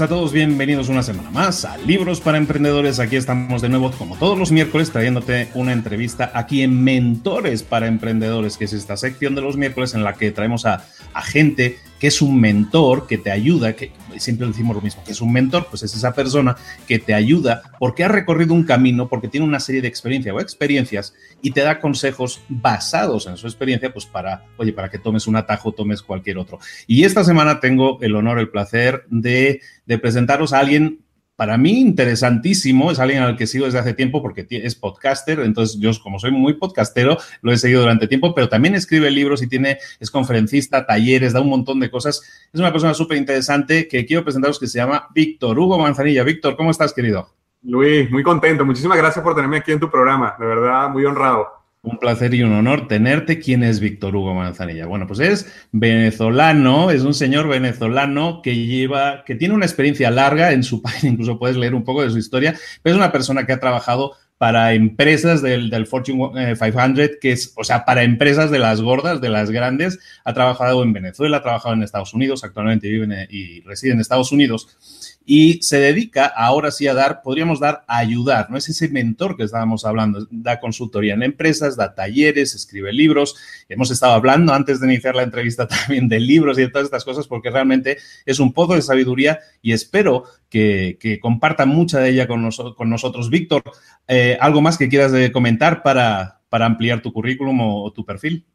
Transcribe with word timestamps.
a 0.00 0.08
todos, 0.08 0.30
bienvenidos 0.30 0.90
una 0.90 1.02
semana 1.02 1.30
más 1.30 1.64
a 1.64 1.78
Libros 1.78 2.20
para 2.20 2.36
Emprendedores. 2.36 2.98
Aquí 2.98 3.16
estamos 3.16 3.62
de 3.62 3.70
nuevo, 3.70 3.90
como 3.92 4.16
todos 4.16 4.38
los 4.38 4.52
miércoles, 4.52 4.90
trayéndote 4.90 5.48
una 5.54 5.72
entrevista 5.72 6.30
aquí 6.34 6.60
en 6.60 6.84
Mentores 6.84 7.62
para 7.62 7.86
Emprendedores, 7.86 8.58
que 8.58 8.66
es 8.66 8.74
esta 8.74 8.98
sección 8.98 9.34
de 9.34 9.40
los 9.40 9.56
miércoles 9.56 9.94
en 9.94 10.04
la 10.04 10.12
que 10.12 10.32
traemos 10.32 10.66
a 10.66 10.84
gente 11.24 11.78
que 11.98 12.08
es 12.08 12.20
un 12.22 12.40
mentor, 12.40 13.06
que 13.06 13.18
te 13.18 13.30
ayuda, 13.30 13.74
que 13.74 13.92
siempre 14.18 14.46
decimos 14.46 14.76
lo 14.76 14.82
mismo, 14.82 15.02
que 15.04 15.12
es 15.12 15.20
un 15.20 15.32
mentor, 15.32 15.66
pues 15.68 15.82
es 15.82 15.94
esa 15.94 16.12
persona 16.12 16.56
que 16.86 16.98
te 16.98 17.14
ayuda 17.14 17.62
porque 17.78 18.04
ha 18.04 18.08
recorrido 18.08 18.54
un 18.54 18.64
camino, 18.64 19.08
porque 19.08 19.28
tiene 19.28 19.46
una 19.46 19.60
serie 19.60 19.80
de 19.80 19.88
experiencias 19.88 20.34
o 20.34 20.40
experiencias 20.40 21.14
y 21.42 21.50
te 21.50 21.62
da 21.62 21.80
consejos 21.80 22.40
basados 22.48 23.26
en 23.26 23.36
su 23.36 23.46
experiencia, 23.46 23.92
pues 23.92 24.06
para, 24.06 24.44
oye, 24.56 24.72
para 24.72 24.90
que 24.90 24.98
tomes 24.98 25.26
un 25.26 25.36
atajo, 25.36 25.72
tomes 25.72 26.02
cualquier 26.02 26.38
otro. 26.38 26.58
Y 26.86 27.04
esta 27.04 27.24
semana 27.24 27.60
tengo 27.60 27.98
el 28.00 28.14
honor, 28.14 28.38
el 28.38 28.48
placer 28.48 29.04
de, 29.08 29.60
de 29.86 29.98
presentaros 29.98 30.52
a 30.52 30.58
alguien 30.58 31.05
para 31.36 31.58
mí 31.58 31.80
interesantísimo, 31.80 32.90
es 32.90 32.98
alguien 32.98 33.22
al 33.22 33.36
que 33.36 33.46
sigo 33.46 33.66
desde 33.66 33.78
hace 33.78 33.94
tiempo 33.94 34.22
porque 34.22 34.46
es 34.50 34.74
podcaster, 34.74 35.40
entonces 35.40 35.78
yo 35.78 35.90
como 36.02 36.18
soy 36.18 36.30
muy 36.30 36.54
podcastero, 36.54 37.18
lo 37.42 37.52
he 37.52 37.58
seguido 37.58 37.82
durante 37.82 38.08
tiempo, 38.08 38.34
pero 38.34 38.48
también 38.48 38.74
escribe 38.74 39.10
libros 39.10 39.42
y 39.42 39.46
tiene, 39.46 39.78
es 40.00 40.10
conferencista, 40.10 40.86
talleres, 40.86 41.34
da 41.34 41.40
un 41.40 41.50
montón 41.50 41.78
de 41.78 41.90
cosas. 41.90 42.22
Es 42.52 42.58
una 42.58 42.72
persona 42.72 42.94
súper 42.94 43.18
interesante 43.18 43.86
que 43.86 44.06
quiero 44.06 44.24
presentaros 44.24 44.58
que 44.58 44.66
se 44.66 44.78
llama 44.78 45.08
Víctor 45.14 45.58
Hugo 45.58 45.78
Manzanilla. 45.78 46.24
Víctor, 46.24 46.56
¿cómo 46.56 46.70
estás, 46.70 46.92
querido? 46.92 47.28
Luis, 47.62 48.10
muy 48.10 48.22
contento. 48.22 48.64
Muchísimas 48.64 48.96
gracias 48.96 49.22
por 49.22 49.34
tenerme 49.34 49.58
aquí 49.58 49.72
en 49.72 49.80
tu 49.80 49.90
programa. 49.90 50.36
De 50.38 50.46
verdad, 50.46 50.88
muy 50.88 51.04
honrado. 51.04 51.65
Un 51.86 51.98
placer 51.98 52.34
y 52.34 52.42
un 52.42 52.52
honor 52.52 52.88
tenerte. 52.88 53.38
¿Quién 53.38 53.62
es 53.62 53.78
Víctor 53.78 54.16
Hugo 54.16 54.34
Manzanilla? 54.34 54.86
Bueno, 54.86 55.06
pues 55.06 55.20
es 55.20 55.52
venezolano, 55.70 56.90
es 56.90 57.02
un 57.02 57.14
señor 57.14 57.46
venezolano 57.46 58.42
que 58.42 58.56
lleva, 58.56 59.22
que 59.24 59.36
tiene 59.36 59.54
una 59.54 59.66
experiencia 59.66 60.10
larga 60.10 60.50
en 60.50 60.64
su 60.64 60.82
país, 60.82 61.04
incluso 61.04 61.38
puedes 61.38 61.56
leer 61.56 61.76
un 61.76 61.84
poco 61.84 62.02
de 62.02 62.10
su 62.10 62.18
historia, 62.18 62.56
pero 62.82 62.96
es 62.96 62.98
una 62.98 63.12
persona 63.12 63.46
que 63.46 63.52
ha 63.52 63.60
trabajado 63.60 64.16
para 64.36 64.74
empresas 64.74 65.42
del, 65.42 65.70
del, 65.70 65.86
Fortune 65.86 66.56
500, 66.58 66.98
eh, 66.98 67.18
que 67.20 67.30
es, 67.30 67.52
o 67.56 67.62
sea, 67.62 67.84
para 67.84 68.02
empresas 68.02 68.50
de 68.50 68.58
las 68.58 68.82
gordas, 68.82 69.20
de 69.20 69.28
las 69.28 69.52
grandes. 69.52 70.00
Ha 70.24 70.34
trabajado 70.34 70.82
en 70.82 70.92
Venezuela, 70.92 71.36
ha 71.36 71.42
trabajado 71.42 71.76
en 71.76 71.84
Estados 71.84 72.14
Unidos, 72.14 72.42
actualmente 72.42 72.88
vive 72.88 73.04
en, 73.04 73.28
y 73.30 73.60
reside 73.60 73.92
en 73.92 74.00
Estados 74.00 74.32
Unidos 74.32 75.05
y 75.28 75.60
se 75.60 75.80
dedica 75.80 76.26
ahora 76.26 76.70
sí 76.70 76.86
a 76.86 76.94
dar, 76.94 77.20
podríamos 77.20 77.58
dar 77.58 77.84
a 77.88 77.98
ayudar, 77.98 78.48
¿no? 78.48 78.56
Es 78.56 78.68
ese 78.68 78.88
mentor 78.88 79.36
que 79.36 79.42
estábamos 79.42 79.84
hablando, 79.84 80.24
da 80.30 80.60
consultoría 80.60 81.14
en 81.14 81.24
empresas, 81.24 81.76
da 81.76 81.96
talleres, 81.96 82.54
escribe 82.54 82.92
libros. 82.92 83.34
Hemos 83.68 83.90
estado 83.90 84.12
hablando 84.12 84.54
antes 84.54 84.78
de 84.78 84.86
iniciar 84.86 85.16
la 85.16 85.24
entrevista 85.24 85.66
también 85.68 86.08
de 86.08 86.20
libros 86.20 86.56
y 86.58 86.62
de 86.62 86.68
todas 86.68 86.84
estas 86.84 87.04
cosas 87.04 87.26
porque 87.26 87.50
realmente 87.50 87.98
es 88.24 88.38
un 88.38 88.52
pozo 88.52 88.74
de 88.74 88.82
sabiduría 88.82 89.40
y 89.60 89.72
espero 89.72 90.22
que, 90.48 90.96
que 91.00 91.18
comparta 91.18 91.66
mucha 91.66 91.98
de 91.98 92.10
ella 92.10 92.28
con, 92.28 92.48
con 92.76 92.88
nosotros. 92.88 93.28
Víctor, 93.28 93.64
eh, 94.06 94.38
¿algo 94.40 94.62
más 94.62 94.78
que 94.78 94.88
quieras 94.88 95.12
comentar 95.32 95.82
para, 95.82 96.40
para 96.48 96.66
ampliar 96.66 97.02
tu 97.02 97.12
currículum 97.12 97.60
o, 97.62 97.84
o, 97.84 97.92
tu 97.92 98.04
perfil? 98.04 98.46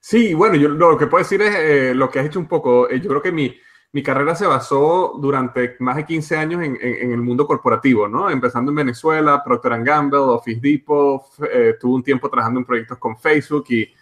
Sí, 0.00 0.34
bueno, 0.34 0.56
yo 0.56 0.70
lo 0.70 0.98
que 0.98 1.06
puedo 1.06 1.22
decir 1.22 1.40
es 1.42 1.54
eh, 1.54 1.94
lo 1.94 2.10
que 2.10 2.18
has 2.18 2.26
hecho 2.26 2.40
un 2.40 2.48
poco. 2.48 2.90
Eh, 2.90 3.00
yo 3.00 3.08
creo 3.10 3.22
que 3.22 3.30
mi 3.30 3.54
mi 3.92 4.02
carrera 4.02 4.34
se 4.34 4.46
basó 4.46 5.14
durante 5.18 5.76
más 5.80 5.96
de 5.96 6.04
15 6.04 6.36
años 6.36 6.62
en, 6.62 6.78
en, 6.80 7.12
el 7.12 7.20
mundo 7.20 7.46
corporativo, 7.46 8.06
¿no? 8.06 8.30
Empezando 8.30 8.70
en 8.70 8.76
Venezuela, 8.76 9.42
Procter 9.44 9.82
Gamble, 9.82 10.18
Office 10.18 10.60
Depot, 10.60 11.22
eh, 11.52 11.74
tuve 11.80 11.94
un 11.94 12.02
tiempo 12.02 12.30
trabajando 12.30 12.60
en 12.60 12.66
proyectos 12.66 12.98
con 12.98 13.18
Facebook 13.18 13.64
y, 13.70 13.92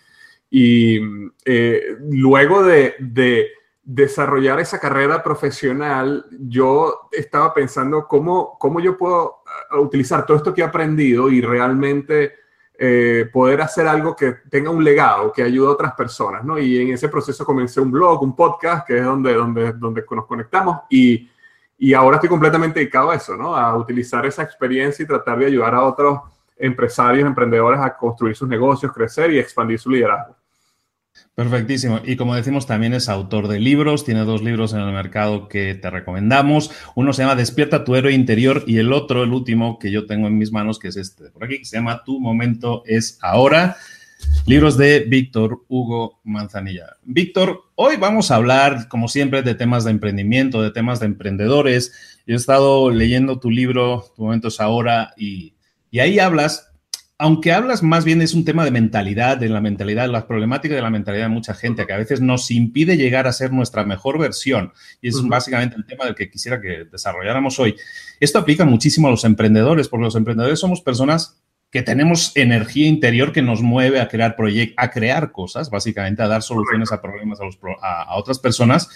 y 0.51 1.01
eh, 1.45 1.97
luego 2.11 2.63
de, 2.63 2.97
de, 2.99 3.49
desarrollar 3.91 4.61
esa 4.61 4.79
carrera 4.79 5.23
profesional, 5.23 6.27
yo 6.39 7.09
estaba 7.11 7.55
pensando 7.55 8.07
cómo, 8.07 8.59
cómo 8.59 8.81
yo 8.81 8.99
puedo 8.99 9.39
uh, 9.73 9.79
utilizar 9.79 10.27
todo 10.27 10.37
esto 10.37 10.53
que 10.53 10.61
he 10.61 10.65
aprendido 10.65 11.31
y 11.31 11.41
realmente 11.41 12.35
eh, 12.81 13.29
poder 13.33 13.61
hacer 13.61 13.89
algo 13.89 14.15
que 14.15 14.35
tenga 14.49 14.71
un 14.71 14.85
legado, 14.85 15.33
que 15.33 15.43
ayude 15.43 15.67
a 15.67 15.73
otras 15.73 15.95
personas, 15.95 16.45
¿no? 16.45 16.57
Y 16.61 16.81
en 16.81 16.95
ese 16.95 17.09
proceso 17.09 17.45
comencé 17.45 17.81
un 17.81 17.91
blog, 17.91 18.23
un 18.23 18.37
podcast, 18.37 18.87
que 18.87 18.99
es 18.99 19.05
donde, 19.05 19.35
donde, 19.35 19.73
donde 19.73 20.05
nos 20.09 20.27
conectamos 20.27 20.79
y, 20.89 21.29
y 21.77 21.93
ahora 21.93 22.19
estoy 22.19 22.29
completamente 22.29 22.79
dedicado 22.79 23.11
a 23.11 23.17
eso, 23.17 23.37
¿no? 23.37 23.57
A 23.57 23.77
utilizar 23.77 24.25
esa 24.27 24.45
experiencia 24.45 25.03
y 25.03 25.07
tratar 25.07 25.41
de 25.41 25.47
ayudar 25.47 25.75
a 25.75 25.83
otros 25.83 26.21
empresarios, 26.57 27.27
emprendedores 27.27 27.81
a 27.81 27.97
construir 27.97 28.37
sus 28.37 28.49
negocios, 28.49 28.93
crecer 28.93 29.33
y 29.33 29.41
expandir 29.41 29.81
su 29.81 29.91
liderazgo. 29.91 30.38
Perfectísimo. 31.35 32.01
Y 32.05 32.17
como 32.17 32.35
decimos, 32.35 32.67
también 32.67 32.95
es 32.95 33.09
autor 33.09 33.47
de 33.47 33.61
libros, 33.61 34.05
tiene 34.05 34.25
dos 34.25 34.43
libros 34.43 34.73
en 34.73 34.81
el 34.81 34.93
mercado 34.93 35.49
que 35.49 35.75
te 35.77 35.89
recomendamos. 35.89 36.73
Uno 36.97 37.13
se 37.13 37.23
llama 37.23 37.37
Despierta 37.37 37.85
tu 37.85 37.95
héroe 37.95 38.13
interior 38.13 38.65
y 38.67 38.79
el 38.79 38.93
otro, 38.93 39.23
el 39.23 39.33
último 39.33 39.79
que 39.79 39.93
yo 39.93 40.07
tengo 40.07 40.27
en 40.27 40.37
mis 40.37 40.51
manos, 40.51 40.79
que 40.79 40.89
es 40.89 40.97
este 40.97 41.31
por 41.31 41.45
aquí, 41.45 41.59
que 41.59 41.65
se 41.65 41.77
llama 41.77 42.03
Tu 42.05 42.19
momento 42.19 42.83
es 42.87 43.19
ahora. 43.23 43.77
Libros 44.47 44.77
de 44.77 45.01
Víctor 45.01 45.65
Hugo 45.69 46.21
Manzanilla. 46.25 46.97
Víctor, 47.05 47.71
hoy 47.77 47.97
vamos 47.97 48.31
a 48.31 48.37
hablar, 48.37 48.89
como 48.89 49.07
siempre, 49.07 49.43
de 49.43 49.55
temas 49.55 49.85
de 49.85 49.93
emprendimiento, 49.93 50.61
de 50.61 50.71
temas 50.71 51.01
de 51.01 51.07
emprendedores. 51.07 51.93
Yo 52.27 52.35
he 52.35 52.37
estado 52.37 52.91
leyendo 52.91 53.39
tu 53.39 53.51
libro, 53.51 54.07
Tu 54.17 54.25
momento 54.25 54.49
es 54.49 54.61
ahora, 54.61 55.13
y, 55.17 55.55
y 55.91 56.01
ahí 56.01 56.19
hablas 56.19 56.68
aunque 57.21 57.53
hablas 57.53 57.83
más 57.83 58.05
bien 58.05 58.23
es 58.23 58.33
un 58.33 58.45
tema 58.45 58.65
de 58.65 58.71
mentalidad, 58.71 59.37
de 59.37 59.49
la 59.49 59.61
mentalidad, 59.61 60.09
las 60.09 60.25
problemáticas 60.25 60.77
de 60.77 60.83
la 60.83 60.91
mentalidad 60.91 61.25
de 61.25 61.31
mucha 61.35 61.53
gente, 61.53 61.85
que 61.85 61.93
a 61.93 61.99
veces 61.99 62.21
nos 62.21 62.49
impide 62.53 62.97
llegar 62.97 63.27
a 63.27 63.33
ser 63.33 63.53
nuestra 63.53 63.85
mejor 63.85 64.21
versión. 64.21 64.73
Y 65.03 65.09
es 65.09 65.17
uh 65.17 65.25
-huh. 65.25 65.29
básicamente 65.29 65.75
el 65.77 65.85
tema 65.85 66.05
del 66.05 66.15
que 66.15 66.31
quisiera 66.31 66.61
que 66.61 66.85
desarrolláramos 66.85 67.59
hoy. 67.59 67.75
Esto 68.21 68.39
aplica 68.39 68.65
muchísimo 68.65 69.09
a 69.09 69.11
los 69.11 69.25
emprendedores, 69.25 69.89
porque 69.89 70.05
los 70.05 70.15
emprendedores 70.15 70.61
somos 70.61 70.81
personas 70.81 71.37
que 71.71 71.83
tenemos 71.83 72.33
energía 72.37 72.87
interior 72.87 73.33
que 73.33 73.43
nos 73.43 73.63
mueve 73.63 74.01
a 74.01 74.09
crear 74.09 74.37
proyectos, 74.37 74.75
a 74.79 74.91
crear 74.91 75.33
cosas, 75.33 75.71
básicamente 75.71 76.23
a 76.23 76.29
dar 76.29 76.43
soluciones 76.43 76.93
a 76.93 77.03
problemas 77.03 77.41
a, 77.41 77.45
los, 77.45 77.59
a, 77.83 78.05
a 78.05 78.17
otras 78.17 78.39
personas 78.39 78.89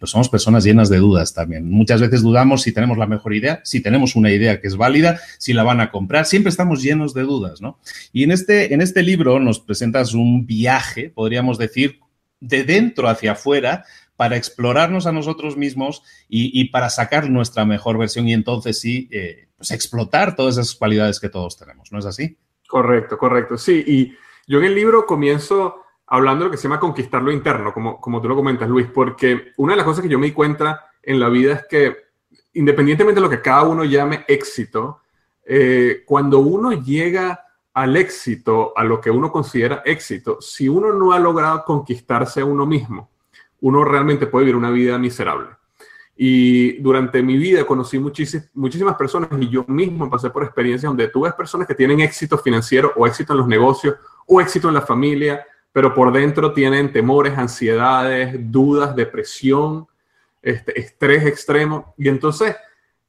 pues 0.00 0.10
somos 0.10 0.30
personas 0.30 0.64
llenas 0.64 0.88
de 0.88 0.96
dudas 0.96 1.34
también. 1.34 1.70
Muchas 1.70 2.00
veces 2.00 2.22
dudamos 2.22 2.62
si 2.62 2.72
tenemos 2.72 2.96
la 2.96 3.06
mejor 3.06 3.34
idea, 3.34 3.60
si 3.64 3.82
tenemos 3.82 4.16
una 4.16 4.32
idea 4.32 4.58
que 4.58 4.66
es 4.66 4.78
válida, 4.78 5.20
si 5.38 5.52
la 5.52 5.62
van 5.62 5.82
a 5.82 5.90
comprar. 5.90 6.24
Siempre 6.24 6.48
estamos 6.48 6.82
llenos 6.82 7.12
de 7.12 7.22
dudas, 7.22 7.60
¿no? 7.60 7.78
Y 8.10 8.24
en 8.24 8.30
este, 8.30 8.72
en 8.72 8.80
este 8.80 9.02
libro 9.02 9.38
nos 9.38 9.60
presentas 9.60 10.14
un 10.14 10.46
viaje, 10.46 11.10
podríamos 11.10 11.58
decir, 11.58 12.00
de 12.40 12.64
dentro 12.64 13.08
hacia 13.08 13.32
afuera 13.32 13.84
para 14.16 14.36
explorarnos 14.36 15.06
a 15.06 15.12
nosotros 15.12 15.58
mismos 15.58 16.02
y, 16.30 16.58
y 16.58 16.70
para 16.70 16.88
sacar 16.88 17.28
nuestra 17.28 17.66
mejor 17.66 17.98
versión 17.98 18.26
y 18.26 18.32
entonces 18.32 18.80
sí, 18.80 19.06
eh, 19.12 19.48
pues 19.58 19.70
explotar 19.70 20.34
todas 20.34 20.56
esas 20.56 20.74
cualidades 20.74 21.20
que 21.20 21.28
todos 21.28 21.58
tenemos, 21.58 21.92
¿no 21.92 21.98
es 21.98 22.06
así? 22.06 22.38
Correcto, 22.66 23.18
correcto. 23.18 23.58
Sí, 23.58 23.84
y 23.86 24.14
yo 24.46 24.60
en 24.60 24.64
el 24.64 24.74
libro 24.74 25.04
comienzo 25.04 25.79
hablando 26.10 26.44
de 26.44 26.48
lo 26.48 26.50
que 26.50 26.56
se 26.56 26.64
llama 26.64 26.80
conquistar 26.80 27.22
lo 27.22 27.32
interno, 27.32 27.72
como, 27.72 28.00
como 28.00 28.20
tú 28.20 28.28
lo 28.28 28.36
comentas, 28.36 28.68
Luis, 28.68 28.88
porque 28.92 29.52
una 29.56 29.72
de 29.72 29.78
las 29.78 29.86
cosas 29.86 30.02
que 30.02 30.08
yo 30.08 30.18
me 30.18 30.26
di 30.26 30.32
cuenta 30.32 30.90
en 31.02 31.20
la 31.20 31.28
vida 31.28 31.54
es 31.54 31.64
que 31.68 31.96
independientemente 32.54 33.20
de 33.20 33.24
lo 33.24 33.30
que 33.30 33.40
cada 33.40 33.62
uno 33.62 33.84
llame 33.84 34.24
éxito, 34.26 35.00
eh, 35.44 36.02
cuando 36.04 36.40
uno 36.40 36.72
llega 36.72 37.44
al 37.72 37.96
éxito, 37.96 38.72
a 38.76 38.82
lo 38.82 39.00
que 39.00 39.10
uno 39.10 39.30
considera 39.30 39.82
éxito, 39.84 40.40
si 40.40 40.68
uno 40.68 40.92
no 40.92 41.12
ha 41.12 41.20
logrado 41.20 41.64
conquistarse 41.64 42.40
a 42.40 42.44
uno 42.44 42.66
mismo, 42.66 43.10
uno 43.60 43.84
realmente 43.84 44.26
puede 44.26 44.46
vivir 44.46 44.56
una 44.56 44.70
vida 44.70 44.98
miserable. 44.98 45.48
Y 46.16 46.72
durante 46.82 47.22
mi 47.22 47.38
vida 47.38 47.64
conocí 47.64 47.98
muchísimas, 48.00 48.50
muchísimas 48.52 48.96
personas 48.96 49.30
y 49.40 49.48
yo 49.48 49.64
mismo 49.68 50.10
pasé 50.10 50.28
por 50.28 50.42
experiencias 50.42 50.90
donde 50.90 51.08
tú 51.08 51.22
ves 51.22 51.32
personas 51.34 51.68
que 51.68 51.74
tienen 51.74 52.00
éxito 52.00 52.36
financiero 52.36 52.92
o 52.96 53.06
éxito 53.06 53.32
en 53.32 53.38
los 53.38 53.48
negocios 53.48 53.94
o 54.26 54.40
éxito 54.40 54.68
en 54.68 54.74
la 54.74 54.82
familia 54.82 55.46
pero 55.72 55.94
por 55.94 56.12
dentro 56.12 56.52
tienen 56.52 56.92
temores, 56.92 57.36
ansiedades, 57.38 58.34
dudas, 58.50 58.96
depresión, 58.96 59.86
este, 60.42 60.78
estrés 60.78 61.26
extremo. 61.26 61.94
Y 61.96 62.08
entonces, 62.08 62.56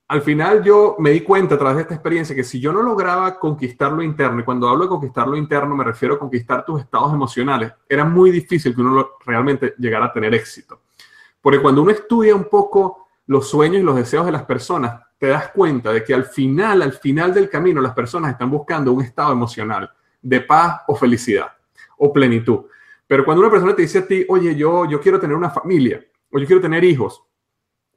al 0.07 0.21
final 0.21 0.63
yo 0.63 0.95
me 0.99 1.11
di 1.11 1.21
cuenta 1.21 1.55
a 1.55 1.57
través 1.57 1.77
de 1.77 1.81
esta 1.83 1.93
experiencia 1.95 2.35
que 2.35 2.43
si 2.43 2.59
yo 2.59 2.71
no 2.71 2.83
lograba 2.83 3.39
conquistar 3.39 3.91
lo 3.91 4.03
interno, 4.03 4.41
y 4.41 4.43
cuando 4.43 4.69
hablo 4.69 4.83
de 4.83 4.89
conquistar 4.89 5.27
lo 5.27 5.35
interno 5.35 5.75
me 5.75 5.83
refiero 5.83 6.15
a 6.15 6.19
conquistar 6.19 6.63
tus 6.65 6.81
estados 6.81 7.13
emocionales, 7.13 7.71
era 7.87 8.05
muy 8.05 8.29
difícil 8.29 8.75
que 8.75 8.81
uno 8.81 9.11
realmente 9.25 9.73
llegara 9.77 10.05
a 10.05 10.13
tener 10.13 10.33
éxito. 10.35 10.81
Porque 11.41 11.61
cuando 11.61 11.81
uno 11.81 11.91
estudia 11.91 12.35
un 12.35 12.43
poco 12.43 13.07
los 13.25 13.49
sueños 13.49 13.81
y 13.81 13.83
los 13.83 13.95
deseos 13.95 14.25
de 14.25 14.33
las 14.33 14.43
personas, 14.43 15.01
te 15.17 15.27
das 15.27 15.49
cuenta 15.49 15.91
de 15.91 16.03
que 16.03 16.13
al 16.13 16.25
final, 16.25 16.81
al 16.81 16.93
final 16.93 17.33
del 17.33 17.49
camino, 17.49 17.81
las 17.81 17.93
personas 17.93 18.31
están 18.31 18.49
buscando 18.49 18.91
un 18.91 19.03
estado 19.03 19.31
emocional 19.31 19.89
de 20.21 20.41
paz 20.41 20.81
o 20.87 20.95
felicidad 20.95 21.51
o 22.01 22.12
plenitud. 22.12 22.65
Pero 23.07 23.24
cuando 23.24 23.42
una 23.42 23.51
persona 23.51 23.75
te 23.75 23.83
dice 23.83 24.00
a 24.00 24.07
ti, 24.07 24.25
oye, 24.27 24.56
yo, 24.56 24.86
yo 24.86 25.00
quiero 25.00 25.19
tener 25.19 25.36
una 25.36 25.50
familia 25.50 26.03
o 26.31 26.39
yo 26.39 26.45
quiero 26.45 26.62
tener 26.62 26.83
hijos, 26.83 27.24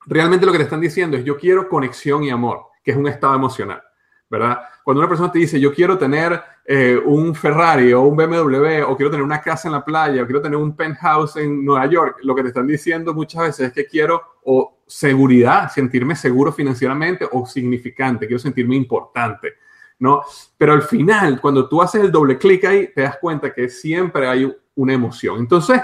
realmente 0.06 0.44
lo 0.44 0.52
que 0.52 0.58
te 0.58 0.64
están 0.64 0.80
diciendo 0.80 1.16
es, 1.16 1.24
yo 1.24 1.38
quiero 1.38 1.68
conexión 1.68 2.22
y 2.22 2.30
amor, 2.30 2.66
que 2.82 2.90
es 2.90 2.96
un 2.96 3.06
estado 3.06 3.34
emocional, 3.34 3.82
¿verdad? 4.28 4.58
Cuando 4.82 5.00
una 5.00 5.08
persona 5.08 5.32
te 5.32 5.38
dice, 5.38 5.58
yo 5.58 5.72
quiero 5.72 5.96
tener 5.96 6.38
eh, 6.66 7.00
un 7.02 7.34
Ferrari 7.34 7.92
o 7.94 8.02
un 8.02 8.16
BMW 8.16 8.82
o 8.86 8.96
quiero 8.96 9.10
tener 9.10 9.24
una 9.24 9.40
casa 9.40 9.68
en 9.68 9.72
la 9.72 9.84
playa 9.84 10.22
o 10.22 10.26
quiero 10.26 10.42
tener 10.42 10.58
un 10.58 10.76
penthouse 10.76 11.36
en 11.36 11.64
Nueva 11.64 11.86
York, 11.86 12.18
lo 12.22 12.34
que 12.34 12.42
te 12.42 12.48
están 12.48 12.66
diciendo 12.66 13.14
muchas 13.14 13.42
veces 13.42 13.68
es 13.68 13.72
que 13.72 13.86
quiero 13.86 14.20
o 14.44 14.82
seguridad, 14.86 15.70
sentirme 15.70 16.14
seguro 16.14 16.52
financieramente 16.52 17.26
o 17.30 17.46
significante, 17.46 18.26
quiero 18.26 18.40
sentirme 18.40 18.76
importante, 18.76 19.54
¿no? 19.98 20.22
Pero 20.56 20.72
al 20.72 20.82
final, 20.82 21.40
cuando 21.40 21.68
tú 21.68 21.80
haces 21.80 22.02
el 22.02 22.12
doble 22.12 22.38
clic 22.38 22.64
ahí, 22.64 22.92
te 22.94 23.02
das 23.02 23.18
cuenta 23.20 23.52
que 23.52 23.68
siempre 23.68 24.28
hay 24.28 24.54
una 24.74 24.92
emoción. 24.92 25.38
Entonces, 25.38 25.80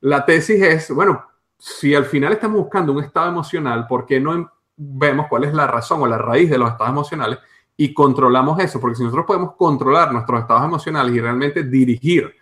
la 0.00 0.24
tesis 0.24 0.60
es, 0.62 0.90
bueno, 0.90 1.24
si 1.58 1.94
al 1.94 2.04
final 2.04 2.32
estamos 2.32 2.58
buscando 2.58 2.92
un 2.92 3.04
estado 3.04 3.28
emocional, 3.28 3.86
¿por 3.86 4.06
qué 4.06 4.18
no 4.18 4.50
vemos 4.76 5.26
cuál 5.28 5.44
es 5.44 5.54
la 5.54 5.66
razón 5.66 6.02
o 6.02 6.06
la 6.06 6.18
raíz 6.18 6.50
de 6.50 6.58
los 6.58 6.70
estados 6.70 6.92
emocionales? 6.92 7.38
y 7.76 7.94
controlamos 7.94 8.58
eso, 8.60 8.80
porque 8.80 8.96
si 8.96 9.02
nosotros 9.02 9.26
podemos 9.26 9.56
controlar 9.56 10.12
nuestros 10.12 10.40
estados 10.40 10.64
emocionales 10.64 11.14
y 11.14 11.20
realmente 11.20 11.62
dirigir 11.62 12.32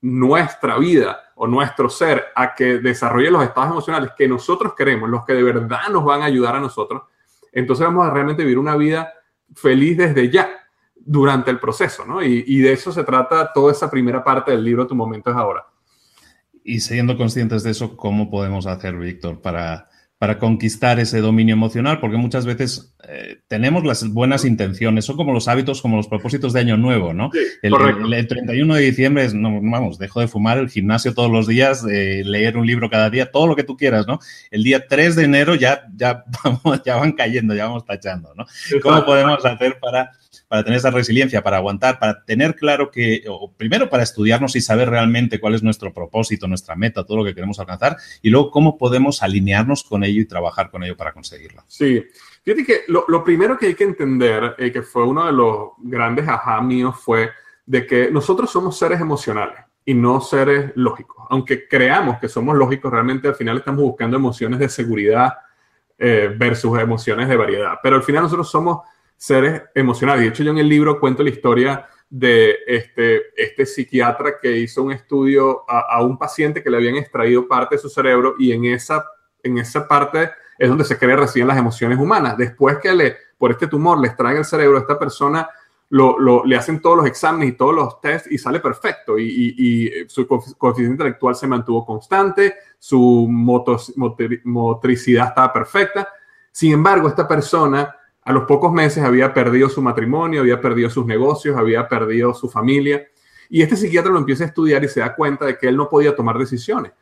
nuestra 0.00 0.78
vida 0.78 1.32
o 1.34 1.46
nuestro 1.46 1.90
ser 1.90 2.26
a 2.34 2.54
que 2.54 2.78
desarrolle 2.78 3.30
los 3.30 3.42
estados 3.42 3.70
emocionales 3.70 4.12
que 4.16 4.28
nosotros 4.28 4.74
queremos, 4.74 5.10
los 5.10 5.24
que 5.24 5.34
de 5.34 5.42
verdad 5.42 5.88
nos 5.90 6.04
van 6.04 6.22
a 6.22 6.26
ayudar 6.26 6.56
a 6.56 6.60
nosotros, 6.60 7.02
entonces 7.52 7.84
vamos 7.84 8.06
a 8.06 8.10
realmente 8.10 8.42
vivir 8.42 8.58
una 8.58 8.76
vida 8.76 9.12
feliz 9.54 9.96
desde 9.96 10.30
ya, 10.30 10.50
durante 10.94 11.50
el 11.50 11.58
proceso, 11.58 12.04
¿no? 12.04 12.22
Y, 12.22 12.58
de 12.60 12.72
eso 12.72 12.92
se 12.92 13.04
trata 13.04 13.52
toda 13.52 13.72
esa 13.72 13.90
primera 13.90 14.22
parte 14.22 14.52
del 14.52 14.64
libro 14.64 14.86
Tu 14.86 14.94
momento 14.94 15.30
es 15.30 15.36
ahora. 15.36 15.66
Y 16.62 16.80
siendo 16.80 17.16
conscientes 17.16 17.62
de 17.62 17.70
eso, 17.70 17.96
¿cómo 17.96 18.30
podemos 18.30 18.66
hacer, 18.66 18.96
Víctor, 18.96 19.40
para 19.40 19.88
para 20.20 20.38
conquistar 20.38 21.00
ese 21.00 21.22
dominio 21.22 21.54
emocional, 21.54 21.98
porque 21.98 22.18
muchas 22.18 22.44
veces 22.44 22.94
eh, 23.08 23.38
tenemos 23.48 23.86
las 23.86 24.06
buenas 24.06 24.44
intenciones, 24.44 25.06
son 25.06 25.16
como 25.16 25.32
los 25.32 25.48
hábitos, 25.48 25.80
como 25.80 25.96
los 25.96 26.08
propósitos 26.08 26.52
de 26.52 26.60
año 26.60 26.76
nuevo, 26.76 27.14
¿no? 27.14 27.30
el, 27.62 27.72
el, 28.12 28.28
31 28.28 28.74
de 28.74 28.82
diciembre 28.82 29.24
es, 29.24 29.32
no, 29.32 29.58
vamos, 29.62 29.98
dejo 29.98 30.20
de 30.20 30.28
fumar, 30.28 30.58
el 30.58 30.68
gimnasio 30.68 31.14
todos 31.14 31.30
los 31.30 31.46
días, 31.46 31.84
leer 31.84 32.58
un 32.58 32.66
libro 32.66 32.90
cada 32.90 33.08
día, 33.08 33.30
todo 33.30 33.46
lo 33.46 33.56
que 33.56 33.64
tú 33.64 33.78
quieras, 33.78 34.06
¿no? 34.06 34.18
El 34.50 34.62
día 34.62 34.86
3 34.86 35.16
de 35.16 35.24
enero 35.24 35.54
ya, 35.54 35.86
ya, 35.96 36.22
vamos, 36.44 36.82
ya 36.84 36.96
van 36.96 37.12
cayendo, 37.12 37.54
ya 37.54 37.64
vamos 37.64 37.86
tachando, 37.86 38.34
¿no? 38.36 38.44
¿Cómo 38.82 39.02
podemos 39.06 39.42
hacer 39.42 39.78
para 39.80 40.10
para 40.50 40.64
tener 40.64 40.78
esa 40.78 40.90
resiliencia, 40.90 41.44
para 41.44 41.58
aguantar, 41.58 42.00
para 42.00 42.24
tener 42.24 42.56
claro 42.56 42.90
que, 42.90 43.22
primero 43.56 43.88
para 43.88 44.02
estudiarnos 44.02 44.56
y 44.56 44.60
saber 44.60 44.90
realmente 44.90 45.38
cuál 45.38 45.54
es 45.54 45.62
nuestro 45.62 45.94
propósito, 45.94 46.48
nuestra 46.48 46.74
meta, 46.74 47.06
todo 47.06 47.18
lo 47.18 47.24
que 47.24 47.36
queremos 47.36 47.60
alcanzar, 47.60 47.96
y 48.20 48.30
luego 48.30 48.50
cómo 48.50 48.76
podemos 48.76 49.22
alinearnos 49.22 49.84
con 49.84 50.02
ello 50.02 50.20
y 50.20 50.24
trabajar 50.24 50.68
con 50.72 50.82
ello 50.82 50.96
para 50.96 51.12
conseguirlo. 51.12 51.62
Sí, 51.68 52.04
fíjate 52.42 52.64
que 52.64 52.80
lo, 52.88 53.22
primero 53.22 53.56
que 53.56 53.66
hay 53.66 53.74
que 53.76 53.84
entender, 53.84 54.56
eh, 54.58 54.72
que 54.72 54.82
fue 54.82 55.06
uno 55.06 55.24
de 55.24 55.32
los 55.32 55.68
grandes 55.78 56.26
ajá 56.26 56.60
míos, 56.60 56.96
fue 57.00 57.30
de 57.64 57.86
que 57.86 58.10
nosotros 58.10 58.50
somos 58.50 58.76
seres 58.76 59.00
emocionales 59.00 59.60
y 59.84 59.94
no 59.94 60.20
seres 60.20 60.72
lógicos. 60.74 61.26
Aunque 61.30 61.68
creamos 61.68 62.18
que 62.18 62.28
somos 62.28 62.56
lógicos, 62.56 62.90
realmente 62.90 63.28
al 63.28 63.36
final 63.36 63.58
estamos 63.58 63.82
buscando 63.82 64.16
emociones 64.16 64.58
de 64.58 64.68
seguridad 64.68 65.32
eh, 65.96 66.34
versus 66.36 66.76
emociones 66.80 67.28
de 67.28 67.36
variedad. 67.36 67.74
Pero 67.80 67.94
al 67.94 68.02
final 68.02 68.24
nosotros 68.24 68.50
somos 68.50 68.80
seres 69.20 69.64
emocionales. 69.74 70.22
De 70.22 70.28
hecho, 70.28 70.42
yo 70.42 70.50
en 70.50 70.58
el 70.58 70.68
libro 70.68 70.98
cuento 70.98 71.22
la 71.22 71.28
historia 71.28 71.86
de 72.08 72.56
este, 72.66 73.20
este 73.36 73.66
psiquiatra 73.66 74.40
que 74.40 74.56
hizo 74.56 74.82
un 74.82 74.92
estudio 74.92 75.62
a, 75.68 76.02
un 76.02 76.16
paciente 76.16 76.62
que 76.62 76.70
le 76.70 76.78
habían 76.78 76.96
extraído 76.96 77.46
parte 77.46 77.74
de 77.74 77.82
su 77.82 77.90
cerebro 77.90 78.34
y 78.38 78.52
en 78.52 78.64
esa, 78.64 79.04
en 79.42 79.58
esa 79.58 79.86
parte 79.86 80.30
es 80.58 80.68
donde 80.70 80.84
se 80.84 80.98
cree 80.98 81.16
reciben 81.16 81.48
las 81.48 81.58
emociones 81.58 81.98
humanas. 81.98 82.38
Después 82.38 82.78
que 82.78 82.94
le, 82.94 83.16
por 83.36 83.50
este 83.50 83.66
tumor 83.66 84.00
le 84.00 84.08
extraen 84.08 84.38
el 84.38 84.44
cerebro, 84.46 84.78
esta 84.78 84.98
persona 84.98 85.50
lo, 85.90 86.42
le 86.46 86.56
hacen 86.56 86.80
todos 86.80 86.96
los 86.96 87.06
exámenes 87.06 87.50
y 87.50 87.52
todos 87.52 87.74
los 87.74 88.00
tests 88.00 88.32
y 88.32 88.38
sale 88.38 88.58
perfecto. 88.60 89.18
Y, 89.18 89.54
y, 89.58 90.08
su 90.08 90.26
coeficiente 90.26 90.92
intelectual 90.94 91.36
se 91.36 91.46
mantuvo 91.46 91.84
constante, 91.84 92.54
su 92.78 93.28
motricidad 94.44 95.28
estaba 95.28 95.52
perfecta. 95.52 96.08
Sin 96.50 96.72
embargo, 96.72 97.06
esta 97.06 97.28
persona 97.28 97.94
a 98.22 98.32
los 98.32 98.44
pocos 98.44 98.72
meses 98.72 99.02
había 99.02 99.32
perdido 99.32 99.68
su 99.68 99.82
matrimonio, 99.82 100.40
había 100.40 100.60
perdido 100.60 100.90
sus 100.90 101.06
negocios, 101.06 101.56
había 101.56 101.88
perdido 101.88 102.34
su 102.34 102.48
familia. 102.48 103.06
Y 103.48 103.62
este 103.62 103.76
psiquiatra 103.76 104.12
lo 104.12 104.18
empieza 104.18 104.44
a 104.44 104.48
estudiar 104.48 104.84
y 104.84 104.88
se 104.88 105.00
da 105.00 105.14
cuenta 105.14 105.46
de 105.46 105.58
que 105.58 105.68
él 105.68 105.76
no 105.76 105.88
podía 105.88 106.14
tomar 106.14 106.38
decisiones. 106.38 106.92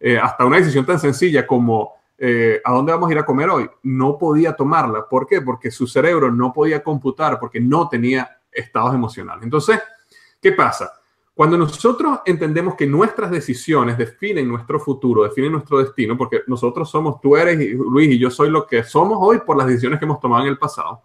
Eh, 0.00 0.18
hasta 0.18 0.44
una 0.44 0.58
decisión 0.58 0.86
tan 0.86 0.98
sencilla 0.98 1.46
como 1.46 1.98
eh, 2.20 2.60
¿a 2.64 2.72
dónde 2.72 2.90
vamos 2.92 3.08
a 3.08 3.12
ir 3.12 3.18
a 3.18 3.24
comer 3.24 3.48
hoy? 3.48 3.70
No 3.84 4.18
podía 4.18 4.52
tomarla. 4.54 5.08
¿Por 5.08 5.26
qué? 5.26 5.40
Porque 5.40 5.70
su 5.70 5.86
cerebro 5.86 6.32
no 6.32 6.52
podía 6.52 6.82
computar, 6.82 7.38
porque 7.38 7.60
no 7.60 7.88
tenía 7.88 8.40
estados 8.50 8.92
emocionales. 8.92 9.44
Entonces, 9.44 9.80
¿qué 10.42 10.50
pasa? 10.52 10.92
Cuando 11.38 11.56
nosotros 11.56 12.18
entendemos 12.26 12.74
que 12.74 12.84
nuestras 12.84 13.30
decisiones 13.30 13.96
definen 13.96 14.48
nuestro 14.48 14.80
futuro, 14.80 15.22
definen 15.22 15.52
nuestro 15.52 15.78
destino, 15.78 16.18
porque 16.18 16.40
nosotros 16.48 16.90
somos, 16.90 17.20
tú 17.20 17.36
eres 17.36 17.56
Luis 17.74 18.10
y 18.10 18.18
yo 18.18 18.28
soy 18.28 18.50
lo 18.50 18.66
que 18.66 18.82
somos 18.82 19.18
hoy 19.20 19.38
por 19.46 19.56
las 19.56 19.68
decisiones 19.68 20.00
que 20.00 20.04
hemos 20.04 20.18
tomado 20.18 20.42
en 20.42 20.48
el 20.48 20.58
pasado, 20.58 21.02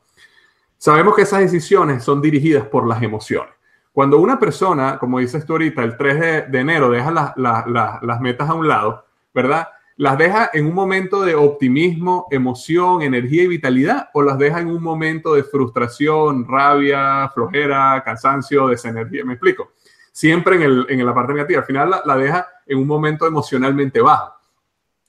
sabemos 0.75 1.15
que 1.15 1.21
esas 1.21 1.41
decisiones 1.41 2.03
son 2.03 2.19
dirigidas 2.19 2.65
por 2.65 2.87
las 2.87 3.03
emociones. 3.03 3.53
Cuando 3.91 4.17
una 4.17 4.39
persona, 4.39 4.97
como 4.97 5.19
dices 5.19 5.45
tú 5.45 5.53
ahorita, 5.53 5.83
el 5.83 5.97
3 5.97 6.49
de, 6.49 6.59
enero 6.59 6.89
deja 6.89 7.11
las 7.37 8.19
metas 8.19 8.49
a 8.49 8.55
un 8.55 8.67
lado, 8.67 9.05
¿verdad? 9.35 9.67
¿Las 9.97 10.17
deja 10.17 10.49
en 10.51 10.65
un 10.65 10.73
momento 10.73 11.21
de 11.21 11.35
optimismo, 11.35 12.25
emoción, 12.31 13.03
energía 13.03 13.43
y 13.43 13.47
vitalidad 13.49 14.09
o 14.15 14.23
las 14.23 14.39
deja 14.39 14.61
en 14.61 14.69
un 14.69 14.81
momento 14.81 15.35
de 15.35 15.43
frustración, 15.43 16.47
rabia, 16.47 17.29
flojera, 17.35 18.01
cansancio, 18.03 18.65
desenergía? 18.69 19.23
¿Me 19.25 19.33
explico? 19.33 19.72
Siempre 20.13 20.55
en, 20.55 20.61
el, 20.61 20.85
en 20.87 21.05
la 21.05 21.13
parte 21.13 21.33
negativa. 21.33 21.59
Al 21.59 21.65
final 21.65 22.01
la, 22.05 22.15
deja 22.15 22.47
en 22.65 22.77
un 22.77 22.87
momento 22.87 23.27
emocionalmente 23.27 23.99
bajo. 23.99 24.35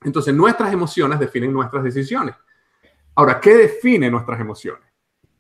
Entonces, 0.03 0.35
nuestras 0.35 0.73
emociones 0.73 1.21
definen 1.21 1.53
nuestras 1.53 1.85
decisiones. 1.85 2.35
Ahora, 3.15 3.39
¿qué 3.39 3.55
define 3.55 4.11
nuestras 4.11 4.41
emociones? 4.41 4.83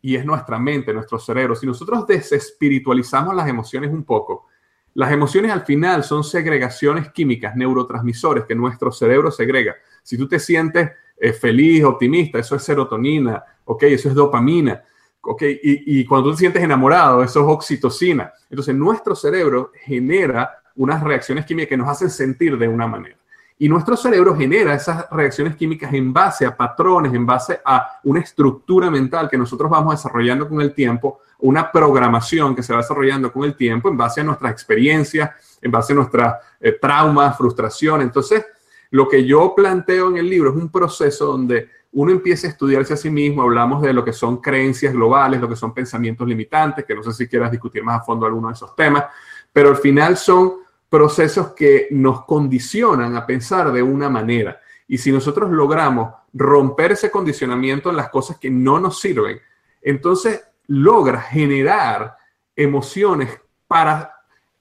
Y 0.02 0.14
es 0.14 0.24
nuestra 0.24 0.58
mente, 0.58 0.92
nuestro 0.92 1.18
cerebro. 1.18 1.56
Si 1.56 1.66
nosotros 1.66 2.06
desespiritualizamos 2.06 3.34
las 3.34 3.48
emociones 3.48 3.90
un 3.90 4.04
poco, 4.04 4.46
las 4.94 5.10
emociones 5.10 5.50
al 5.50 5.62
final 5.62 6.04
son 6.04 6.22
segregaciones 6.22 7.10
químicas, 7.10 7.56
neurotransmisores 7.56 8.44
que 8.44 8.54
nuestro 8.54 8.92
cerebro 8.92 9.30
segrega. 9.30 9.74
Si 10.02 10.16
tú 10.16 10.28
te 10.28 10.38
sientes 10.38 10.90
eh, 11.16 11.32
feliz, 11.32 11.82
optimista, 11.84 12.38
eso 12.38 12.54
es 12.54 12.62
serotonina, 12.62 13.42
ok, 13.64 13.82
eso 13.84 14.08
es 14.08 14.14
dopamina. 14.14 14.84
¿Ok? 15.26 15.42
Y, 15.62 16.04
cuando 16.04 16.28
tú 16.28 16.34
te 16.34 16.40
sientes 16.40 16.62
enamorado, 16.62 17.22
eso 17.22 17.40
es 17.40 17.46
oxitocina. 17.46 18.32
Entonces, 18.50 18.74
nuestro 18.74 19.14
cerebro 19.14 19.72
genera 19.84 20.62
unas 20.76 21.02
reacciones 21.02 21.44
químicas 21.44 21.68
que 21.68 21.76
nos 21.76 21.88
hacen 21.88 22.10
sentir 22.10 22.58
de 22.58 22.68
una 22.68 22.86
manera. 22.86 23.16
Y 23.56 23.68
nuestro 23.68 23.96
cerebro 23.96 24.36
genera 24.36 24.74
esas 24.74 25.08
reacciones 25.10 25.54
químicas 25.54 25.92
en 25.94 26.12
base 26.12 26.44
a 26.44 26.56
patrones, 26.56 27.14
en 27.14 27.24
base 27.24 27.60
a 27.64 28.00
una 28.02 28.20
estructura 28.20 28.90
mental 28.90 29.28
que 29.30 29.38
nosotros 29.38 29.70
vamos 29.70 29.94
desarrollando 29.94 30.48
con 30.48 30.60
el 30.60 30.74
tiempo, 30.74 31.20
una 31.38 31.70
programación 31.70 32.56
que 32.56 32.64
se 32.64 32.72
va 32.72 32.80
desarrollando 32.80 33.32
con 33.32 33.44
el 33.44 33.54
tiempo 33.54 33.88
en 33.88 33.96
base 33.96 34.20
a 34.20 34.24
nuestras 34.24 34.50
experiencias, 34.50 35.58
en 35.62 35.70
base 35.70 35.92
a 35.92 35.96
nuestras 35.96 36.34
eh, 36.60 36.72
traumas, 36.80 37.36
frustración. 37.36 38.02
Entonces, 38.02 38.44
lo 38.90 39.08
que 39.08 39.24
yo 39.24 39.54
planteo 39.54 40.08
en 40.08 40.16
el 40.18 40.28
libro 40.28 40.50
es 40.50 40.56
un 40.56 40.68
proceso 40.68 41.26
donde 41.26 41.68
uno 41.94 42.10
empieza 42.10 42.48
a 42.48 42.50
estudiarse 42.50 42.94
a 42.94 42.96
sí 42.96 43.08
mismo, 43.08 43.42
hablamos 43.42 43.80
de 43.80 43.92
lo 43.92 44.04
que 44.04 44.12
son 44.12 44.38
creencias 44.38 44.92
globales, 44.92 45.40
lo 45.40 45.48
que 45.48 45.54
son 45.54 45.72
pensamientos 45.72 46.26
limitantes, 46.26 46.84
que 46.84 46.94
no 46.94 47.04
sé 47.04 47.12
si 47.12 47.28
quieras 47.28 47.52
discutir 47.52 47.84
más 47.84 48.00
a 48.00 48.04
fondo 48.04 48.26
alguno 48.26 48.48
de 48.48 48.54
esos 48.54 48.74
temas, 48.74 49.04
pero 49.52 49.68
al 49.68 49.76
final 49.76 50.16
son 50.16 50.54
procesos 50.88 51.52
que 51.54 51.86
nos 51.92 52.24
condicionan 52.24 53.16
a 53.16 53.24
pensar 53.24 53.70
de 53.70 53.82
una 53.82 54.10
manera. 54.10 54.60
Y 54.88 54.98
si 54.98 55.12
nosotros 55.12 55.50
logramos 55.50 56.12
romper 56.32 56.92
ese 56.92 57.12
condicionamiento 57.12 57.90
en 57.90 57.96
las 57.96 58.08
cosas 58.08 58.38
que 58.38 58.50
no 58.50 58.80
nos 58.80 58.98
sirven, 59.00 59.40
entonces 59.80 60.42
logra 60.66 61.20
generar 61.20 62.16
emociones 62.56 63.40
para, 63.68 64.16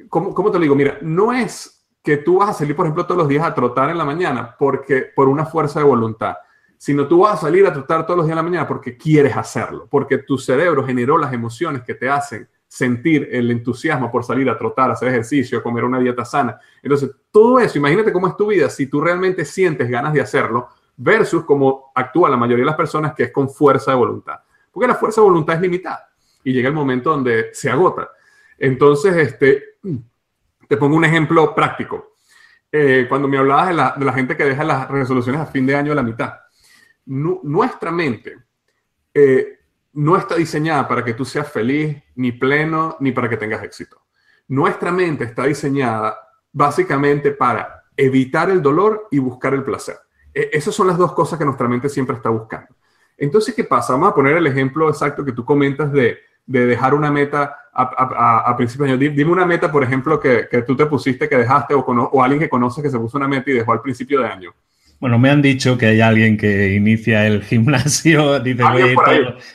¿cómo, 0.07 0.35
¿cómo, 0.35 0.51
te 0.51 0.59
lo 0.59 0.63
digo? 0.63 0.75
Mira, 0.75 0.99
no 1.01 1.33
es 1.33 1.83
que 2.03 2.17
tú 2.17 2.37
vas 2.37 2.49
a 2.49 2.53
salir, 2.53 2.75
por 2.75 2.85
ejemplo, 2.85 3.07
todos 3.07 3.17
los 3.17 3.27
días 3.27 3.43
a 3.43 3.55
trotar 3.55 3.89
en 3.89 3.97
la 3.97 4.05
mañana 4.05 4.55
porque 4.57 5.01
por 5.15 5.27
una 5.27 5.45
fuerza 5.45 5.79
de 5.79 5.85
voluntad 5.85 6.35
sino 6.83 7.07
tú 7.07 7.19
vas 7.19 7.35
a 7.35 7.37
salir 7.43 7.65
a 7.65 7.71
trotar 7.71 8.05
todos 8.05 8.17
los 8.17 8.25
días 8.25 8.35
de 8.35 8.41
la 8.41 8.43
mañana 8.43 8.67
porque 8.67 8.97
quieres 8.97 9.37
hacerlo, 9.37 9.87
porque 9.89 10.17
tu 10.17 10.37
cerebro 10.37 10.85
generó 10.85 11.17
las 11.17 11.31
emociones 11.31 11.81
que 11.81 11.93
te 11.93 12.09
hacen 12.09 12.45
sentir 12.67 13.29
el 13.31 13.49
entusiasmo 13.51 14.11
por 14.11 14.25
salir 14.25 14.49
a 14.49 14.57
trotar, 14.57 14.91
hacer 14.91 15.07
ejercicio, 15.07 15.63
comer 15.63 15.85
una 15.85 15.97
dieta 15.97 16.25
sana. 16.25 16.59
Entonces, 16.81 17.09
todo 17.31 17.57
eso, 17.57 17.77
imagínate 17.77 18.11
cómo 18.11 18.27
es 18.27 18.35
tu 18.35 18.47
vida 18.47 18.69
si 18.69 18.87
tú 18.87 18.99
realmente 18.99 19.45
sientes 19.45 19.89
ganas 19.89 20.11
de 20.11 20.19
hacerlo 20.19 20.67
versus 20.97 21.45
cómo 21.45 21.93
actúa 21.95 22.29
la 22.29 22.35
mayoría 22.35 22.63
de 22.63 22.71
las 22.71 22.75
personas 22.75 23.13
que 23.13 23.23
es 23.23 23.31
con 23.31 23.49
fuerza 23.49 23.91
de 23.91 23.97
voluntad. 23.97 24.39
Porque 24.69 24.85
la 24.85 24.95
fuerza 24.95 25.21
de 25.21 25.27
voluntad 25.27 25.55
es 25.55 25.61
limitada 25.61 26.09
y 26.43 26.51
llega 26.51 26.67
el 26.67 26.75
momento 26.75 27.11
donde 27.11 27.51
se 27.53 27.69
agota. 27.69 28.09
Entonces, 28.59 29.15
este, 29.15 29.77
te 30.67 30.75
pongo 30.75 30.97
un 30.97 31.05
ejemplo 31.05 31.55
práctico. 31.55 32.15
Eh, 32.69 33.05
cuando 33.07 33.29
me 33.29 33.37
hablabas 33.37 33.69
de 33.69 33.73
la, 33.73 33.93
de 33.95 34.03
la 34.03 34.11
gente 34.11 34.35
que 34.35 34.43
deja 34.43 34.65
las 34.65 34.89
resoluciones 34.89 35.39
a 35.39 35.45
fin 35.45 35.65
de 35.65 35.77
año 35.77 35.93
a 35.93 35.95
la 35.95 36.03
mitad 36.03 36.42
nuestra 37.05 37.91
mente, 37.91 38.37
eh, 39.13 39.59
no 39.93 40.17
está 40.17 40.35
diseñada 40.35 40.87
para 40.87 41.03
que 41.03 41.13
tú 41.13 41.23
seas 41.25 41.51
feliz, 41.51 42.01
ni 42.15 42.31
pleno, 42.31 42.97
ni 42.99 43.11
para 43.11 43.29
que 43.29 43.37
tengas 43.37 43.63
éxito. 43.63 44.01
Nuestra 44.47 44.91
mente 44.91 45.25
está 45.25 45.45
diseñada 45.45 46.17
básicamente 46.51 47.31
para 47.31 47.83
evitar 47.95 48.49
el 48.49 48.61
dolor 48.61 49.07
y 49.11 49.19
buscar 49.19 49.53
el 49.53 49.63
placer. 49.63 49.97
E, 50.33 50.49
esas 50.53 50.73
son 50.73 50.87
las 50.87 50.97
dos 50.97 51.13
cosas 51.13 51.37
que 51.37 51.45
nuestra 51.45 51.67
mente 51.67 51.89
siempre 51.89 52.15
está 52.15 52.29
buscando. 52.29 52.75
Entonces, 53.17 53.53
¿qué 53.53 53.63
pasa? 53.63 53.93
Vamos 53.93 54.09
a 54.09 54.15
poner 54.15 54.37
el 54.37 54.47
ejemplo 54.47 54.89
exacto 54.89 55.23
que 55.23 55.31
tú 55.31 55.45
comentas 55.45 55.91
de, 55.91 56.17
dejar 56.45 56.93
una 56.93 57.11
meta 57.11 57.57
a, 57.71 58.53
principio 58.57 58.85
de 58.85 58.91
año. 58.93 58.97
Dime 58.97 59.31
una 59.31 59.45
meta, 59.45 59.71
por 59.71 59.83
ejemplo, 59.83 60.19
que, 60.19 60.47
tú 60.65 60.75
te 60.75 60.85
pusiste, 60.87 61.29
que 61.29 61.37
dejaste, 61.37 61.73
o, 61.73 61.79
o 61.79 62.23
alguien 62.23 62.39
que 62.39 62.49
conoce 62.49 62.81
que 62.81 62.89
se 62.89 62.99
puso 62.99 63.17
una 63.17 63.27
meta 63.27 63.49
y 63.51 63.53
dejó 63.53 63.71
al 63.71 63.81
principio 63.81 64.19
de 64.19 64.27
año. 64.27 64.53
Bueno, 65.03 65.19
me 65.19 65.29
han 65.29 65.41
dicho 65.41 65.77
que 65.77 65.87
hay 65.87 65.99
alguien 65.99 66.37
que 66.37 66.75
inicia 66.75 67.27
el 67.27 67.43
gimnasio, 67.43 68.39
dice, 68.39 68.63
voy 68.63 68.95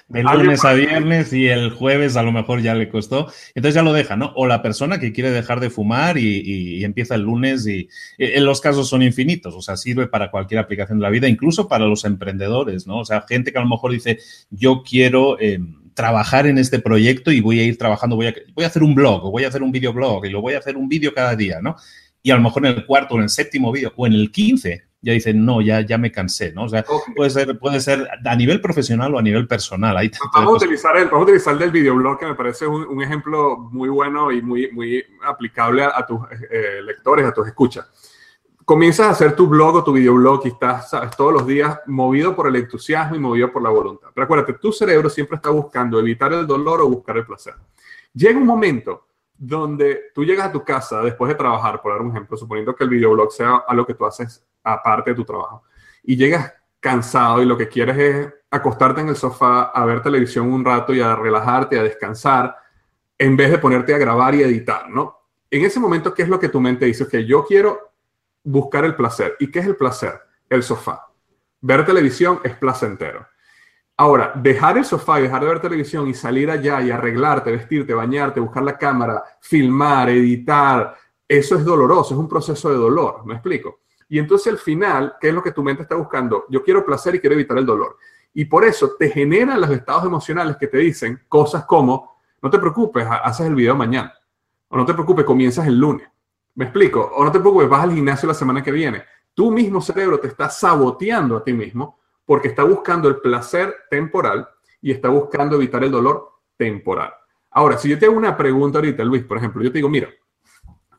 de 0.09 0.23
lunes 0.23 0.63
a 0.63 0.75
viernes 0.75 1.33
y 1.33 1.49
el 1.49 1.71
jueves 1.71 2.19
a 2.19 2.23
lo 2.23 2.33
mejor 2.33 2.61
ya 2.61 2.75
le 2.75 2.91
costó. 2.91 3.33
Entonces 3.55 3.75
ya 3.75 3.83
lo 3.83 3.95
deja, 3.95 4.15
¿no? 4.15 4.31
O 4.37 4.47
la 4.47 4.61
persona 4.61 5.01
que 5.01 5.11
quiere 5.11 5.31
dejar 5.31 5.61
de 5.61 5.71
fumar 5.71 6.19
y, 6.19 6.85
empieza 6.85 7.15
el 7.15 7.23
lunes 7.23 7.67
y 7.67 7.89
en 8.19 8.45
los 8.45 8.61
casos 8.61 8.91
son 8.91 9.01
infinitos, 9.01 9.55
o 9.55 9.63
sea, 9.63 9.79
sirve 9.79 10.07
para 10.07 10.31
cualquier 10.31 10.61
aplicación 10.61 10.99
de 10.99 11.05
la 11.05 11.09
vida, 11.09 11.29
incluso 11.29 11.67
para 11.67 11.87
los 11.87 12.05
emprendedores, 12.05 12.87
¿no? 12.87 12.99
O 12.99 13.07
sea, 13.07 13.25
gente 13.27 13.51
que 13.51 13.57
a 13.57 13.63
lo 13.63 13.69
mejor 13.69 13.93
dice, 13.93 14.19
yo 14.51 14.83
quiero... 14.83 15.41
Em, 15.41 15.79
trabajar 15.95 16.47
en 16.47 16.59
este 16.59 16.79
proyecto 16.79 17.33
y 17.33 17.41
voy 17.41 17.59
a 17.59 17.65
ir 17.65 17.77
trabajando, 17.77 18.15
voy 18.15 18.29
a, 18.29 18.35
voy 18.55 18.63
a 18.63 18.69
hacer 18.69 18.85
un 18.85 18.95
blog 18.95 19.25
o 19.25 19.33
voy 19.33 19.43
a 19.43 19.49
hacer 19.49 19.65
un 19.65 19.73
videoblog 19.73 20.27
y 20.27 20.31
lo 20.31 20.41
voy 20.41 20.55
a 20.55 20.59
hacer 20.59 20.77
un 20.77 20.89
vídeo 20.89 21.13
cada 21.13 21.35
día, 21.35 21.61
¿no? 21.61 21.75
Y 22.23 22.31
a 22.31 22.37
lo 22.37 22.43
mejor 22.43 22.65
en 22.67 22.77
el 22.77 22.87
cuarto 22.87 23.15
o 23.15 23.17
en 23.17 23.25
el 23.25 23.29
séptimo 23.29 23.73
vídeo 23.73 23.93
o 23.97 24.07
en 24.07 24.13
el 24.13 24.31
quince 24.31 24.88
ya 25.01 25.13
dicen, 25.13 25.45
no, 25.45 25.61
ya, 25.61 25.81
ya 25.81 25.97
me 25.97 26.11
cansé, 26.11 26.53
¿no? 26.53 26.65
O 26.65 26.69
sea, 26.69 26.85
puede, 27.15 27.31
ser, 27.31 27.59
puede 27.59 27.81
ser 27.81 28.09
a 28.25 28.35
nivel 28.35 28.61
profesional 28.61 29.15
o 29.15 29.19
a 29.19 29.23
nivel 29.23 29.47
personal. 29.47 29.97
Ahí 29.97 30.11
vamos, 30.35 30.55
a 30.55 30.57
utilizar 30.57 30.97
el, 30.97 31.05
vamos 31.05 31.21
a 31.21 31.25
utilizar 31.25 31.53
el 31.53 31.59
del 31.61 31.71
videoblog, 31.71 32.19
que 32.19 32.27
me 32.27 32.35
parece 32.35 32.67
un, 32.67 33.01
ejemplo 33.01 33.57
muy 33.57 33.89
bueno 33.89 34.33
y 34.33 34.43
muy, 34.43 34.71
muy 34.73 35.05
aplicable 35.25 35.85
a, 35.85 36.05
tus 36.05 36.21
eh, 36.51 36.83
lectores, 36.83 37.27
a 37.27 37.33
tus 37.33 37.47
escuchas. 37.47 37.89
Comienzas 38.65 39.07
a 39.07 39.11
hacer 39.11 39.37
tu 39.37 39.47
blog 39.47 39.77
o 39.77 39.85
tu 39.85 39.93
videoblog 39.93 40.43
y 40.45 40.49
estás, 40.49 40.91
sabes, 40.91 41.17
todos 41.17 41.33
los 41.33 41.47
días 41.47 41.79
movido 41.87 42.35
por 42.35 42.49
el 42.49 42.57
entusiasmo 42.57 43.15
y 43.15 43.19
movido 43.21 43.53
por 43.53 43.63
la 43.63 43.71
voluntad. 43.71 44.09
Pero 44.13 44.25
acuérdate, 44.25 44.55
tu 44.55 44.73
cerebro 44.73 45.09
siempre 45.09 45.37
está 45.37 45.51
buscando 45.51 45.99
evitar 46.01 46.33
el 46.33 46.47
dolor 46.47 46.83
o 46.83 46.89
buscar 46.89 47.17
el 47.17 47.25
placer. 47.25 47.55
Llega 48.13 48.39
un 48.39 48.47
momento 48.47 49.08
donde 49.39 50.11
tú 50.15 50.25
llegas 50.25 50.49
a 50.49 50.53
tu 50.53 50.65
casa 50.65 51.01
después 51.03 51.29
de 51.29 51.37
trabajar, 51.37 51.81
por 51.81 51.93
dar 51.93 52.03
un 52.03 52.11
ejemplo, 52.11 52.37
suponiendo 52.37 52.75
que 52.75 52.85
el 52.85 52.91
videoblog 52.91 53.33
sea 53.33 53.65
algo 53.69 53.87
que 53.87 53.95
tú 53.95 54.05
haces 54.05 54.45
aparte 54.63 55.11
de 55.11 55.17
tu 55.17 55.25
trabajo, 55.25 55.63
y 56.03 56.17
llegas 56.17 56.53
cansado 56.81 57.41
y 57.41 57.47
lo 57.47 57.57
que 57.57 57.69
quieres 57.69 57.97
es 57.97 58.35
acostarte 58.51 59.01
en 59.01 59.09
el 59.09 59.17
sofá 59.17 59.65
a 59.65 59.85
ver 59.85 60.03
televisión 60.03 60.53
un 60.53 60.65
rato 60.65 60.93
y 60.93 61.01
a 61.01 61.15
relajarte, 61.15 61.79
a 61.79 61.83
descansar, 61.83 62.57
en 63.17 63.37
vez 63.37 63.51
de 63.51 63.59
ponerte 63.59 63.95
a 63.95 63.99
grabar 63.99 64.35
y 64.35 64.43
editar, 64.43 64.89
¿no? 64.91 65.19
En 65.51 65.65
ese 65.65 65.81
momento, 65.81 66.13
¿qué 66.13 66.23
es 66.23 66.29
lo 66.29 66.39
que 66.39 66.49
tu 66.49 66.61
mente 66.61 66.85
dice? 66.85 67.09
Que 67.09 67.25
yo 67.25 67.45
quiero 67.45 67.93
buscar 68.45 68.85
el 68.85 68.95
placer. 68.95 69.37
¿Y 69.39 69.51
qué 69.51 69.61
es 69.61 69.67
el 69.67 69.77
placer? 69.77 70.21
El 70.49 70.63
sofá. 70.63 71.07
Ver 71.61 71.85
televisión 71.85 72.41
es 72.45 72.55
placentero. 72.55 73.27
Ahora, 74.01 74.33
dejar 74.37 74.79
el 74.79 74.85
sofá 74.85 75.19
y 75.19 75.25
dejar 75.25 75.43
de 75.43 75.49
ver 75.49 75.61
televisión 75.61 76.07
y 76.07 76.15
salir 76.15 76.49
allá 76.53 76.81
y 76.81 76.93
arreglarte, 76.93 77.51
vestirte, 77.51 77.93
bañarte, 77.93 78.39
buscar 78.39 78.63
la 78.63 78.79
cámara, 78.79 79.25
filmar, 79.41 80.09
editar, 80.09 80.97
eso 81.27 81.57
es 81.57 81.65
doloroso, 81.65 82.15
es 82.15 82.21
un 82.21 82.29
proceso 82.29 82.71
de 82.71 82.77
dolor, 82.77 83.27
¿me 83.27 83.35
explico? 83.35 83.81
Y 84.09 84.21
entonces 84.21 84.53
al 84.53 84.59
final, 84.59 85.17
¿qué 85.21 85.31
es 85.31 85.35
lo 85.35 85.43
que 85.43 85.51
tu 85.51 85.65
mente 85.65 85.83
está 85.83 85.97
buscando? 85.97 86.45
Yo 86.49 86.63
quiero 86.63 86.87
placer 86.87 87.17
y 87.17 87.19
quiero 87.19 87.35
evitar 87.35 87.59
el 87.59 87.67
dolor. 87.67 87.97
Y 88.35 88.45
por 88.45 88.65
eso 88.65 88.93
te 88.97 89.11
generan 89.11 89.61
los 89.61 89.71
estados 89.71 90.05
emocionales 90.05 90.57
que 90.57 90.69
te 90.69 90.79
dicen 90.79 91.25
cosas 91.29 91.65
como, 91.65 92.21
no 92.41 92.49
te 92.49 92.61
preocupes, 92.61 93.05
haces 93.05 93.49
el 93.49 93.57
video 93.57 93.75
mañana. 93.75 94.15
O 94.69 94.77
no 94.77 94.87
te 94.87 94.95
preocupes, 94.95 95.25
comienzas 95.25 95.67
el 95.67 95.77
lunes. 95.77 96.09
¿Me 96.55 96.67
explico? 96.67 97.01
O 97.17 97.25
no 97.25 97.33
te 97.33 97.41
preocupes, 97.41 97.69
vas 97.69 97.83
al 97.83 97.93
gimnasio 97.93 98.29
la 98.29 98.35
semana 98.35 98.63
que 98.63 98.71
viene. 98.71 99.03
Tu 99.35 99.51
mismo 99.51 99.81
cerebro 99.81 100.21
te 100.21 100.29
está 100.29 100.49
saboteando 100.49 101.37
a 101.37 101.43
ti 101.43 101.53
mismo 101.53 101.99
porque 102.29 102.49
está 102.49 102.63
buscando 102.63 103.09
el 103.09 103.23
placer 103.23 103.75
temporal 103.89 104.47
y 104.83 104.93
está 104.93 105.09
buscando 105.09 105.57
evitar 105.57 105.83
el 105.83 105.91
dolor 105.91 106.29
temporal. 106.59 107.11
Ahora, 107.53 107.79
si 107.79 107.89
yo 107.89 107.99
te 107.99 108.05
hago 108.05 108.19
una 108.19 108.37
pregunta 108.37 108.77
ahorita, 108.77 109.03
Luis, 109.03 109.25
por 109.25 109.39
ejemplo, 109.39 109.63
yo 109.63 109.73
te 109.73 109.79
digo, 109.79 109.89
mira, 109.89 110.11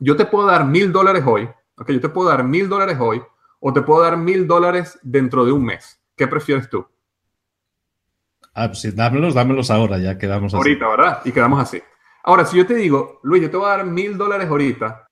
yo 0.00 0.16
te 0.16 0.26
puedo 0.26 0.48
dar 0.48 0.64
mil 0.66 0.90
dólares 0.90 1.22
hoy, 1.24 1.48
ok, 1.76 1.88
yo 1.92 2.00
te 2.00 2.08
puedo 2.08 2.30
dar 2.30 2.42
mil 2.42 2.68
dólares 2.68 2.96
hoy 2.98 3.22
o 3.60 3.72
te 3.72 3.80
puedo 3.80 4.02
dar 4.02 4.16
mil 4.16 4.48
dólares 4.48 4.98
dentro 5.02 5.44
de 5.44 5.52
un 5.52 5.64
mes. 5.64 6.02
¿Qué 6.16 6.26
prefieres 6.26 6.68
tú? 6.68 6.84
Ah, 8.52 8.74
sí, 8.74 8.90
dámelos, 8.90 9.34
dámelos 9.34 9.70
ahora, 9.70 9.98
ya 9.98 10.18
quedamos 10.18 10.52
así. 10.52 10.56
Ahorita, 10.56 10.88
¿verdad? 10.88 11.22
Y 11.24 11.30
quedamos 11.30 11.60
así. 11.60 11.80
Ahora, 12.24 12.44
si 12.44 12.56
yo 12.56 12.66
te 12.66 12.74
digo, 12.74 13.20
Luis, 13.22 13.40
yo 13.40 13.50
te 13.52 13.56
voy 13.56 13.66
a 13.66 13.76
dar 13.76 13.86
mil 13.86 14.18
dólares 14.18 14.48
ahorita 14.48 15.06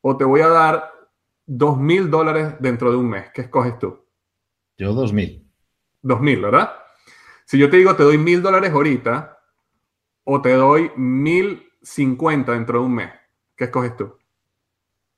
o 0.00 0.16
te 0.16 0.24
voy 0.24 0.40
a 0.40 0.48
dar 0.48 0.90
dos 1.46 1.78
mil 1.78 2.10
dólares 2.10 2.54
dentro 2.58 2.90
de 2.90 2.96
un 2.96 3.08
mes, 3.08 3.30
¿qué 3.32 3.42
escoges 3.42 3.78
tú? 3.78 4.07
Yo 4.78 4.94
2.000. 4.94 5.44
2.000, 6.04 6.40
¿verdad? 6.40 6.72
Si 7.44 7.58
yo 7.58 7.68
te 7.68 7.78
digo 7.78 7.96
te 7.96 8.04
doy 8.04 8.16
1.000 8.16 8.40
dólares 8.40 8.70
ahorita 8.70 9.38
o 10.24 10.40
te 10.40 10.52
doy 10.52 10.90
1.050 10.96 12.52
dentro 12.52 12.80
de 12.80 12.86
un 12.86 12.94
mes, 12.94 13.10
¿qué 13.56 13.64
escoges 13.64 13.96
tú? 13.96 14.16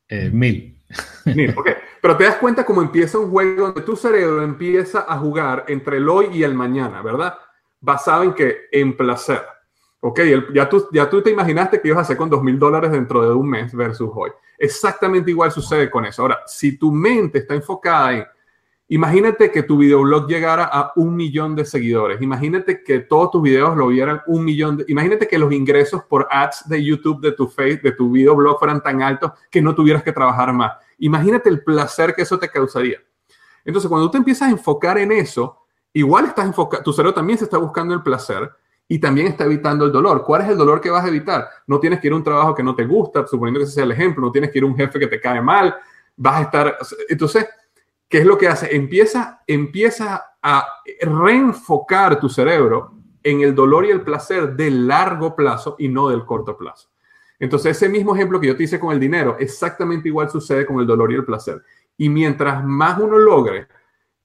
Eh, 0.09 0.31
1.000. 0.33 1.57
ok. 1.57 1.69
Pero 2.01 2.17
te 2.17 2.25
das 2.25 2.37
cuenta 2.37 2.65
cómo 2.65 2.81
empieza 2.81 3.19
un 3.19 3.31
juego 3.31 3.67
donde 3.67 3.83
tu 3.83 3.95
cerebro 3.95 4.43
empieza 4.43 5.05
a 5.07 5.19
jugar 5.19 5.67
entre 5.69 5.99
el 5.99 6.09
hoy 6.09 6.29
y 6.33 6.43
el 6.43 6.55
mañana, 6.55 7.03
¿verdad? 7.03 7.35
Basado 7.79 8.23
en 8.23 8.33
que 8.33 8.69
en 8.73 8.97
placer. 8.97 9.43
Ok, 10.01 10.21
ya, 10.55 10.67
tú, 10.67 10.89
ya 10.93 11.11
tú 11.11 11.21
te 11.21 11.31
imaginaste 11.31 11.79
que 11.79 11.89
ibas 11.89 11.99
a 11.99 12.03
hacer 12.03 12.17
con 12.17 12.31
2.000 12.31 12.57
dólares 12.57 12.91
dentro 12.91 13.21
de 13.21 13.35
un 13.35 13.51
mes 13.51 13.75
versus 13.75 14.11
hoy. 14.15 14.31
Exactamente 14.57 15.31
igual 15.31 15.53
sucede 15.53 15.91
con 15.91 16.07
eso. 16.07 16.23
Ahora, 16.23 16.41
si 16.47 16.79
tu 16.79 16.91
mente 16.91 17.41
está 17.41 17.55
enfocada 17.55 18.15
en 18.15 18.27
Imagínate 18.93 19.53
que 19.53 19.63
tu 19.63 19.79
videoblog 19.79 20.27
llegara 20.27 20.65
a 20.65 20.93
un 20.97 21.15
millón 21.15 21.55
de 21.55 21.65
seguidores. 21.65 22.21
Imagínate 22.21 22.83
que 22.83 22.99
todos 22.99 23.31
tus 23.31 23.41
videos 23.41 23.77
lo 23.77 23.87
vieran 23.87 24.21
un 24.27 24.45
millón 24.45 24.79
de... 24.79 24.85
Imagínate 24.89 25.29
que 25.29 25.39
los 25.39 25.53
ingresos 25.53 26.03
por 26.09 26.27
ads 26.29 26.69
de 26.69 26.83
YouTube 26.85 27.21
de 27.21 27.31
tu 27.31 27.47
face, 27.47 27.77
de 27.77 27.93
tu 27.93 28.11
videoblog 28.11 28.59
fueran 28.59 28.83
tan 28.83 29.01
altos 29.01 29.31
que 29.49 29.63
no 29.63 29.77
tuvieras 29.77 30.03
que 30.03 30.11
trabajar 30.11 30.53
más. 30.53 30.73
Imagínate 30.99 31.49
el 31.49 31.63
placer 31.63 32.17
que 32.17 32.23
eso 32.23 32.37
te 32.37 32.49
causaría. 32.49 32.99
Entonces, 33.65 33.89
cuando 33.89 34.09
tú 34.09 34.11
te 34.11 34.19
empiezas 34.19 34.49
a 34.49 34.51
enfocar 34.51 34.99
en 34.99 35.13
eso, 35.13 35.59
igual 35.93 36.25
estás 36.25 36.47
enfocando, 36.47 36.83
tu 36.83 36.93
cerebro 36.93 37.15
también 37.15 37.39
se 37.39 37.45
está 37.45 37.59
buscando 37.59 37.95
el 37.95 38.03
placer 38.03 38.51
y 38.89 38.99
también 38.99 39.29
está 39.29 39.45
evitando 39.45 39.85
el 39.85 39.93
dolor. 39.93 40.25
¿Cuál 40.25 40.43
es 40.43 40.49
el 40.49 40.57
dolor 40.59 40.81
que 40.81 40.91
vas 40.91 41.05
a 41.05 41.09
evitar? 41.09 41.49
No 41.69 41.79
tienes 41.79 42.01
que 42.01 42.09
ir 42.09 42.13
a 42.13 42.17
un 42.17 42.25
trabajo 42.25 42.57
que 42.57 42.65
no 42.65 42.75
te 42.75 42.87
gusta, 42.87 43.25
suponiendo 43.25 43.61
que 43.61 43.67
ese 43.67 43.75
sea 43.75 43.85
el 43.85 43.93
ejemplo, 43.93 44.27
no 44.27 44.33
tienes 44.33 44.51
que 44.51 44.59
ir 44.59 44.65
a 44.65 44.67
un 44.67 44.77
jefe 44.77 44.99
que 44.99 45.07
te 45.07 45.21
cae 45.21 45.41
mal, 45.41 45.77
vas 46.17 46.39
a 46.39 46.43
estar... 46.43 46.77
Entonces, 47.09 47.47
¿qué 48.11 48.19
es 48.19 48.27
lo 48.27 48.37
que 48.37 48.49
hace? 48.49 48.75
Empieza, 48.77 49.43
empieza 49.47 50.35
a 50.43 50.67
reenfocar 51.01 52.21
tu 52.21 52.29
cerebro 52.29 52.93
en 53.23 53.41
el 53.43 53.55
dolor 53.55 53.87
y 53.87 53.91
el 53.91 54.03
placer 54.03 54.55
del 54.55 54.89
largo 54.89 55.37
plazo 55.37 55.77
y 55.79 55.89
no 55.89 56.09
del 56.09 56.27
corto 56.27 56.57
plazo. 56.57 56.91
Entonces, 57.39 57.77
ese 57.77 57.89
mismo 57.89 58.15
ejemplo 58.15 58.41
que 58.41 58.49
yo 58.49 58.57
te 58.57 58.65
hice 58.65 58.81
con 58.81 58.93
el 58.93 59.01
dinero, 59.01 59.37
exactamente 59.39 60.09
igual 60.09 60.29
sucede 60.29 60.67
con 60.67 60.81
el 60.81 60.87
dolor 60.87 61.13
y 61.13 61.15
el 61.15 61.25
placer. 61.25 61.63
Y 61.97 62.09
mientras 62.09 62.65
más 62.65 62.99
uno 62.99 63.19
logre 63.19 63.69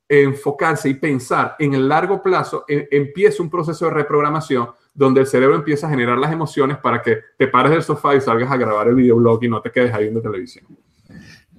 enfocarse 0.08 0.90
y 0.90 0.96
pensar 0.96 1.56
en 1.60 1.76
el 1.76 1.88
largo 1.88 2.22
plazo, 2.22 2.66
e, 2.68 2.88
empieza 2.92 3.44
un 3.44 3.50
proceso 3.50 3.86
de 3.86 3.92
reprogramación 3.92 4.70
donde 4.94 5.22
el 5.22 5.28
cerebro 5.28 5.56
empieza 5.56 5.88
a 5.88 5.90
generar 5.90 6.18
las 6.18 6.32
emociones 6.32 6.78
para 6.78 7.02
que 7.02 7.20
te 7.38 7.48
pares 7.48 7.72
del 7.72 7.84
sofá 7.84 8.16
y 8.16 8.22
salgas 8.22 8.52
a 8.52 8.58
grabar 8.58 8.88
el 8.88 8.96
videoblog 8.96 9.44
y 9.44 9.50
no 9.50 9.62
te 9.62 9.72
quedes 9.72 9.94
ahí 9.94 10.04
viendo 10.04 10.22
televisión. 10.22 10.66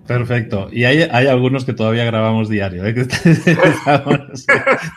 Perfecto. 0.06 0.68
Y 0.70 0.84
hay, 0.84 1.02
algunos 1.02 1.64
que 1.64 1.72
todavía 1.72 2.04
grabamos 2.04 2.48
diario, 2.48 2.84
¿eh? 2.84 2.94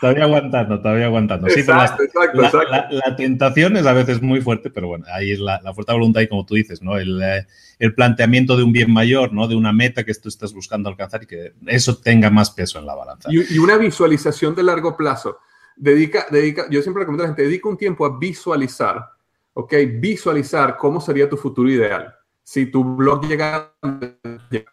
todavía 0.02 0.24
aguantando, 0.26 0.82
todavía 0.82 1.06
aguantando. 1.06 1.48
exacto, 1.48 2.04
exacto, 2.04 2.64
la, 2.64 3.16
tentación 3.16 3.78
es 3.78 3.86
a 3.86 3.94
veces 3.94 4.22
muy 4.22 4.42
fuerte, 4.42 4.70
pero 4.70 4.88
bueno, 4.88 5.06
ahí 5.12 5.32
es 5.32 5.40
la, 5.40 5.60
fuerza 5.74 5.94
voluntad 5.94 6.22
y 6.22 6.28
como 6.28 6.46
tú 6.46 6.56
dices, 6.56 6.82
¿no? 6.82 6.98
Eh, 7.00 7.48
el, 7.80 7.96
planteamiento 7.96 8.56
de 8.56 8.64
un 8.64 8.72
bien 8.72 8.92
mayor, 8.92 9.34
¿no? 9.34 9.48
De 9.48 9.56
una 9.56 9.74
meta 9.74 10.04
que 10.04 10.14
tú 10.14 10.30
estás 10.30 10.54
buscando 10.54 10.90
alcanzar 10.90 11.24
y 11.24 11.26
que 11.28 11.54
eso 11.66 11.98
tenga 11.98 12.30
más 12.30 12.52
peso 12.52 12.78
en 12.80 12.86
la 12.86 12.96
balanza. 12.96 13.30
Y, 13.32 13.58
una 13.58 13.78
visualización 13.78 14.54
de 14.56 14.64
largo 14.64 14.96
plazo. 14.96 15.40
Dedica, 15.76 16.28
dedica, 16.30 16.66
yo 16.70 16.82
siempre 16.82 17.02
recomiendo 17.02 17.24
a 17.24 17.28
la 17.28 17.34
gente, 17.34 17.44
dedica 17.44 17.70
un 17.70 17.78
tiempo 17.78 18.06
a 18.06 18.20
visualizar, 18.20 19.06
¿ok? 19.54 19.74
Visualizar 19.94 20.76
cómo 20.78 21.00
sería 21.00 21.30
tu 21.30 21.38
futuro 21.38 21.70
ideal 21.70 22.19
si 22.50 22.66
tu 22.66 22.84
blog 22.84 23.28
llega 23.28 23.76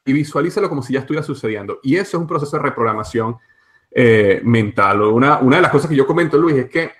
y 0.06 0.12
visualízalo 0.14 0.66
como 0.66 0.80
si 0.80 0.94
ya 0.94 1.00
estuviera 1.00 1.22
sucediendo. 1.22 1.78
Y 1.82 1.96
eso 1.96 2.16
es 2.16 2.20
un 2.22 2.26
proceso 2.26 2.56
de 2.56 2.62
reprogramación 2.62 3.36
eh, 3.90 4.40
mental. 4.44 5.02
Una, 5.02 5.40
una 5.40 5.56
de 5.56 5.62
las 5.62 5.70
cosas 5.70 5.90
que 5.90 5.94
yo 5.94 6.06
comento, 6.06 6.38
Luis, 6.38 6.56
es 6.56 6.70
que 6.70 6.90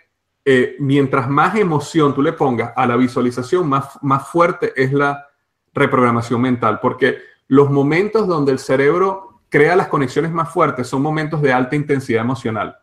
eh, 0.44 0.76
mientras 0.78 1.30
más 1.30 1.56
emoción 1.56 2.14
tú 2.14 2.20
le 2.20 2.34
pongas 2.34 2.74
a 2.76 2.86
la 2.86 2.94
visualización, 2.96 3.66
más, 3.66 3.98
más 4.02 4.28
fuerte 4.28 4.74
es 4.76 4.92
la 4.92 5.26
reprogramación 5.72 6.42
mental, 6.42 6.78
porque 6.82 7.20
los 7.48 7.70
momentos 7.70 8.28
donde 8.28 8.52
el 8.52 8.58
cerebro 8.58 9.40
crea 9.48 9.76
las 9.76 9.88
conexiones 9.88 10.30
más 10.30 10.50
fuertes 10.50 10.86
son 10.86 11.00
momentos 11.00 11.40
de 11.40 11.54
alta 11.54 11.74
intensidad 11.74 12.20
emocional. 12.20 12.76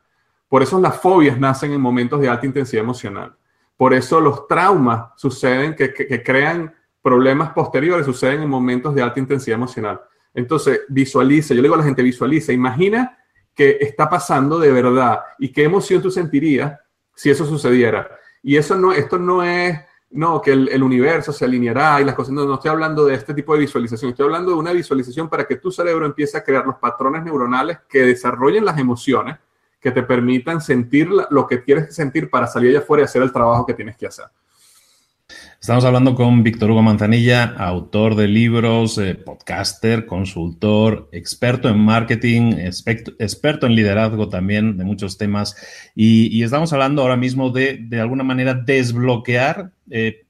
Por 0.50 0.64
eso 0.64 0.82
las 0.82 1.00
fobias 1.00 1.40
nacen 1.40 1.72
en 1.72 1.82
momentos 1.82 2.20
de 2.20 2.28
alta 2.28 2.48
intensidad 2.48 2.82
emocional. 2.82 3.36
Por 3.78 3.94
eso 3.94 4.20
los 4.20 4.48
traumas 4.48 5.12
suceden, 5.16 5.76
que, 5.76 5.94
que, 5.94 6.24
crean 6.24 6.74
problemas 7.04 7.52
posteriores, 7.52 8.06
suceden 8.06 8.42
en 8.42 8.50
momentos 8.50 8.96
de 8.96 9.04
alta 9.04 9.20
intensidad 9.20 9.58
emocional. 9.58 10.02
Entonces, 10.34 10.82
visualiza, 10.88 11.54
yo 11.54 11.62
le 11.62 11.68
digo 11.68 11.76
a 11.76 11.80
la 11.80 11.84
gente, 11.84 12.02
visualiza, 12.02 12.52
imagina 12.54 13.20
que 13.54 13.78
está 13.82 14.10
pasando 14.10 14.58
de 14.58 14.72
verdad 14.72 15.20
y 15.38 15.52
qué 15.52 15.66
emoción 15.66 16.02
tú 16.02 16.10
sentirías 16.10 16.80
si 17.14 17.30
eso 17.30 17.46
sucediera. 17.46 18.10
Y 18.42 18.58
eso 18.58 18.76
no, 18.76 18.92
esto 18.92 19.20
no 19.20 19.44
es, 19.44 19.80
no, 20.10 20.42
que 20.42 20.54
el, 20.54 20.82
universo 20.82 21.32
se 21.32 21.46
alineará 21.46 22.02
y 22.02 22.06
las 22.06 22.16
cosas, 22.16 22.34
no, 22.34 22.46
no 22.46 22.56
estoy 22.56 22.72
hablando 22.72 23.06
de 23.06 23.16
este 23.16 23.34
tipo 23.34 23.54
de 23.54 23.60
visualización, 23.60 24.12
estoy 24.12 24.26
hablando 24.26 24.52
de 24.52 24.58
una 24.58 24.72
visualización 24.72 25.30
para 25.30 25.46
que 25.46 25.58
tu 25.58 25.72
cerebro 25.72 26.06
empiece 26.06 26.38
a 26.38 26.44
crear 26.44 26.66
los 26.66 26.78
patrones 26.78 27.24
neuronales 27.24 27.80
que 27.88 28.00
desarrollen 28.00 28.66
las 28.66 28.80
emociones 28.80 29.38
que 29.84 29.92
te 29.92 30.02
permitan 30.02 30.62
sentir 30.62 31.10
lo 31.30 31.46
que 31.46 31.62
quieres 31.62 31.94
sentir 31.94 32.30
para 32.30 32.48
salir 32.48 32.70
allá 32.70 32.80
afuera 32.80 33.02
y 33.02 33.06
hacer 33.06 33.22
el 33.22 33.34
trabajo 33.34 33.66
que 33.66 33.74
tienes 33.74 33.98
que 33.98 34.08
hacer. 34.08 34.26
Estamos 35.64 35.86
hablando 35.86 36.14
con 36.14 36.44
Víctor 36.44 36.72
Hugo 36.72 36.82
Manzanilla, 36.82 37.56
autor 37.58 38.16
de 38.16 38.28
libros, 38.28 38.98
eh, 38.98 39.16
podcaster, 39.16 40.06
consultor, 40.06 41.08
experto 41.14 41.70
en 41.70 41.80
marketing, 41.80 42.58
experto 42.58 43.66
en 43.66 43.74
liderazgo 43.74 44.28
también 44.28 44.76
de 44.76 44.84
muchos 44.84 45.18
temas. 45.18 45.56
Y, 45.96 46.44
estamos 46.44 46.74
hablando 46.74 47.02
ahora 47.02 47.16
mismo 47.16 47.50
de, 47.50 47.78
de 47.78 48.02
alguna 48.02 48.26
manera, 48.26 48.54
desbloquear 48.54 49.72
eh, 49.90 50.26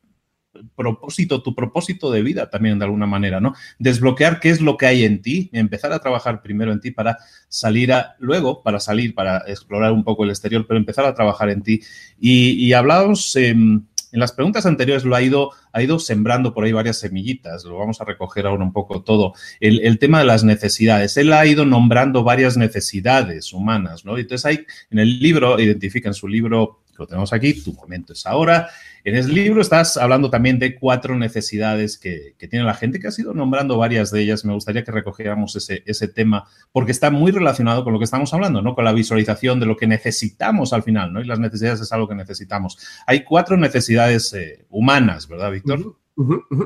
propósito, 0.76 1.42
tu 1.42 1.56
propósito 1.56 2.12
de 2.12 2.22
vida 2.22 2.52
también 2.52 2.78
de 2.78 2.86
alguna 2.86 3.08
manera, 3.08 3.40
¿no? 3.40 3.56
Desbloquear 3.80 4.40
qué 4.40 4.52
es 4.52 4.62
lo 4.62 4.78
que 4.78 4.86
hay 4.86 5.04
en 5.04 5.24
ti, 5.24 5.50
empezar 5.52 5.92
a 5.94 6.00
trabajar 6.00 6.44
primero 6.44 6.72
en 6.72 6.80
ti 6.80 6.92
para 6.92 7.18
salir 7.48 7.92
a, 7.92 8.16
luego, 8.20 8.62
para 8.62 8.80
salir, 8.80 9.16
para 9.16 9.40
explorar 9.48 9.94
un 9.94 10.04
poco 10.04 10.26
el 10.26 10.30
exterior, 10.30 10.66
pero 10.68 10.78
empezar 10.78 11.06
a 11.06 11.16
trabajar 11.16 11.50
en 11.50 11.64
ti. 11.64 11.82
Y, 12.20 12.68
y 12.68 12.74
em, 12.74 13.84
en 14.14 14.20
las 14.20 14.32
preguntas 14.32 14.68
anteriores 14.68 15.04
lo 15.04 15.16
ha 15.16 15.22
ido, 15.24 15.52
ha 15.72 15.82
ido 15.82 15.98
sembrando 15.98 16.54
por 16.54 16.64
ahí 16.64 16.72
varias 16.72 17.00
semillitas, 17.00 17.66
lo 17.66 17.80
vamos 17.80 18.00
a 18.00 18.06
recoger 18.06 18.46
ahora 18.46 18.64
un 18.64 18.72
poco 18.72 19.02
todo. 19.02 19.34
El, 19.60 19.98
tema 19.98 20.20
de 20.20 20.26
las 20.26 20.44
necesidades, 20.44 21.18
él 21.18 21.34
ha 21.34 21.46
ido 21.48 21.66
nombrando 21.66 22.24
varias 22.24 22.56
necesidades 22.56 23.54
humanas, 23.54 24.06
¿no? 24.06 24.18
Entonces 24.18 24.46
hay, 24.46 24.66
en 24.92 25.00
el 25.00 25.20
libro, 25.20 25.60
identifica 25.60 26.10
en 26.10 26.14
su 26.14 26.28
libro, 26.28 26.82
lo 26.96 27.08
tenemos 27.08 27.34
aquí, 27.34 27.60
tu 27.60 27.74
momento 27.74 28.14
es 28.14 28.26
ahora, 28.28 28.70
en 29.06 29.16
el 29.16 29.34
libro 29.34 29.62
estás 29.62 29.98
hablando 29.98 30.30
también 30.30 30.60
de 30.60 30.80
cuatro 30.80 31.16
necesidades 31.16 31.98
que, 31.98 32.36
tiene 32.50 32.64
la 32.64 32.74
gente, 32.74 33.00
que 33.00 33.08
has 33.08 33.20
ido 33.20 33.34
nombrando 33.34 33.78
varias 33.78 34.12
de 34.12 34.22
ellas. 34.22 34.46
Me 34.46 34.54
gustaría 34.54 34.84
que 34.84 34.92
recogiéramos 34.92 35.56
ese, 35.58 36.08
tema, 36.08 36.48
porque 36.72 36.94
está 36.94 37.12
muy 37.12 37.32
relacionado 37.32 37.84
con 37.84 37.92
lo 37.92 38.00
que 38.00 38.06
estamos 38.06 38.34
hablando, 38.34 38.62
¿no? 38.62 38.76
Con 38.76 38.86
la 38.86 38.94
visualización 38.94 39.60
de 39.60 39.66
lo 39.66 39.76
que 39.76 39.88
necesitamos 39.88 40.72
al 40.72 40.84
final, 40.84 41.12
¿no? 41.12 41.20
Y 41.20 41.26
las 41.26 41.40
necesidades 41.40 41.82
es 41.82 41.92
algo 41.92 42.08
que 42.08 42.16
necesitamos. 42.16 42.78
Hay 43.06 43.26
cuatro 43.26 43.58
necesidades 43.58 44.34
eh, 44.34 44.66
humanas, 44.70 45.28
¿verdad, 45.28 45.52
Víctor? 45.52 45.98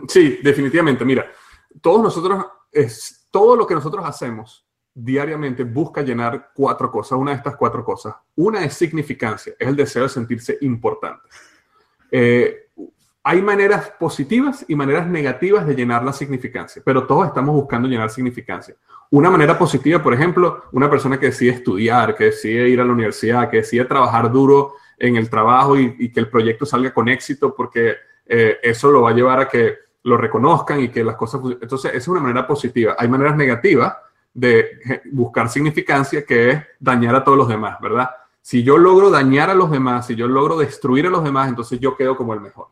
Sí, 0.07 0.37
definitivamente. 0.43 1.05
Mira, 1.05 1.25
todos 1.81 2.03
nosotros, 2.03 2.45
es, 2.71 3.27
todo 3.31 3.55
lo 3.55 3.65
que 3.65 3.73
nosotros 3.73 4.05
hacemos 4.05 4.67
diariamente 4.93 5.63
busca 5.63 6.01
llenar 6.01 6.51
cuatro 6.53 6.91
cosas, 6.91 7.17
una 7.17 7.31
de 7.31 7.37
estas 7.37 7.55
cuatro 7.55 7.83
cosas. 7.83 8.15
Una 8.35 8.63
es 8.63 8.73
significancia, 8.73 9.53
es 9.57 9.67
el 9.67 9.75
deseo 9.75 10.03
de 10.03 10.09
sentirse 10.09 10.57
importante. 10.61 11.27
Eh, 12.11 12.67
hay 13.23 13.41
maneras 13.41 13.91
positivas 13.99 14.63
y 14.69 14.75
maneras 14.75 15.05
negativas 15.07 15.67
de 15.67 15.75
llenar 15.75 16.03
la 16.03 16.13
significancia, 16.13 16.81
pero 16.85 17.05
todos 17.05 17.27
estamos 17.27 17.53
buscando 17.53 17.87
llenar 17.87 18.09
significancia. 18.09 18.75
Una 19.09 19.29
manera 19.29 19.57
positiva, 19.57 20.01
por 20.01 20.13
ejemplo, 20.13 20.63
una 20.71 20.89
persona 20.89 21.19
que 21.19 21.27
decide 21.27 21.51
estudiar, 21.51 22.15
que 22.15 22.25
decide 22.25 22.69
ir 22.69 22.79
a 22.79 22.85
la 22.85 22.93
universidad, 22.93 23.49
que 23.49 23.57
decide 23.57 23.83
trabajar 23.85 24.31
duro 24.31 24.75
en 24.97 25.17
el 25.17 25.29
trabajo 25.29 25.77
y, 25.77 26.09
que 26.09 26.19
el 26.19 26.29
proyecto 26.29 26.65
salga 26.65 26.93
con 26.93 27.09
éxito 27.09 27.53
porque 27.53 27.95
eh, 28.25 28.59
eso 28.63 28.91
lo 28.91 29.01
va 29.01 29.09
a 29.09 29.13
llevar 29.13 29.41
a 29.41 29.49
que 29.49 29.75
lo 30.03 30.15
reconozcan 30.15 30.79
y 30.79 30.89
que 30.89 31.03
las 31.03 31.15
cosas... 31.15 31.41
Entonces, 31.61 31.91
esa 31.91 31.97
es 31.97 32.07
una 32.07 32.21
manera 32.21 32.47
positiva. 32.47 32.95
Hay 32.97 33.09
maneras 33.09 33.35
negativas 33.35 33.93
de 34.33 35.01
buscar 35.11 35.49
significancia 35.49 36.25
que 36.25 36.49
es 36.49 36.63
dañar 36.79 37.15
a 37.15 37.23
todos 37.23 37.37
los 37.37 37.49
demás, 37.49 37.77
¿verdad? 37.81 38.09
Si 38.47 38.63
yo 38.63 38.77
logro 38.77 39.09
dañar 39.09 39.49
a 39.49 39.53
los 39.53 39.69
demás, 39.69 40.07
si 40.07 40.15
yo 40.15 40.25
logro 40.25 40.57
destruir 40.57 41.05
a 41.05 41.09
los 41.09 41.21
demás, 41.21 41.49
entonces 41.49 41.81
yo 41.81 41.97
quedo 41.97 42.15
como 42.15 42.33
el 42.33 42.39
mejor. 42.39 42.67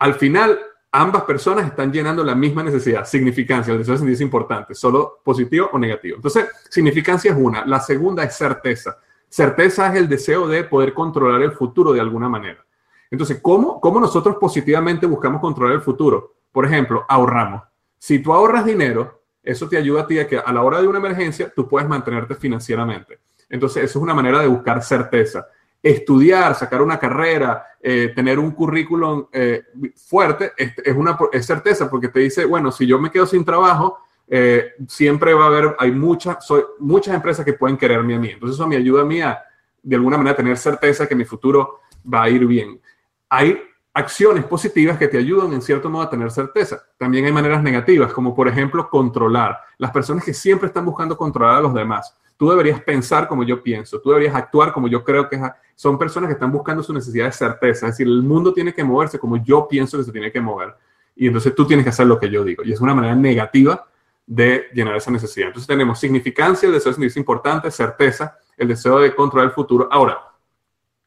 Al 0.00 0.14
final, 0.14 0.58
ambas 0.90 1.22
personas 1.22 1.66
están 1.66 1.92
llenando 1.92 2.24
la 2.24 2.34
misma 2.34 2.64
necesidad, 2.64 3.04
significancia, 3.04 3.70
el 3.70 3.78
deseo 3.78 3.92
de 3.92 3.98
sentirse 3.98 4.24
importante, 4.24 4.74
solo 4.74 5.20
positivo 5.22 5.70
o 5.72 5.78
negativo. 5.78 6.16
Entonces, 6.16 6.48
significancia 6.68 7.30
es 7.30 7.38
una. 7.38 7.64
La 7.64 7.78
segunda 7.78 8.24
es 8.24 8.34
certeza. 8.34 8.98
Certeza 9.28 9.86
es 9.86 10.00
el 10.00 10.08
deseo 10.08 10.48
de 10.48 10.64
poder 10.64 10.92
controlar 10.94 11.42
el 11.42 11.52
futuro 11.52 11.92
de 11.92 12.00
alguna 12.00 12.28
manera. 12.28 12.66
Entonces, 13.08 13.38
¿cómo, 13.40 13.80
cómo 13.80 14.00
nosotros 14.00 14.34
positivamente 14.40 15.06
buscamos 15.06 15.40
controlar 15.40 15.76
el 15.76 15.82
futuro? 15.82 16.34
Por 16.50 16.66
ejemplo, 16.66 17.06
ahorramos. 17.08 17.62
Si 18.00 18.18
tú 18.18 18.32
ahorras 18.32 18.64
dinero, 18.64 19.22
eso 19.44 19.68
te 19.68 19.76
ayuda 19.76 20.02
a 20.02 20.06
ti 20.08 20.18
a 20.18 20.26
que 20.26 20.38
a 20.38 20.52
la 20.52 20.62
hora 20.64 20.82
de 20.82 20.88
una 20.88 20.98
emergencia 20.98 21.52
tú 21.54 21.68
puedes 21.68 21.88
mantenerte 21.88 22.34
financieramente. 22.34 23.20
Entonces, 23.52 23.84
eso 23.84 23.98
es 23.98 24.02
una 24.02 24.14
manera 24.14 24.40
de 24.40 24.48
buscar 24.48 24.82
certeza. 24.82 25.46
Estudiar, 25.82 26.54
sacar 26.54 26.80
una 26.80 26.98
carrera, 26.98 27.66
eh, 27.82 28.10
tener 28.14 28.38
un 28.38 28.52
currículum 28.52 29.26
eh, 29.30 29.64
fuerte, 29.94 30.52
es, 30.56 30.96
una 30.96 31.18
certeza 31.42 31.90
porque 31.90 32.08
te 32.08 32.20
dice, 32.20 32.46
bueno, 32.46 32.72
si 32.72 32.86
yo 32.86 32.98
me 32.98 33.10
quedo 33.10 33.26
sin 33.26 33.44
trabajo, 33.44 33.98
eh, 34.26 34.72
siempre 34.88 35.34
va 35.34 35.44
a 35.44 35.48
haber, 35.48 35.76
hay 35.78 35.92
muchas, 35.92 36.46
soy, 36.46 36.62
muchas 36.78 37.14
empresas 37.14 37.44
que 37.44 37.52
pueden 37.52 37.76
quererme 37.76 38.14
a 38.14 38.18
mí. 38.18 38.30
Entonces, 38.30 38.54
eso 38.54 38.66
me 38.66 38.76
ayuda 38.76 39.02
a 39.02 39.04
mí 39.04 39.20
a, 39.20 39.38
de 39.82 39.96
alguna 39.96 40.16
manera, 40.16 40.34
tener 40.34 40.56
certeza 40.56 41.06
que 41.06 41.14
mi 41.14 41.26
futuro 41.26 41.80
va 42.12 42.22
a 42.22 42.30
ir 42.30 42.46
bien. 42.46 42.80
Hay 43.28 43.62
acciones 43.94 44.44
positivas 44.44 44.98
que 44.98 45.08
te 45.08 45.18
ayudan 45.18 45.52
en 45.52 45.60
cierto 45.60 45.90
modo 45.90 46.02
a 46.02 46.10
tener 46.10 46.30
certeza. 46.30 46.82
También 46.96 47.26
hay 47.26 47.32
maneras 47.32 47.62
negativas, 47.62 48.12
como 48.12 48.34
por 48.34 48.48
ejemplo 48.48 48.88
controlar. 48.88 49.58
Las 49.78 49.90
personas 49.90 50.24
que 50.24 50.32
siempre 50.32 50.68
están 50.68 50.84
buscando 50.84 51.16
controlar 51.16 51.56
a 51.56 51.60
los 51.60 51.74
demás. 51.74 52.16
Tú 52.36 52.48
deberías 52.50 52.80
pensar 52.80 53.28
como 53.28 53.44
yo 53.44 53.62
pienso, 53.62 54.00
tú 54.00 54.10
deberías 54.10 54.34
actuar 54.34 54.72
como 54.72 54.88
yo 54.88 55.04
creo 55.04 55.28
que 55.28 55.36
es. 55.36 55.42
Son 55.74 55.98
personas 55.98 56.28
que 56.28 56.34
están 56.34 56.50
buscando 56.50 56.82
su 56.82 56.92
necesidad 56.92 57.26
de 57.26 57.32
certeza, 57.32 57.86
es 57.86 57.92
decir, 57.92 58.06
el 58.06 58.22
mundo 58.22 58.52
tiene 58.52 58.74
que 58.74 58.82
moverse 58.82 59.18
como 59.18 59.36
yo 59.36 59.68
pienso 59.68 59.98
que 59.98 60.04
se 60.04 60.12
tiene 60.12 60.32
que 60.32 60.40
mover. 60.40 60.74
Y 61.14 61.26
entonces 61.26 61.54
tú 61.54 61.66
tienes 61.66 61.84
que 61.84 61.90
hacer 61.90 62.06
lo 62.06 62.18
que 62.18 62.30
yo 62.30 62.42
digo. 62.42 62.64
Y 62.64 62.72
es 62.72 62.80
una 62.80 62.94
manera 62.94 63.14
negativa 63.14 63.86
de 64.26 64.66
llenar 64.72 64.96
esa 64.96 65.10
necesidad. 65.10 65.48
Entonces 65.48 65.68
tenemos 65.68 66.00
significancia, 66.00 66.66
el 66.66 66.72
deseo 66.72 66.90
de 66.90 66.94
sentirse 66.94 67.20
importante, 67.20 67.70
certeza, 67.70 68.38
el 68.56 68.68
deseo 68.68 68.98
de 68.98 69.14
controlar 69.14 69.48
el 69.48 69.54
futuro. 69.54 69.88
Ahora, 69.90 70.18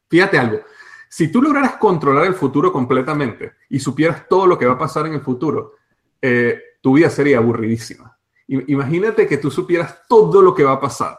fíjate 0.09 0.37
algo, 0.37 0.59
si 1.15 1.29
tú 1.29 1.41
lograras 1.41 1.77
controlar 1.77 2.25
el 2.25 2.33
futuro 2.33 2.73
completamente 2.73 3.53
y 3.69 3.79
supieras 3.79 4.27
todo 4.27 4.45
lo 4.45 4.59
que 4.59 4.65
va 4.65 4.73
a 4.73 4.77
pasar 4.77 5.07
en 5.07 5.13
el 5.13 5.21
futuro, 5.21 5.75
eh, 6.21 6.61
tu 6.81 6.95
vida 6.95 7.09
sería 7.09 7.37
aburridísima. 7.37 8.17
Imagínate 8.49 9.25
que 9.25 9.37
tú 9.37 9.49
supieras 9.49 10.01
todo 10.09 10.41
lo 10.41 10.53
que 10.53 10.65
va 10.65 10.73
a 10.73 10.79
pasar. 10.81 11.17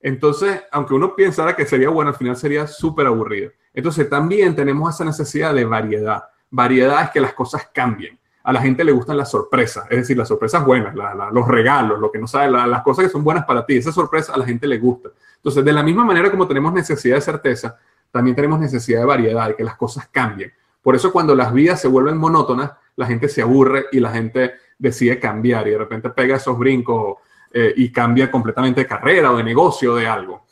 Entonces, 0.00 0.64
aunque 0.72 0.94
uno 0.94 1.14
pensara 1.14 1.54
que 1.54 1.66
sería 1.66 1.88
bueno, 1.88 2.10
al 2.10 2.16
final 2.16 2.34
sería 2.34 2.66
súper 2.66 3.06
aburrido. 3.06 3.52
Entonces, 3.72 4.10
también 4.10 4.56
tenemos 4.56 4.92
esa 4.92 5.04
necesidad 5.04 5.54
de 5.54 5.64
variedad. 5.64 6.24
Variedad 6.50 7.04
es 7.04 7.10
que 7.10 7.20
las 7.20 7.32
cosas 7.32 7.70
cambien. 7.72 8.18
A 8.42 8.52
la 8.52 8.60
gente 8.60 8.82
le 8.82 8.90
gustan 8.90 9.16
las 9.16 9.30
sorpresas, 9.30 9.84
es 9.88 9.98
decir, 9.98 10.18
las 10.18 10.26
sorpresas 10.26 10.64
buenas, 10.64 10.96
los 11.32 11.46
regalos, 11.46 12.00
lo 12.00 12.10
que 12.10 12.18
no 12.18 12.26
sabe, 12.26 12.50
las 12.50 12.82
cosas 12.82 13.04
que 13.04 13.10
son 13.12 13.22
buenas 13.22 13.44
para 13.44 13.64
ti. 13.64 13.76
Esa 13.76 13.92
sorpresa 13.92 14.34
a 14.34 14.38
la 14.38 14.44
gente 14.44 14.66
le 14.66 14.78
gusta. 14.78 15.10
Entonces, 15.36 15.64
de 15.64 15.72
la 15.72 15.84
misma 15.84 16.04
manera 16.04 16.28
como 16.28 16.48
tenemos 16.48 16.72
necesidad 16.72 17.14
de 17.14 17.20
certeza, 17.20 17.78
también 18.10 18.34
tenemos 18.36 18.58
necesidad 18.60 19.00
de 19.00 19.06
variedad, 19.06 19.48
de 19.48 19.56
que 19.56 19.64
las 19.64 19.76
cosas 19.76 20.08
cambien. 20.08 20.52
Por 20.82 20.94
eso 20.94 21.12
cuando 21.12 21.34
las 21.34 21.52
vidas 21.52 21.80
se 21.80 21.88
vuelven 21.88 22.16
monótonas, 22.16 22.72
la 22.96 23.06
gente 23.06 23.28
se 23.28 23.42
aburre 23.42 23.86
y 23.92 24.00
la 24.00 24.10
gente 24.10 24.54
decide 24.78 25.18
cambiar 25.18 25.66
y 25.68 25.72
de 25.72 25.78
repente 25.78 26.10
pega 26.10 26.36
esos 26.36 26.58
brincos 26.58 27.16
eh, 27.52 27.72
y 27.76 27.90
cambia 27.90 28.30
completamente 28.30 28.82
de 28.82 28.86
carrera 28.86 29.32
o 29.32 29.36
de 29.36 29.44
negocio 29.44 29.94
de 29.94 30.06
algo. 30.06 30.46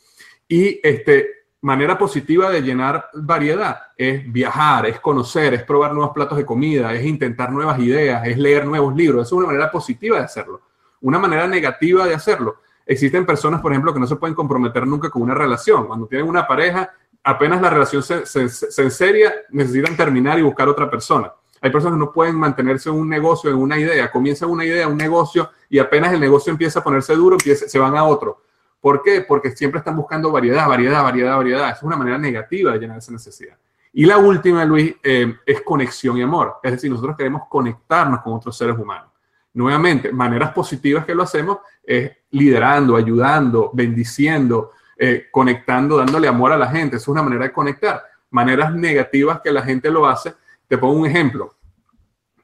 Y 0.48 0.80
este, 0.82 1.46
manera 1.62 1.98
positiva 1.98 2.50
de 2.50 2.62
llenar 2.62 3.08
variedad 3.14 3.78
es 3.96 4.30
viajar, 4.30 4.86
es 4.86 5.00
conocer, 5.00 5.54
es 5.54 5.64
probar 5.64 5.92
nuevos 5.92 6.12
platos 6.14 6.38
de 6.38 6.46
comida, 6.46 6.92
es 6.92 7.04
intentar 7.04 7.50
nuevas 7.50 7.78
ideas, 7.80 8.26
es 8.26 8.38
leer 8.38 8.66
nuevos 8.66 8.94
libros. 8.94 9.26
Es 9.26 9.32
una 9.32 9.46
manera 9.46 9.70
positiva 9.70 10.18
de 10.18 10.24
hacerlo. 10.24 10.60
Una 11.00 11.18
manera 11.18 11.46
negativa 11.46 12.06
de 12.06 12.14
hacerlo. 12.14 12.60
Existen 12.86 13.26
personas, 13.26 13.60
por 13.60 13.72
ejemplo, 13.72 13.92
que 13.92 13.98
no 13.98 14.06
se 14.06 14.16
pueden 14.16 14.34
comprometer 14.34 14.86
nunca 14.86 15.10
con 15.10 15.22
una 15.22 15.34
relación. 15.34 15.86
Cuando 15.86 16.06
tienen 16.06 16.28
una 16.28 16.46
pareja, 16.46 16.88
apenas 17.26 17.60
la 17.60 17.70
relación 17.70 18.04
se, 18.04 18.24
se, 18.24 18.82
enseria, 18.82 19.34
necesitan 19.50 19.96
terminar 19.96 20.38
y 20.38 20.42
buscar 20.42 20.68
otra 20.68 20.88
persona. 20.88 21.32
Hay 21.60 21.70
personas 21.70 21.96
que 21.96 22.04
no 22.04 22.12
pueden 22.12 22.36
mantenerse 22.36 22.88
en 22.88 22.94
un 22.94 23.08
negocio, 23.08 23.50
en 23.50 23.56
una 23.56 23.76
idea. 23.76 24.12
Comienzan 24.12 24.48
una 24.48 24.64
idea, 24.64 24.86
un 24.86 24.96
negocio, 24.96 25.50
y 25.68 25.80
apenas 25.80 26.12
el 26.12 26.20
negocio 26.20 26.52
empieza 26.52 26.78
a 26.78 26.84
ponerse 26.84 27.16
duro, 27.16 27.36
se 27.40 27.78
van 27.80 27.96
a 27.96 28.04
otro. 28.04 28.42
¿Por 28.80 29.02
qué? 29.02 29.22
Porque 29.22 29.50
siempre 29.50 29.78
están 29.78 29.96
buscando 29.96 30.30
variedad, 30.30 30.68
variedad, 30.68 31.02
variedad, 31.02 31.36
variedad. 31.36 31.70
Es 31.70 31.82
una 31.82 31.96
manera 31.96 32.16
negativa 32.16 32.70
de 32.70 32.78
llenar 32.78 32.98
esa 32.98 33.10
necesidad. 33.10 33.56
Y 33.92 34.06
la 34.06 34.18
última, 34.18 34.64
Luis, 34.64 34.94
eh, 35.02 35.34
es 35.44 35.62
conexión 35.62 36.16
y 36.18 36.22
amor. 36.22 36.58
Es 36.62 36.70
decir, 36.70 36.88
nosotros 36.92 37.16
queremos 37.16 37.48
conectarnos 37.48 38.20
con 38.20 38.34
otros 38.34 38.56
seres 38.56 38.78
humanos. 38.78 39.10
Nuevamente, 39.54 40.12
maneras 40.12 40.52
positivas 40.52 41.04
que 41.04 41.14
lo 41.14 41.24
hacemos 41.24 41.58
es 41.82 42.12
liderando, 42.30 42.94
ayudando, 42.94 43.70
bendiciendo, 43.72 44.70
eh, 44.98 45.26
conectando, 45.30 45.98
dándole 45.98 46.28
amor 46.28 46.52
a 46.52 46.56
la 46.56 46.68
gente. 46.68 46.96
es 46.96 47.08
una 47.08 47.22
manera 47.22 47.44
de 47.44 47.52
conectar. 47.52 48.02
Maneras 48.30 48.74
negativas 48.74 49.40
que 49.42 49.52
la 49.52 49.62
gente 49.62 49.90
lo 49.90 50.06
hace. 50.06 50.34
Te 50.66 50.78
pongo 50.78 51.00
un 51.00 51.06
ejemplo. 51.06 51.54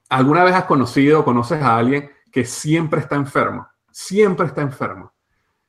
¿Alguna 0.08 0.44
vez 0.44 0.54
has 0.54 0.64
conocido 0.64 1.20
o 1.20 1.24
conoces 1.24 1.62
a 1.62 1.76
alguien 1.76 2.10
que 2.30 2.44
siempre 2.44 3.00
está 3.00 3.16
enfermo? 3.16 3.66
Siempre 3.90 4.46
está 4.46 4.60
enfermo. 4.60 5.12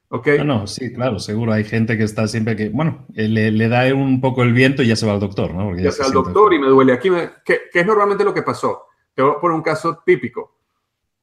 ¿Ok? 0.10 0.28
No, 0.40 0.44
no, 0.44 0.68
sí, 0.68 0.94
claro, 0.94 1.18
seguro. 1.18 1.54
Hay 1.54 1.64
gente 1.64 1.98
que 1.98 2.04
está 2.04 2.28
siempre 2.28 2.56
que, 2.56 2.70
bueno, 2.70 3.08
eh, 3.16 3.28
le, 3.28 3.68
da 3.68 3.92
un 3.96 4.22
poco 4.22 4.44
el 4.44 4.54
viento 4.54 4.84
y 4.84 4.88
ya 4.88 4.96
se 4.96 5.08
va 5.08 5.14
al 5.14 5.20
doctor, 5.20 5.54
¿no? 5.54 5.76
ya, 5.76 5.92
se 5.92 6.02
va 6.02 6.08
al 6.08 6.14
doctor 6.14 6.54
y 6.54 6.60
me 6.60 6.68
duele 6.68 6.94
aquí. 6.94 7.10
¿Qué, 7.44 7.62
es 7.74 7.86
normalmente 7.86 8.24
lo 8.24 8.34
que 8.34 8.44
pasó? 8.44 8.84
Te 9.16 9.24
voy 9.24 9.34
a 9.36 9.40
poner 9.40 9.56
un 9.56 9.64
caso 9.64 10.04
típico. 10.06 10.58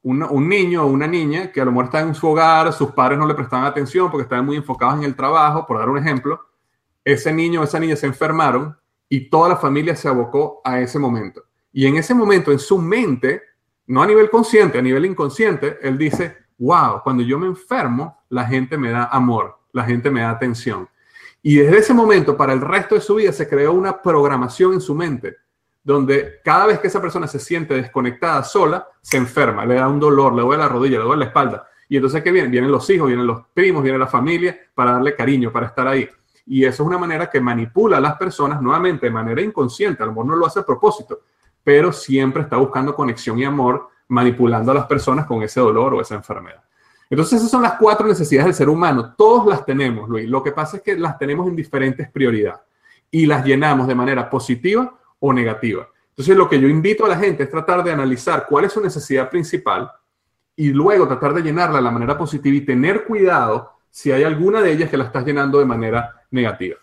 Un 0.03 0.49
niño 0.49 0.85
o 0.85 0.87
una 0.87 1.07
niña 1.07 1.53
que 1.53 1.61
a 1.61 1.65
lo 1.65 1.73
mejor 1.73 1.87
está 1.87 2.01
en 2.01 2.15
su 2.15 2.27
hogar, 2.29 2.73
sus 2.73 2.93
padres 2.93 3.19
no 3.19 3.27
le 3.27 3.35
prestaban 3.35 3.67
atención 3.67 4.11
porque 4.11 4.23
estaban 4.23 4.47
muy 4.47 4.57
enfocados 4.57 4.97
en 4.97 5.05
el 5.05 5.15
trabajo, 5.15 5.67
por 5.67 5.79
dar 5.79 5.89
un 5.89 5.99
ejemplo. 5.99 6.41
Ese 7.05 7.33
niño 7.33 7.61
o 7.61 7.65
esa 7.65 7.79
niña 7.79 7.97
se 7.97 8.07
enfermaron 8.07 8.77
y 9.09 9.29
toda 9.29 9.51
la 9.51 9.57
familia 9.57 9.95
se 9.97 10.09
abocó 10.09 10.61
a 10.65 10.81
ese 10.81 10.99
momento. 10.99 11.45
Y 11.73 11.87
en 11.87 11.97
ese 11.97 12.15
momento, 12.15 12.51
en 12.51 12.59
su 12.59 12.79
mente, 12.79 13.43
no 13.87 14.03
a 14.03 14.07
nivel 14.07 14.31
consciente, 14.31 14.79
a 14.79 14.83
nivel 14.83 15.05
inconsciente, 15.05 15.79
él 15.83 15.99
dice, 15.99 16.37
wow, 16.59 17.03
cuando 17.03 17.23
yo 17.23 17.39
me 17.39 17.47
enfermo, 17.47 18.23
la 18.29 18.45
gente 18.45 18.79
me 18.79 18.91
da 18.91 19.05
amor, 19.05 19.59
la 19.73 19.85
gente 19.85 20.11
me 20.11 20.21
da 20.21 20.31
atención. 20.31 20.89
Y 21.43 21.57
desde 21.57 21.79
ese 21.79 21.95
momento, 21.95 22.37
para 22.37 22.53
el 22.53 22.61
resto 22.61 22.95
de 22.95 23.01
su 23.01 23.17
vida, 23.17 23.33
se 23.33 23.49
creó 23.49 23.73
una 23.73 24.01
programación 24.01 24.75
en 24.75 24.81
su 24.81 24.95
mente, 24.95 25.37
donde 25.91 26.41
cada 26.45 26.67
vez 26.67 26.79
que 26.79 26.89
esa 26.89 27.01
persona 27.01 27.27
se 27.27 27.39
siente 27.39 27.75
desconectada 27.75 28.43
sola, 28.45 28.87
se 29.01 29.17
enferma, 29.17 29.65
le 29.65 29.75
da 29.75 29.89
un 29.89 30.01
dolor, 30.01 30.35
le 30.35 30.43
duele 30.43 30.63
la 30.63 30.69
rodilla, 30.69 30.99
le 30.99 31.05
duele 31.05 31.21
la 31.21 31.27
espalda. 31.27 31.67
Y 31.89 31.97
entonces, 31.97 32.23
¿qué 32.23 32.31
vienen? 32.31 32.51
Vienen 32.51 32.71
los 32.71 32.89
hijos, 32.91 33.09
vienen 33.09 33.27
los 33.27 33.47
primos, 33.53 33.83
viene 33.83 33.99
la 33.99 34.07
familia 34.07 34.59
para 34.75 34.93
darle 34.93 35.15
cariño, 35.17 35.51
para 35.51 35.67
estar 35.67 35.89
ahí. 35.89 36.09
Y 36.47 36.65
eso 36.65 36.83
es 36.83 36.87
una 36.87 36.99
manera 36.99 37.29
que 37.29 37.41
manipula 37.41 37.97
a 37.97 38.01
las 38.01 38.17
personas 38.17 38.63
nuevamente 38.63 39.07
de 39.07 39.13
manera 39.13 39.43
inconsciente. 39.43 40.03
A 40.03 40.07
lo 40.07 40.25
no 40.25 40.37
lo 40.37 40.47
hace 40.47 40.61
a 40.61 40.63
propósito, 40.63 41.21
pero 41.65 41.93
siempre 41.93 42.43
está 42.43 42.57
buscando 42.57 42.95
conexión 42.95 43.39
y 43.39 43.45
amor, 43.45 43.89
manipulando 44.09 44.73
a 44.73 44.75
las 44.75 44.87
personas 44.87 45.27
con 45.27 45.43
ese 45.43 45.61
dolor 45.61 45.95
o 45.95 46.01
esa 46.01 46.15
enfermedad. 46.15 46.63
Entonces, 47.09 47.39
esas 47.39 47.51
son 47.51 47.63
las 47.63 47.75
cuatro 47.75 48.07
necesidades 48.07 48.47
del 48.47 48.55
ser 48.55 48.69
humano. 48.69 49.15
Todos 49.17 49.47
las 49.47 49.65
tenemos, 49.65 50.09
Luis. 50.09 50.29
Lo 50.29 50.43
que 50.43 50.53
pasa 50.53 50.77
es 50.77 50.83
que 50.83 50.97
las 50.97 51.19
tenemos 51.19 51.49
en 51.49 51.57
diferentes 51.57 52.09
prioridades 52.09 52.61
y 53.11 53.27
las 53.27 53.45
llenamos 53.45 53.89
de 53.89 53.95
manera 53.97 54.31
positiva 54.31 55.00
o 55.21 55.33
negativa. 55.33 55.89
Entonces, 56.09 56.37
lo 56.37 56.49
que 56.49 56.61
yo 56.61 56.69
invito 56.69 57.07
a 57.07 57.09
la 57.09 57.19
gente 57.19 57.45
es 57.45 57.51
tratar 57.51 57.85
de 57.85 57.93
analizar 57.93 58.47
cuál 58.49 58.65
es 58.65 58.73
su 58.73 58.81
necesidad 58.81 59.31
principal 59.31 59.91
y 60.57 60.71
luego 60.71 61.09
tratar 61.09 61.33
de 61.33 61.43
llenarla 61.43 61.79
de 61.79 61.85
la 61.85 61.91
manera 61.91 62.19
positiva 62.19 62.57
y 62.57 62.61
tener 62.63 63.05
cuidado 63.05 63.71
si 63.91 64.13
hay 64.13 64.25
alguna 64.25 64.61
de 64.61 64.73
ellas 64.73 64.91
que 64.91 64.97
la 64.97 65.05
estás 65.05 65.25
llenando 65.25 65.59
de 65.59 65.65
manera 65.65 66.23
negativa. 66.31 66.77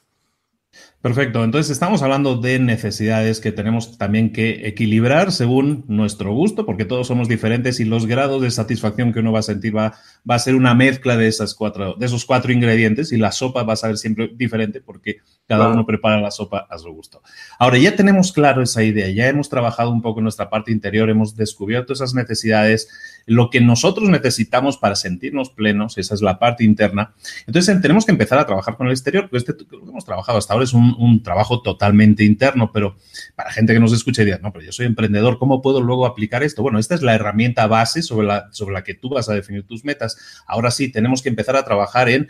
Perfecto, 1.02 1.44
entonces 1.44 1.72
estamos 1.72 2.02
hablando 2.02 2.38
de 2.38 2.60
necesidades 2.60 3.40
que 3.40 3.52
tenemos 3.52 3.98
también 3.98 4.34
que 4.34 4.68
equilibrar 4.68 5.32
según 5.32 5.86
nuestro 5.88 6.34
gusto, 6.34 6.66
porque 6.66 6.86
todos 6.86 7.08
somos 7.08 7.28
diferentes 7.28 7.80
y 7.80 7.86
los 7.86 8.06
grados 8.06 8.42
de 8.42 8.52
satisfacción 8.52 9.14
que 9.14 9.20
uno 9.20 9.32
va 9.32 9.40
a 9.40 9.44
sentir 9.44 9.76
va, 9.76 9.94
va 10.30 10.36
a 10.36 10.40
ser 10.40 10.56
una 10.56 10.74
mezcla 10.74 11.16
de, 11.16 11.28
esas 11.28 11.56
cuatro, 11.56 11.94
de 11.96 12.06
esos 12.06 12.26
cuatro 12.26 12.52
ingredientes 12.52 13.12
y 13.12 13.18
la 13.18 13.32
sopa 13.32 13.64
va 13.64 13.74
a 13.74 13.78
ser 13.78 13.98
siempre 13.98 14.32
diferente 14.34 14.82
porque 14.82 15.18
cada 15.48 15.70
uno 15.70 15.86
prepara 15.86 16.20
la 16.20 16.30
sopa 16.30 16.68
a 16.70 16.78
su 16.78 16.92
gusto. 16.92 17.22
Ahora 17.58 17.78
ya 17.78 17.96
tenemos 17.96 18.32
claro 18.32 18.62
esa 18.62 18.84
idea, 18.84 19.10
ya 19.10 19.28
hemos 19.28 19.50
trabajado 19.50 19.92
un 19.92 20.02
poco 20.02 20.20
en 20.20 20.24
nuestra 20.24 20.50
parte 20.50 20.72
interior, 20.72 21.10
hemos 21.10 21.36
descubierto 21.36 21.94
esas 21.94 22.14
necesidades, 22.14 22.90
lo 23.26 23.50
que 23.50 23.62
nosotros 23.62 24.10
necesitamos 24.10 24.78
para 24.78 24.96
sentirnos 24.96 25.50
plenos, 25.50 25.98
esa 25.98 26.16
es 26.16 26.22
la 26.22 26.38
parte 26.38 26.64
interna. 26.64 27.14
Entonces 27.46 27.82
tenemos 27.82 28.06
que 28.06 28.12
empezar 28.12 28.40
a 28.40 28.46
trabajar 28.46 28.76
con 28.76 28.88
el 28.88 28.94
exterior, 28.94 29.30
pues 29.30 29.48
este, 29.48 29.64
lo 29.70 29.84
que 29.84 29.90
hemos 29.90 30.06
trabajado 30.06 30.38
hasta 30.38 30.54
ahora 30.54 30.66
es 30.66 30.74
un, 30.74 30.96
un, 31.00 31.24
trabajo 31.24 31.62
totalmente 31.62 32.24
interno, 32.24 32.72
pero 32.72 32.96
para 33.36 33.52
gente 33.52 33.74
que 33.74 33.80
nos 33.80 33.94
escuche 33.94 34.24
y 34.24 34.26
diga, 34.26 34.40
no, 34.42 34.52
pero 34.52 34.66
yo 34.66 34.72
soy 34.72 34.86
emprendedor, 34.86 35.40
¿cómo 35.40 35.62
puedo 35.62 35.82
luego 35.82 36.06
aplicar 36.06 36.44
esto? 36.44 36.62
Bueno, 36.62 36.80
esta 36.80 36.96
es 36.96 37.02
la 37.02 37.16
herramienta 37.16 37.68
base 37.68 38.02
sobre 38.02 38.28
la, 38.28 38.50
sobre 38.52 38.74
la 38.74 38.84
que 38.84 38.94
tú 38.94 39.10
vas 39.10 39.30
a 39.30 39.34
definir 39.34 39.66
tus 39.66 39.84
metas. 39.84 40.44
Ahora 40.46 40.72
sí, 40.72 40.92
tenemos 40.92 41.22
que 41.22 41.30
empezar 41.30 41.56
a 41.56 41.64
trabajar 41.64 42.10
en 42.10 42.28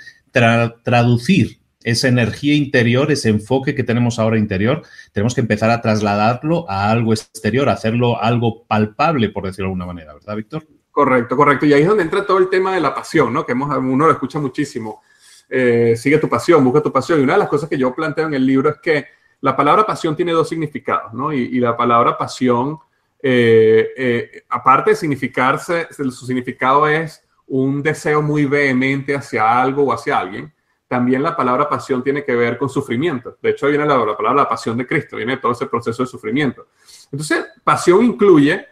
traducir 0.84 1.60
esa 1.88 2.10
energía 2.10 2.54
interior, 2.54 3.10
ese 3.14 3.30
enfoque 3.30 3.74
que 3.74 3.84
tenemos 3.84 4.20
ahora 4.20 4.38
interior, 4.38 4.84
tenemos 5.14 5.34
que 5.34 5.40
empezar 5.40 5.70
a 5.70 5.82
trasladarlo 5.82 6.70
a 6.70 6.92
algo 6.92 7.14
exterior, 7.14 7.70
a 7.70 7.74
hacerlo 7.74 8.22
algo 8.22 8.66
palpable, 8.66 9.30
por 9.30 9.46
decirlo 9.46 9.68
de 9.68 9.72
alguna 9.72 9.86
manera, 9.86 10.14
¿verdad, 10.14 10.36
Víctor? 10.36 10.68
Correcto, 10.92 11.38
correcto. 11.38 11.66
Y 11.66 11.72
ahí 11.72 11.84
es 11.84 11.88
donde 11.88 12.04
entra 12.04 12.26
todo 12.26 12.40
el 12.40 12.50
tema 12.50 12.74
de 12.74 12.82
la 12.82 12.94
pasión, 12.94 13.32
¿no? 13.32 13.46
Que 13.46 13.54
hemos, 13.54 13.74
uno 13.78 14.06
lo 14.06 14.12
escucha 14.12 14.38
muchísimo. 14.38 15.02
Eh, 15.50 15.96
sigue 15.96 16.18
tu 16.18 16.28
pasión, 16.28 16.62
busca 16.62 16.82
tu 16.82 16.92
pasión. 16.92 17.22
Y 17.22 17.24
una 17.24 17.34
de 17.34 17.40
las 17.40 17.48
cosas 17.48 17.70
que 17.70 17.78
yo 17.78 17.96
planteo 17.96 18.28
en 18.28 18.34
el 18.34 18.46
libro 18.46 18.70
es 18.70 18.80
que 18.84 19.06
la 19.40 19.56
palabra 19.56 19.86
pasión 19.86 20.14
tiene 20.14 20.34
dos 20.34 20.50
significados, 20.50 21.14
¿no? 21.14 21.32
Y, 21.32 21.58
la 21.58 21.78
palabra 21.78 22.18
pasión, 22.18 22.80
eh, 23.24 23.92
eh, 23.96 24.44
aparte 24.50 24.90
de 24.90 24.98
significarse, 24.98 25.88
su 25.90 26.26
significado 26.26 26.86
es 26.86 27.24
un 27.48 27.82
deseo 27.82 28.22
muy 28.22 28.44
vehemente 28.44 29.16
hacia 29.16 29.62
algo 29.62 29.84
o 29.84 29.94
hacia 29.94 30.20
alguien 30.20 30.52
también 30.88 31.22
la 31.22 31.36
palabra 31.36 31.68
pasión 31.68 32.04
tiene 32.04 32.24
que 32.24 32.36
ver 32.36 32.58
con 32.58 32.70
sufrimiento. 32.70 33.38
De 33.42 33.50
hecho, 33.50 33.68
viene 33.68 33.86
la, 33.86 33.98
la 33.98 34.16
palabra 34.16 34.44
la 34.44 34.50
pasión 34.50 34.78
de 34.78 34.88
Cristo, 34.88 35.18
viene 35.18 35.38
todo 35.38 35.52
ese 35.52 35.68
proceso 35.68 36.04
de 36.04 36.08
sufrimiento. 36.08 36.68
Entonces, 37.12 37.46
pasión 37.64 38.04
incluye 38.04 38.66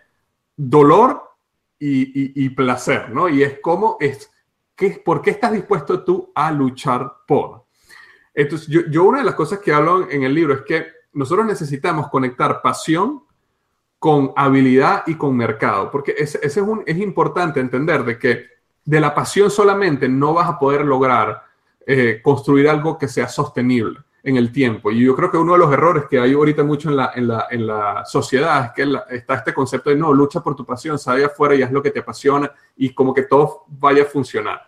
dolor 0.56 1.22
y, 1.78 2.50
placer, 2.50 3.10
¿no? 3.12 3.30
Y 3.30 3.44
es 3.44 3.60
como, 3.60 3.98
es, 4.00 4.32
¿qué, 4.76 5.02
¿por 5.04 5.22
qué 5.22 5.32
estás 5.32 5.52
dispuesto 5.52 6.04
tú 6.04 6.32
a 6.34 6.52
luchar 6.52 7.18
por? 7.28 7.66
Entonces, 8.34 8.68
yo, 8.68 9.04
una 9.04 9.20
de 9.20 9.26
las 9.26 9.36
cosas 9.36 9.60
que 9.60 9.72
hablo 9.72 10.10
en 10.10 10.24
el 10.24 10.34
libro 10.34 10.54
es 10.54 10.62
que 10.62 10.88
nosotros 11.14 11.46
necesitamos 11.46 12.10
conectar 12.10 12.62
pasión 12.62 13.24
con 14.00 14.32
habilidad 14.36 15.04
y 15.08 15.16
con 15.16 15.36
mercado, 15.36 15.92
porque 15.92 16.16
es, 16.18 16.36
es 16.36 16.58
importante 16.98 17.60
entender 17.60 18.04
de 18.04 18.18
que 18.18 18.46
de 18.84 19.00
la 19.00 19.14
pasión 19.14 19.52
solamente 19.52 20.08
no 20.08 20.34
vas 20.34 20.50
a 20.50 20.60
poder 20.60 20.86
lograr 20.86 21.45
eh, 21.88 22.20
construir 22.24 22.68
algo 22.68 22.98
que 22.98 23.08
sea 23.08 23.28
sostenible 23.28 24.00
en 24.24 24.38
el 24.38 24.52
tiempo. 24.52 24.90
Y 24.90 25.06
yo 25.06 25.16
creo 25.16 25.30
que 25.30 25.38
uno 25.38 25.54
de 25.54 25.60
los 25.60 25.72
errores 25.72 26.06
que 26.10 26.20
hay 26.20 26.34
ahorita 26.34 26.64
mucho 26.64 26.90
en 26.90 26.98
la, 26.98 27.12
en 27.14 27.28
la, 27.28 27.46
en 27.52 27.68
la 27.68 28.04
sociedad 28.06 28.66
es 28.66 28.72
que 28.72 29.16
está 29.16 29.36
este 29.36 29.54
concepto 29.54 29.92
de 29.92 29.96
no, 29.96 30.12
lucha 30.12 30.42
por 30.42 30.56
tu 30.56 30.66
pasión, 30.66 30.98
sal 30.98 31.24
afuera 31.24 31.54
y 31.54 31.62
haz 31.62 31.72
lo 31.72 31.84
que 31.84 31.92
te 31.92 32.00
apasiona 32.00 32.52
y 32.76 32.92
como 32.92 33.14
que 33.14 33.22
todo 33.24 33.66
vaya 33.68 34.02
a 34.02 34.08
funcionar. 34.08 34.62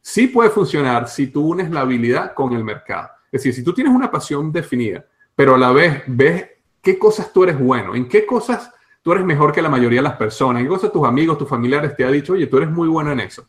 Sí 0.00 0.28
puede 0.28 0.48
funcionar 0.48 1.06
si 1.06 1.26
tú 1.26 1.48
unes 1.48 1.70
la 1.70 1.80
habilidad 1.80 2.32
con 2.32 2.54
el 2.54 2.64
mercado. 2.64 3.10
Es 3.30 3.42
decir, 3.42 3.52
si 3.52 3.62
tú 3.62 3.74
tienes 3.74 3.92
una 3.92 4.10
pasión 4.10 4.50
definida, 4.50 5.04
pero 5.36 5.56
a 5.56 5.58
la 5.58 5.70
vez 5.70 6.02
ves 6.06 6.46
qué 6.80 6.98
cosas 6.98 7.30
tú 7.30 7.44
eres 7.44 7.58
bueno, 7.58 7.94
en 7.94 8.08
qué 8.08 8.24
cosas 8.24 8.72
tú 9.02 9.12
eres 9.12 9.24
mejor 9.24 9.52
que 9.52 9.60
la 9.60 9.68
mayoría 9.68 9.98
de 9.98 10.08
las 10.08 10.16
personas, 10.16 10.60
en 10.60 10.66
qué 10.66 10.70
cosas 10.70 10.90
tus 10.90 11.06
amigos, 11.06 11.36
tus 11.36 11.48
familiares 11.48 11.94
te 11.94 12.04
han 12.06 12.12
dicho, 12.12 12.32
oye, 12.32 12.46
tú 12.46 12.56
eres 12.56 12.70
muy 12.70 12.88
bueno 12.88 13.12
en 13.12 13.20
eso 13.20 13.46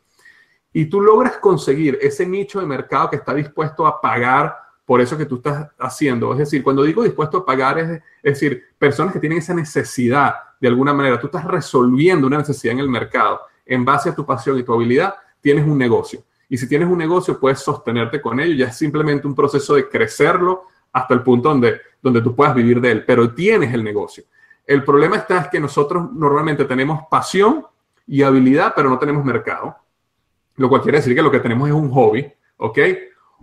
y 0.78 0.88
tú 0.88 1.00
logras 1.00 1.38
conseguir 1.38 1.98
ese 2.02 2.28
nicho 2.28 2.60
de 2.60 2.66
mercado 2.66 3.10
que 3.10 3.16
está 3.16 3.34
dispuesto 3.34 3.88
a 3.88 4.02
pagar 4.02 4.58
por 4.84 5.00
eso 5.00 5.18
que 5.18 5.26
tú 5.26 5.38
estás 5.38 5.70
haciendo. 5.80 6.34
Es 6.34 6.40
decir, 6.40 6.62
cuando 6.62 6.84
digo 6.84 7.02
dispuesto 7.02 7.38
a 7.38 7.46
pagar, 7.46 7.80
es, 7.80 8.02
decir, 8.22 8.62
personas 8.78 9.14
que 9.14 9.22
tienen 9.22 9.38
esa 9.38 9.54
necesidad 9.54 10.36
de 10.60 10.68
alguna 10.68 10.94
manera, 10.94 11.18
tú 11.18 11.28
estás 11.28 11.46
resolviendo 11.46 12.28
una 12.28 12.40
necesidad 12.40 12.74
en 12.74 12.80
el 12.80 12.90
mercado. 12.90 13.40
En 13.66 13.86
base 13.86 14.10
a 14.10 14.16
tu 14.16 14.26
pasión 14.26 14.60
y 14.60 14.64
tu 14.64 14.74
habilidad, 14.74 15.16
tienes 15.40 15.66
un 15.66 15.78
negocio. 15.78 16.26
Y 16.50 16.58
si 16.58 16.68
tienes 16.68 16.90
un 16.90 16.98
negocio, 16.98 17.40
puedes 17.40 17.60
sostenerte 17.60 18.20
con 18.20 18.42
ello. 18.42 18.54
Ya 18.54 18.68
es 18.68 18.76
simplemente 18.76 19.26
un 19.28 19.34
proceso 19.34 19.76
de 19.76 19.88
crecerlo 19.88 20.64
hasta 20.92 21.14
el 21.14 21.24
punto 21.24 21.48
donde, 21.48 21.80
donde 22.02 22.22
tú 22.22 22.36
puedas 22.36 22.54
vivir 22.54 22.82
de 22.82 22.92
él. 22.92 23.06
Pero 23.06 23.34
tienes 23.34 23.74
el 23.74 23.82
negocio. 23.82 24.26
El 24.68 24.84
problema 24.84 25.16
está 25.16 25.38
es 25.38 25.48
que 25.48 25.60
nosotros 25.62 26.12
normalmente 26.12 26.66
tenemos 26.66 27.04
pasión 27.10 27.66
y 28.06 28.24
habilidad, 28.24 28.74
pero 28.76 28.90
no 28.90 29.00
tenemos 29.00 29.24
mercado 29.24 29.85
lo 30.58 30.70
cual 30.70 30.82
quiere 30.82 31.00
decir 31.00 31.16
que 31.16 31.22
lo 31.22 31.32
que 31.32 31.40
tenemos 31.40 31.68
es 31.68 31.74
un 31.74 31.92
hobby, 31.92 32.32
¿ok? 32.58 32.80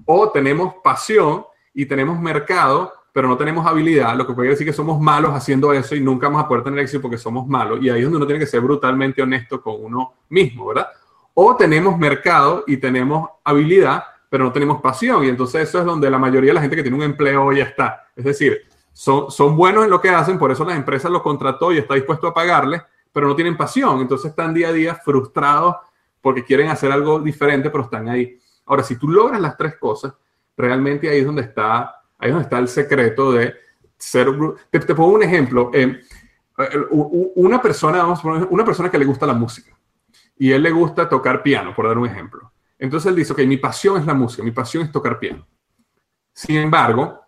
O 0.07 0.31
tenemos 0.31 0.75
pasión 0.83 1.45
y 1.75 1.87
tenemos 1.87 2.19
mercado, 2.21 2.93
pero 3.13 3.29
no 3.29 3.37
tenemos 3.37 3.67
habilidad, 3.67 4.17
lo 4.17 4.27
que 4.27 4.33
puede 4.33 4.51
decir 4.51 4.67
que 4.67 4.73
somos 4.73 5.01
malos 5.01 5.33
haciendo 5.35 5.73
eso 5.73 5.95
y 5.95 6.01
nunca 6.01 6.29
vamos 6.29 6.45
a 6.45 6.49
poder 6.49 6.65
tener 6.65 6.81
éxito 6.81 7.03
porque 7.03 7.19
somos 7.19 7.47
malos. 7.47 7.81
Y 7.83 7.91
ahí 7.91 7.99
es 7.99 8.05
donde 8.05 8.17
uno 8.17 8.27
tiene 8.27 8.41
que 8.41 8.47
ser 8.47 8.61
brutalmente 8.61 9.23
honesto 9.23 9.61
con 9.61 9.85
uno 9.85 10.15
mismo, 10.31 10.67
¿verdad? 10.67 10.89
O 11.35 11.55
tenemos 11.57 11.99
mercado 11.99 12.65
y 12.67 12.79
tenemos 12.79 13.29
habilidad, 13.45 14.05
pero 14.31 14.45
no 14.45 14.53
tenemos 14.53 14.81
pasión. 14.81 15.25
Y 15.25 15.29
entonces 15.29 15.69
eso 15.69 15.79
es 15.79 15.85
donde 15.85 16.11
la 16.11 16.19
mayoría 16.19 16.51
de 16.51 16.55
la 16.55 16.61
gente 16.61 16.77
que 16.77 16.83
tiene 16.83 16.97
un 16.97 17.03
empleo 17.03 17.53
ya 17.53 17.65
está. 17.65 18.09
Es 18.17 18.25
decir, 18.25 18.63
son, 18.93 19.31
son 19.31 19.57
buenos 19.57 19.85
en 19.85 19.91
lo 19.91 20.01
que 20.01 20.09
hacen, 20.09 20.39
por 20.39 20.51
eso 20.51 20.65
las 20.65 20.77
empresas 20.77 21.11
los 21.11 21.23
contrató 21.23 21.73
y 21.73 21.79
está 21.79 21.95
dispuesto 21.95 22.27
a 22.27 22.35
pagarles, 22.35 22.83
pero 23.13 23.27
no 23.27 23.35
tienen 23.35 23.57
pasión. 23.57 24.01
Entonces 24.01 24.31
están 24.31 24.55
día 24.55 24.69
a 24.69 24.73
día 24.73 24.95
frustrados 24.95 25.77
porque 26.23 26.45
quieren 26.45 26.69
hacer 26.69 26.91
algo 26.91 27.21
diferente, 27.21 27.69
pero 27.69 27.85
están 27.85 28.09
ahí. 28.09 28.39
Ahora, 28.65 28.83
si 28.83 28.97
tú 28.97 29.09
logras 29.09 29.41
las 29.41 29.57
tres 29.57 29.77
cosas, 29.77 30.15
realmente 30.57 31.11
ahí 31.11 31.19
es 31.19 31.27
donde 31.27 31.43
está, 31.43 31.97
ahí 32.19 32.29
es 32.29 32.31
donde 32.31 32.45
está 32.45 32.59
el 32.59 32.69
secreto 32.69 33.33
de 33.33 33.55
ser... 33.99 34.29
Te, 34.71 34.79
te 34.79 34.95
pongo 34.95 35.17
un 35.17 35.23
ejemplo. 35.23 35.71
Eh, 35.75 36.01
una 37.35 37.61
persona, 37.61 37.99
vamos 37.99 38.25
a 38.25 38.47
una 38.51 38.65
persona 38.65 38.91
que 38.91 38.99
le 38.99 39.05
gusta 39.05 39.27
la 39.27 39.35
música 39.35 39.77
y 40.39 40.53
él 40.53 40.63
le 40.63 40.71
gusta 40.71 41.09
tocar 41.09 41.43
piano, 41.43 41.75
por 41.75 41.89
dar 41.89 41.99
un 41.99 42.07
ejemplo. 42.07 42.53
Entonces 42.79 43.11
él 43.11 43.17
dice, 43.17 43.33
ok, 43.33 43.41
mi 43.41 43.57
pasión 43.57 43.99
es 43.99 44.07
la 44.07 44.15
música, 44.15 44.43
mi 44.43 44.51
pasión 44.51 44.85
es 44.85 44.93
tocar 44.93 45.19
piano. 45.19 45.47
Sin 46.33 46.57
embargo, 46.57 47.21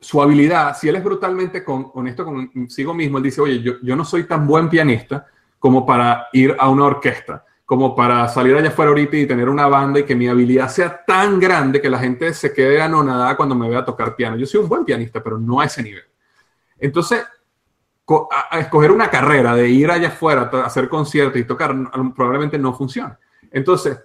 su 0.00 0.20
habilidad, 0.22 0.76
si 0.76 0.88
él 0.88 0.96
es 0.96 1.04
brutalmente 1.04 1.64
honesto 1.66 2.24
consigo 2.24 2.94
mismo, 2.94 3.18
él 3.18 3.24
dice, 3.24 3.40
oye, 3.40 3.62
yo 3.62 3.96
no 3.96 4.04
soy 4.04 4.24
tan 4.24 4.46
buen 4.46 4.68
pianista 4.68 5.26
como 5.58 5.84
para 5.84 6.28
ir 6.32 6.56
a 6.58 6.68
una 6.68 6.84
orquesta, 6.84 7.44
como 7.68 7.94
para 7.94 8.26
salir 8.28 8.56
allá 8.56 8.68
afuera 8.68 8.88
ahorita 8.88 9.14
y 9.18 9.26
tener 9.26 9.46
una 9.46 9.66
banda 9.66 10.00
y 10.00 10.04
que 10.04 10.14
mi 10.14 10.26
habilidad 10.26 10.70
sea 10.70 11.04
tan 11.04 11.38
grande 11.38 11.82
que 11.82 11.90
la 11.90 11.98
gente 11.98 12.32
se 12.32 12.50
quede 12.50 12.80
anonadada 12.80 13.36
cuando 13.36 13.54
me 13.54 13.68
vea 13.68 13.84
tocar 13.84 14.16
piano. 14.16 14.38
Yo 14.38 14.46
soy 14.46 14.62
un 14.62 14.70
buen 14.70 14.86
pianista, 14.86 15.22
pero 15.22 15.36
no 15.36 15.60
a 15.60 15.66
ese 15.66 15.82
nivel. 15.82 16.04
Entonces, 16.78 17.26
a, 18.50 18.58
escoger 18.58 18.90
una 18.90 19.10
carrera 19.10 19.54
de 19.54 19.68
ir 19.68 19.90
allá 19.90 20.08
afuera 20.08 20.48
a 20.50 20.64
hacer 20.64 20.88
conciertos 20.88 21.38
y 21.38 21.44
tocar 21.44 21.76
probablemente 22.16 22.58
no 22.58 22.72
funciona. 22.72 23.18
Entonces, 23.50 23.98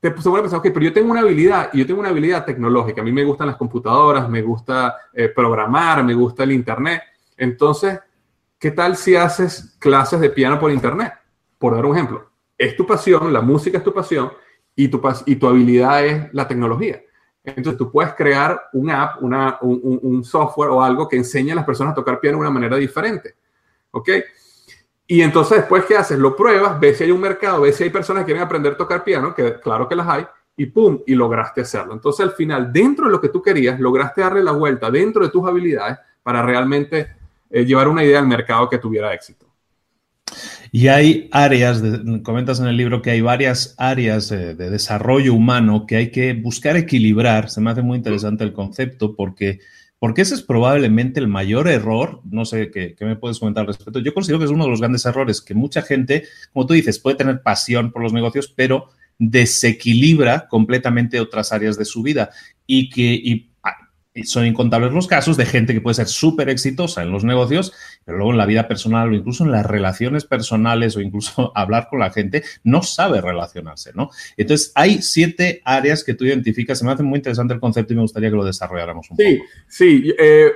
te 0.00 0.14
se 0.20 0.28
vuelve 0.28 0.40
a 0.40 0.50
pensar, 0.50 0.58
ok, 0.58 0.66
pero 0.74 0.84
yo 0.84 0.92
tengo 0.92 1.10
una 1.10 1.20
habilidad 1.20 1.70
y 1.72 1.78
yo 1.78 1.86
tengo 1.86 2.00
una 2.00 2.10
habilidad 2.10 2.44
tecnológica. 2.44 3.00
A 3.00 3.04
mí 3.04 3.10
me 3.10 3.24
gustan 3.24 3.46
las 3.46 3.56
computadoras, 3.56 4.28
me 4.28 4.42
gusta 4.42 4.96
eh, 5.14 5.30
programar, 5.30 6.04
me 6.04 6.12
gusta 6.12 6.42
el 6.42 6.52
Internet. 6.52 7.00
Entonces, 7.38 7.98
¿qué 8.58 8.70
tal 8.70 8.98
si 8.98 9.16
haces 9.16 9.78
clases 9.78 10.20
de 10.20 10.28
piano 10.28 10.60
por 10.60 10.70
Internet? 10.70 11.14
Por 11.58 11.74
dar 11.74 11.86
un 11.86 11.96
ejemplo. 11.96 12.27
Es 12.58 12.76
tu 12.76 12.84
pasión, 12.84 13.32
la 13.32 13.40
música 13.40 13.78
es 13.78 13.84
tu 13.84 13.94
pasión 13.94 14.32
y 14.74 14.88
tu, 14.88 15.00
y 15.26 15.36
tu 15.36 15.46
habilidad 15.46 16.04
es 16.04 16.34
la 16.34 16.46
tecnología. 16.46 17.00
Entonces 17.44 17.78
tú 17.78 17.90
puedes 17.90 18.12
crear 18.14 18.60
una 18.72 19.02
app, 19.02 19.22
una, 19.22 19.58
un, 19.62 19.98
un, 20.02 20.24
software 20.24 20.70
o 20.70 20.82
algo 20.82 21.08
que 21.08 21.16
enseñe 21.16 21.52
a 21.52 21.54
las 21.54 21.64
personas 21.64 21.92
a 21.92 21.94
tocar 21.94 22.20
piano 22.20 22.36
de 22.36 22.42
una 22.42 22.50
manera 22.50 22.76
diferente. 22.76 23.36
¿Ok? 23.92 24.10
Y 25.06 25.22
entonces 25.22 25.58
después, 25.58 25.84
¿qué 25.86 25.96
haces? 25.96 26.18
Lo 26.18 26.36
pruebas, 26.36 26.78
ves 26.78 26.98
si 26.98 27.04
hay 27.04 27.10
un 27.10 27.20
mercado, 27.20 27.62
ves 27.62 27.76
si 27.76 27.84
hay 27.84 27.90
personas 27.90 28.22
que 28.22 28.26
quieren 28.26 28.42
aprender 28.42 28.74
a 28.74 28.76
tocar 28.76 29.02
piano, 29.02 29.34
que 29.34 29.58
claro 29.58 29.88
que 29.88 29.96
las 29.96 30.06
hay, 30.06 30.26
y 30.54 30.66
¡pum! 30.66 31.00
Y 31.06 31.14
lograste 31.14 31.62
hacerlo. 31.62 31.94
Entonces 31.94 32.26
al 32.26 32.32
final, 32.32 32.70
dentro 32.70 33.06
de 33.06 33.12
lo 33.12 33.20
que 33.20 33.30
tú 33.30 33.40
querías, 33.40 33.80
lograste 33.80 34.20
darle 34.20 34.42
la 34.42 34.52
vuelta 34.52 34.90
dentro 34.90 35.24
de 35.24 35.30
tus 35.30 35.46
habilidades 35.48 35.98
para 36.22 36.42
realmente 36.42 37.16
eh, 37.48 37.64
llevar 37.64 37.88
una 37.88 38.04
idea 38.04 38.18
al 38.18 38.26
mercado 38.26 38.68
que 38.68 38.76
tuviera 38.76 39.14
éxito. 39.14 39.47
Y 40.70 40.88
hay 40.88 41.28
áreas, 41.32 41.82
comentas 42.22 42.60
en 42.60 42.66
el 42.66 42.76
libro 42.76 43.00
que 43.02 43.10
hay 43.10 43.20
varias 43.20 43.74
áreas 43.78 44.28
de, 44.28 44.54
desarrollo 44.54 45.34
humano 45.34 45.86
que 45.86 45.96
hay 45.96 46.10
que 46.10 46.34
buscar 46.34 46.76
equilibrar. 46.76 47.50
Se 47.50 47.60
me 47.60 47.70
hace 47.70 47.82
muy 47.82 47.96
interesante 47.96 48.44
el 48.44 48.52
concepto 48.52 49.14
porque, 49.16 49.60
porque 49.98 50.22
ese 50.22 50.34
es 50.34 50.42
probablemente 50.42 51.20
el 51.20 51.28
mayor 51.28 51.68
error. 51.68 52.20
No 52.30 52.44
sé 52.44 52.70
qué, 52.70 52.94
me 53.00 53.16
puedes 53.16 53.38
comentar 53.38 53.62
al 53.62 53.68
respecto. 53.68 54.00
Yo 54.00 54.12
considero 54.12 54.38
que 54.38 54.44
es 54.44 54.50
uno 54.50 54.64
de 54.64 54.70
los 54.70 54.80
grandes 54.80 55.06
errores 55.06 55.40
que 55.40 55.54
mucha 55.54 55.82
gente, 55.82 56.24
como 56.52 56.66
tú 56.66 56.74
dices, 56.74 56.98
puede 56.98 57.16
tener 57.16 57.42
pasión 57.42 57.90
por 57.90 58.02
los 58.02 58.12
negocios, 58.12 58.52
pero 58.54 58.88
desequilibra 59.18 60.46
completamente 60.48 61.18
otras 61.18 61.52
áreas 61.52 61.76
de 61.76 61.84
su 61.84 62.02
vida 62.02 62.30
y 62.66 62.90
que 62.90 63.47
son 64.24 64.46
incontables 64.46 64.92
los 64.92 65.06
casos 65.06 65.36
de 65.36 65.46
gente 65.46 65.72
que 65.72 65.80
puede 65.80 65.94
ser 65.94 66.08
súper 66.08 66.48
exitosa 66.48 67.02
en 67.02 67.10
los 67.10 67.24
negocios, 67.24 67.72
pero 68.04 68.18
luego 68.18 68.32
en 68.32 68.38
la 68.38 68.46
vida 68.46 68.68
personal 68.68 69.10
o 69.10 69.14
incluso 69.14 69.44
en 69.44 69.52
las 69.52 69.66
relaciones 69.66 70.24
personales 70.24 70.96
o 70.96 71.00
incluso 71.00 71.52
hablar 71.56 71.88
con 71.88 72.00
la 72.00 72.10
gente, 72.10 72.42
no 72.64 72.82
sabe 72.82 73.20
relacionarse, 73.20 73.92
¿no? 73.94 74.10
Entonces, 74.36 74.72
hay 74.74 75.02
siete 75.02 75.62
áreas 75.64 76.04
que 76.04 76.14
tú 76.14 76.24
identificas. 76.24 76.78
Se 76.78 76.84
me 76.84 76.92
hace 76.92 77.02
muy 77.02 77.18
interesante 77.18 77.54
el 77.54 77.60
concepto 77.60 77.92
y 77.92 77.96
me 77.96 78.02
gustaría 78.02 78.30
que 78.30 78.36
lo 78.36 78.44
desarrolláramos 78.44 79.10
un 79.10 79.16
sí, 79.16 79.36
poco. 79.36 79.48
Sí, 79.68 80.02
sí. 80.02 80.14
Eh, 80.18 80.50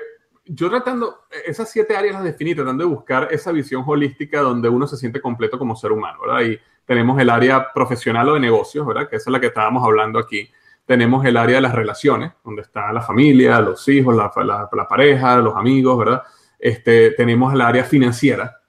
yo 0.45 0.69
tratando, 0.69 1.27
esas 1.47 1.71
siete 1.71 1.97
áreas 1.97 2.15
las 2.15 2.25
definí, 2.25 2.55
tratando 2.55 2.85
de 2.85 2.91
buscar 2.91 3.29
esa 3.31 3.53
visión 3.53 3.85
holística 3.87 4.41
donde 4.41 4.69
uno 4.69 4.87
se 4.87 4.97
siente 4.97 5.21
completo 5.21 5.59
como 5.59 5.77
ser 5.77 5.93
humano, 5.93 6.19
¿verdad? 6.27 6.51
Y 6.51 6.59
tenemos 6.85 7.21
el 7.21 7.31
área 7.31 7.73
profesional 7.73 8.29
o 8.29 8.35
de 8.35 8.41
negocios, 8.41 8.87
¿verdad? 8.87 9.09
Que 9.09 9.17
esa 9.17 9.31
es 9.31 9.33
la 9.33 9.41
que 9.41 9.47
estábamos 9.47 9.85
hablando 9.85 10.19
aquí 10.19 10.51
tenemos 10.87 11.25
el 11.25 11.37
área 11.37 11.57
de 11.57 11.63
las 11.63 11.75
relaciones, 11.75 12.33
donde 12.45 12.63
está 12.63 12.93
la 12.93 13.01
familia, 13.01 13.61
los 13.61 13.87
hijos, 13.89 14.17
la, 14.17 14.31
pareja, 14.89 15.37
los 15.37 15.57
amigos, 15.57 15.99
¿verdad? 15.99 16.23
Este, 16.59 17.13
tenemos 17.13 17.53
el 17.55 17.61
área 17.61 17.85
financiera, 17.85 18.61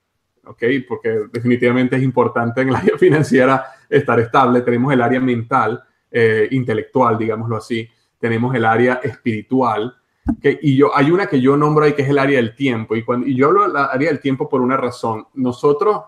¿ok? 0.45 0.63
Porque 0.87 1.23
definitivamente 1.31 1.95
es 1.95 2.03
importante 2.03 2.61
en 2.61 2.69
el 2.69 2.75
área 2.77 2.97
financiera 2.97 3.65
estar 3.89 4.19
estable. 4.19 4.61
Tenemos 4.61 4.93
el 4.93 5.01
área 5.01 5.19
mental, 5.19 5.83
eh, 6.11 6.47
intelectual, 6.51 7.17
digámoslo 7.17 7.57
así. 7.57 7.89
Tenemos 8.19 8.53
el 8.55 8.65
área 8.65 8.99
espiritual. 9.03 9.95
que 10.41 10.59
y 10.61 10.77
yo, 10.77 10.95
hay 10.95 11.11
una 11.11 11.25
que 11.25 11.41
yo 11.41 11.57
nombro 11.57 11.85
ahí 11.85 11.93
que 11.93 12.03
es 12.03 12.09
el 12.09 12.19
área 12.19 12.37
del 12.37 12.55
tiempo. 12.55 12.95
Y, 12.95 13.03
cuando, 13.03 13.27
y 13.27 13.35
yo 13.35 13.47
hablo 13.47 13.67
del 13.67 13.75
área 13.75 14.09
del 14.09 14.19
tiempo 14.19 14.47
por 14.47 14.61
una 14.61 14.77
razón. 14.77 15.27
Nosotros, 15.33 16.01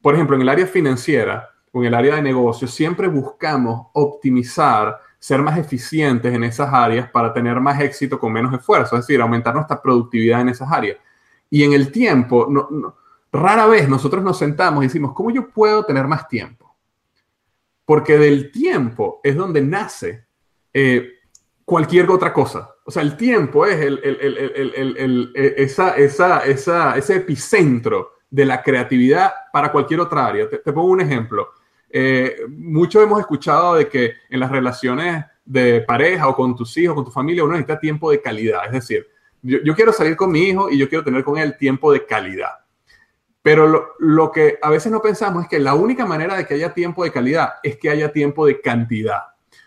por 0.00 0.14
ejemplo, 0.14 0.36
en 0.36 0.42
el 0.42 0.48
área 0.48 0.66
financiera 0.66 1.50
o 1.72 1.80
en 1.80 1.86
el 1.86 1.94
área 1.94 2.16
de 2.16 2.22
negocios, 2.22 2.70
siempre 2.70 3.08
buscamos 3.08 3.88
optimizar 3.94 4.98
ser 5.22 5.40
más 5.40 5.56
eficientes 5.56 6.34
en 6.34 6.42
esas 6.42 6.74
áreas 6.74 7.08
para 7.08 7.32
tener 7.32 7.60
más 7.60 7.80
éxito 7.80 8.18
con 8.18 8.32
menos 8.32 8.52
esfuerzo, 8.52 8.96
es 8.96 9.06
decir, 9.06 9.20
aumentar 9.20 9.54
nuestra 9.54 9.80
productividad 9.80 10.40
en 10.40 10.48
esas 10.48 10.68
áreas. 10.72 10.98
Y 11.48 11.62
en 11.62 11.74
el 11.74 11.92
tiempo, 11.92 12.48
rara 13.30 13.66
vez 13.66 13.88
nosotros 13.88 14.24
nos 14.24 14.36
sentamos 14.36 14.82
y 14.82 14.88
decimos, 14.88 15.12
¿cómo 15.14 15.30
yo 15.30 15.48
puedo 15.48 15.84
tener 15.84 16.08
más 16.08 16.26
tiempo? 16.26 16.74
Porque 17.84 18.18
del 18.18 18.50
tiempo 18.50 19.20
es 19.22 19.36
donde 19.36 19.62
nace 19.62 20.24
eh, 20.74 21.10
cualquier 21.64 22.10
otra 22.10 22.32
cosa. 22.32 22.74
O 22.84 22.90
sea, 22.90 23.02
el 23.02 23.16
tiempo 23.16 23.64
es 23.64 23.80
el, 23.80 24.00
esa, 25.56 25.90
esa, 25.94 26.96
ese 26.96 27.14
epicentro 27.14 28.14
de 28.28 28.44
la 28.44 28.60
creatividad 28.60 29.32
para 29.52 29.70
cualquier 29.70 30.00
otra 30.00 30.26
área. 30.26 30.50
te 30.50 30.72
pongo 30.72 30.88
un 30.88 31.00
ejemplo 31.00 31.52
eh, 31.92 32.36
muchos 32.48 33.02
hemos 33.02 33.20
escuchado 33.20 33.74
de 33.74 33.88
que 33.88 34.14
en 34.30 34.40
las 34.40 34.50
relaciones 34.50 35.24
de 35.44 35.82
pareja 35.82 36.26
o 36.26 36.34
con 36.34 36.56
tus 36.56 36.76
hijos, 36.78 36.94
con 36.94 37.04
tu 37.04 37.10
familia, 37.10 37.44
uno 37.44 37.52
necesita 37.52 37.78
tiempo 37.78 38.10
de 38.10 38.20
calidad. 38.20 38.64
Es 38.66 38.72
decir, 38.72 39.06
yo, 39.42 39.74
quiero 39.74 39.92
salir 39.92 40.16
con 40.16 40.30
mi 40.30 40.40
hijo 40.44 40.70
y 40.70 40.78
yo 40.78 40.88
quiero 40.88 41.04
tener 41.04 41.22
con 41.22 41.36
él 41.36 41.56
tiempo 41.58 41.92
de 41.92 42.06
calidad. 42.06 42.52
Pero 43.42 43.94
lo, 43.98 44.30
que 44.30 44.58
a 44.62 44.70
veces 44.70 44.90
no 44.90 45.02
pensamos 45.02 45.42
es 45.42 45.48
que 45.48 45.58
la 45.58 45.74
única 45.74 46.06
manera 46.06 46.36
de 46.36 46.46
que 46.46 46.54
haya 46.54 46.72
tiempo 46.72 47.04
de 47.04 47.10
calidad 47.10 47.54
es 47.62 47.76
que 47.76 47.90
haya 47.90 48.12
tiempo 48.12 48.46
de 48.46 48.60
cantidad. 48.60 49.20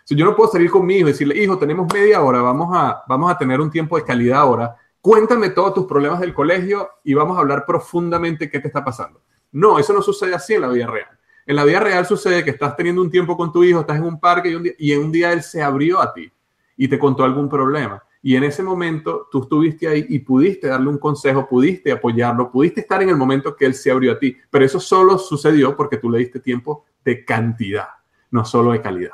Si 0.04 0.16
yo 0.16 0.26
no 0.26 0.36
puedo 0.36 0.50
salir 0.50 0.72
con 0.72 0.86
mi 0.86 0.96
hijo 0.96 1.10
y 1.10 1.12
decirle, 1.12 1.38
hijo, 1.38 1.60
tenemos 1.60 1.92
media 1.94 2.22
hora, 2.22 2.42
vamos 2.42 2.70
a, 2.74 3.04
vamos 3.08 3.32
a 3.32 3.38
tener 3.38 3.60
un 3.60 3.70
tiempo 3.70 3.98
de 3.98 4.06
calidad 4.06 4.40
ahora, 4.40 4.76
cuéntame 5.02 5.50
todos 5.50 5.74
tus 5.74 5.86
problemas 5.86 6.22
del 6.22 6.34
colegio 6.34 6.90
y 7.04 7.14
vamos 7.14 7.38
a 7.38 7.42
hablar 7.42 7.66
profundamente 7.66 8.50
qué 8.50 8.60
te 8.60 8.68
está 8.68 8.84
pasando. 8.84 9.22
No, 9.52 9.78
eso 9.78 9.94
no 9.94 10.02
sucede 10.02 10.34
así 10.34 10.54
en 10.54 10.62
la 10.62 10.70
vida 10.70 10.88
real. 10.88 11.15
En 11.46 11.56
la 11.56 11.64
vida 11.64 11.80
real 11.80 12.06
sucede 12.06 12.44
que 12.44 12.50
estás 12.52 12.76
teniendo 12.76 13.02
un 13.02 13.12
tiempo 13.12 13.38
con 13.38 13.52
tu 13.52 13.64
hijo, 13.64 13.82
estás 13.82 13.98
en 13.98 14.04
un 14.04 14.20
parque 14.20 14.50
y, 14.50 14.56
un 14.56 14.64
día, 14.64 14.74
y 14.78 14.92
en 14.94 15.02
un 15.02 15.12
día 15.12 15.32
él 15.32 15.44
se 15.44 15.62
abrió 15.62 16.02
a 16.02 16.14
ti 16.14 16.32
y 16.76 16.88
te 16.88 16.98
contó 16.98 17.24
algún 17.24 17.48
problema. 17.48 18.02
Y 18.26 18.36
en 18.36 18.44
ese 18.44 18.64
momento 18.64 19.28
tú 19.32 19.44
estuviste 19.44 19.88
ahí 19.88 20.04
y 20.10 20.18
pudiste 20.18 20.68
darle 20.68 20.90
un 20.90 20.98
consejo, 20.98 21.48
pudiste 21.48 21.92
apoyarlo, 21.92 22.50
pudiste 22.50 22.82
estar 22.82 23.04
en 23.04 23.10
el 23.10 23.18
momento 23.18 23.56
que 23.56 23.68
él 23.68 23.76
se 23.76 23.92
abrió 23.92 24.14
a 24.14 24.18
ti. 24.18 24.36
Pero 24.50 24.66
eso 24.66 24.80
solo 24.80 25.20
sucedió 25.20 25.76
porque 25.76 25.98
tú 25.98 26.10
le 26.10 26.18
diste 26.18 26.40
tiempo 26.40 26.86
de 27.04 27.24
cantidad, 27.24 27.90
no 28.32 28.44
solo 28.44 28.72
de 28.72 28.82
calidad. 28.82 29.12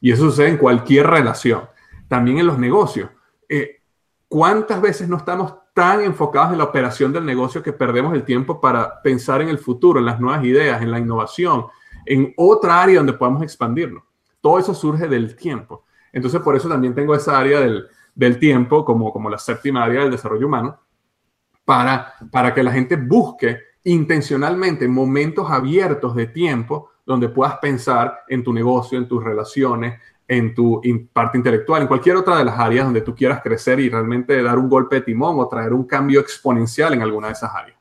Y 0.00 0.10
eso 0.10 0.24
sucede 0.24 0.48
en 0.48 0.56
cualquier 0.56 1.06
relación. 1.06 1.68
También 2.08 2.38
en 2.40 2.48
los 2.48 2.58
negocios. 2.58 3.10
Eh, 3.48 3.80
¿Cuántas 4.26 4.80
veces 4.82 5.08
no 5.08 5.18
estamos 5.18 5.54
tan 5.78 6.00
enfocados 6.00 6.50
en 6.50 6.58
la 6.58 6.64
operación 6.64 7.12
del 7.12 7.24
negocio 7.24 7.62
que 7.62 7.72
perdemos 7.72 8.12
el 8.12 8.24
tiempo 8.24 8.60
para 8.60 9.00
pensar 9.00 9.42
en 9.42 9.48
el 9.48 9.58
futuro, 9.58 10.00
en 10.00 10.06
las 10.06 10.18
nuevas 10.18 10.44
ideas, 10.44 10.82
en 10.82 10.90
la 10.90 10.98
innovación, 10.98 11.66
en 12.04 12.34
otra 12.36 12.82
área 12.82 12.96
donde 12.96 13.12
podamos 13.12 13.44
expandirnos. 13.44 14.02
Todo 14.40 14.58
eso 14.58 14.74
surge 14.74 15.06
del 15.06 15.36
tiempo. 15.36 15.84
Entonces, 16.12 16.40
por 16.40 16.56
eso 16.56 16.68
también 16.68 16.96
tengo 16.96 17.14
esa 17.14 17.38
área 17.38 17.60
del, 17.60 17.86
del 18.12 18.40
tiempo 18.40 18.84
como, 18.84 19.12
como 19.12 19.30
la 19.30 19.38
séptima 19.38 19.84
área 19.84 20.00
del 20.00 20.10
desarrollo 20.10 20.48
humano, 20.48 20.80
para, 21.64 22.12
para 22.32 22.52
que 22.52 22.64
la 22.64 22.72
gente 22.72 22.96
busque 22.96 23.58
intencionalmente 23.84 24.88
momentos 24.88 25.48
abiertos 25.48 26.16
de 26.16 26.26
tiempo 26.26 26.90
donde 27.06 27.28
puedas 27.28 27.56
pensar 27.58 28.24
en 28.26 28.42
tu 28.42 28.52
negocio, 28.52 28.98
en 28.98 29.06
tus 29.06 29.22
relaciones, 29.22 30.00
en 30.28 30.54
tu 30.54 30.80
parte 31.12 31.38
intelectual, 31.38 31.82
en 31.82 31.88
cualquier 31.88 32.16
otra 32.16 32.36
de 32.36 32.44
las 32.44 32.58
áreas 32.58 32.84
donde 32.84 33.00
tú 33.00 33.14
quieras 33.14 33.40
crecer 33.42 33.80
y 33.80 33.88
realmente 33.88 34.42
dar 34.42 34.58
un 34.58 34.68
golpe 34.68 34.96
de 34.96 35.02
timón 35.02 35.40
o 35.40 35.48
traer 35.48 35.72
un 35.72 35.84
cambio 35.84 36.20
exponencial 36.20 36.92
en 36.92 37.02
alguna 37.02 37.28
de 37.28 37.32
esas 37.32 37.50
áreas. 37.54 37.78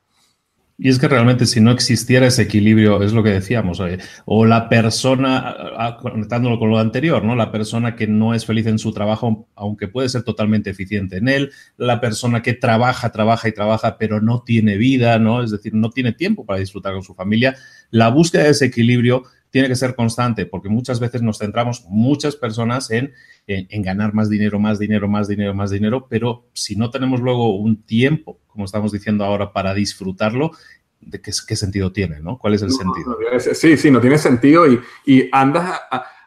Y 0.79 0.89
es 0.89 0.99
que 0.99 1.07
realmente 1.07 1.47
si 1.47 1.59
no 1.59 1.71
existiera 1.71 2.27
ese 2.27 2.43
equilibrio, 2.43 3.01
es 3.01 3.11
lo 3.11 3.23
que 3.23 3.31
decíamos, 3.31 3.79
eh, 3.79 3.97
o 4.25 4.45
la 4.45 4.69
persona, 4.69 5.97
conectándolo 5.99 6.59
con 6.59 6.69
lo 6.69 6.77
anterior, 6.77 7.23
¿no? 7.23 7.35
La 7.35 7.51
persona 7.51 7.95
que 7.95 8.05
no 8.05 8.35
es 8.35 8.45
feliz 8.45 8.67
en 8.67 8.77
su 8.77 8.93
trabajo, 8.93 9.47
aunque 9.55 9.87
puede 9.87 10.07
ser 10.07 10.21
totalmente 10.21 10.69
eficiente 10.69 11.17
en 11.17 11.29
él, 11.29 11.51
la 11.77 11.99
persona 11.99 12.43
que 12.43 12.53
trabaja, 12.53 13.11
trabaja 13.11 13.47
y 13.47 13.53
trabaja, 13.53 13.97
pero 13.97 14.21
no 14.21 14.43
tiene 14.43 14.77
vida, 14.77 15.17
¿no? 15.17 15.41
Es 15.41 15.49
decir, 15.49 15.73
no 15.73 15.89
tiene 15.89 16.11
tiempo 16.11 16.45
para 16.45 16.59
disfrutar 16.59 16.93
con 16.93 17.01
su 17.01 17.15
familia. 17.15 17.55
La 17.89 18.09
búsqueda 18.09 18.43
de 18.43 18.51
ese 18.51 18.65
equilibrio 18.65 19.23
tiene 19.49 19.67
que 19.67 19.75
ser 19.75 19.95
constante, 19.95 20.45
porque 20.45 20.69
muchas 20.69 20.99
veces 20.99 21.21
nos 21.21 21.39
centramos, 21.39 21.85
muchas 21.87 22.35
personas, 22.35 22.91
en, 22.91 23.13
en, 23.47 23.81
ganar 23.81 24.13
más 24.13 24.29
dinero, 24.29 24.59
más 24.59 24.79
dinero, 24.79 25.07
más 25.07 25.27
dinero, 25.27 25.53
más 25.53 25.71
dinero, 25.71 26.07
pero 26.09 26.45
si 26.53 26.75
no 26.75 26.89
tenemos 26.89 27.21
luego 27.21 27.55
un 27.57 27.83
tiempo, 27.83 28.39
como 28.47 28.65
estamos 28.65 28.91
diciendo 28.91 29.23
ahora, 29.23 29.53
para 29.53 29.73
disfrutarlo, 29.73 30.51
¿de 30.99 31.21
qué, 31.21 31.31
qué 31.47 31.55
sentido 31.55 31.91
tiene? 31.91 32.19
¿no? 32.19 32.37
¿Cuál 32.37 32.55
es 32.55 32.61
el 32.61 32.71
sentido? 32.71 33.17
Sí, 33.39 33.77
sí, 33.77 33.91
no 33.91 34.01
tiene 34.01 34.17
sentido 34.17 34.71
y, 34.71 34.79
y 35.05 35.29
andas, 35.31 35.79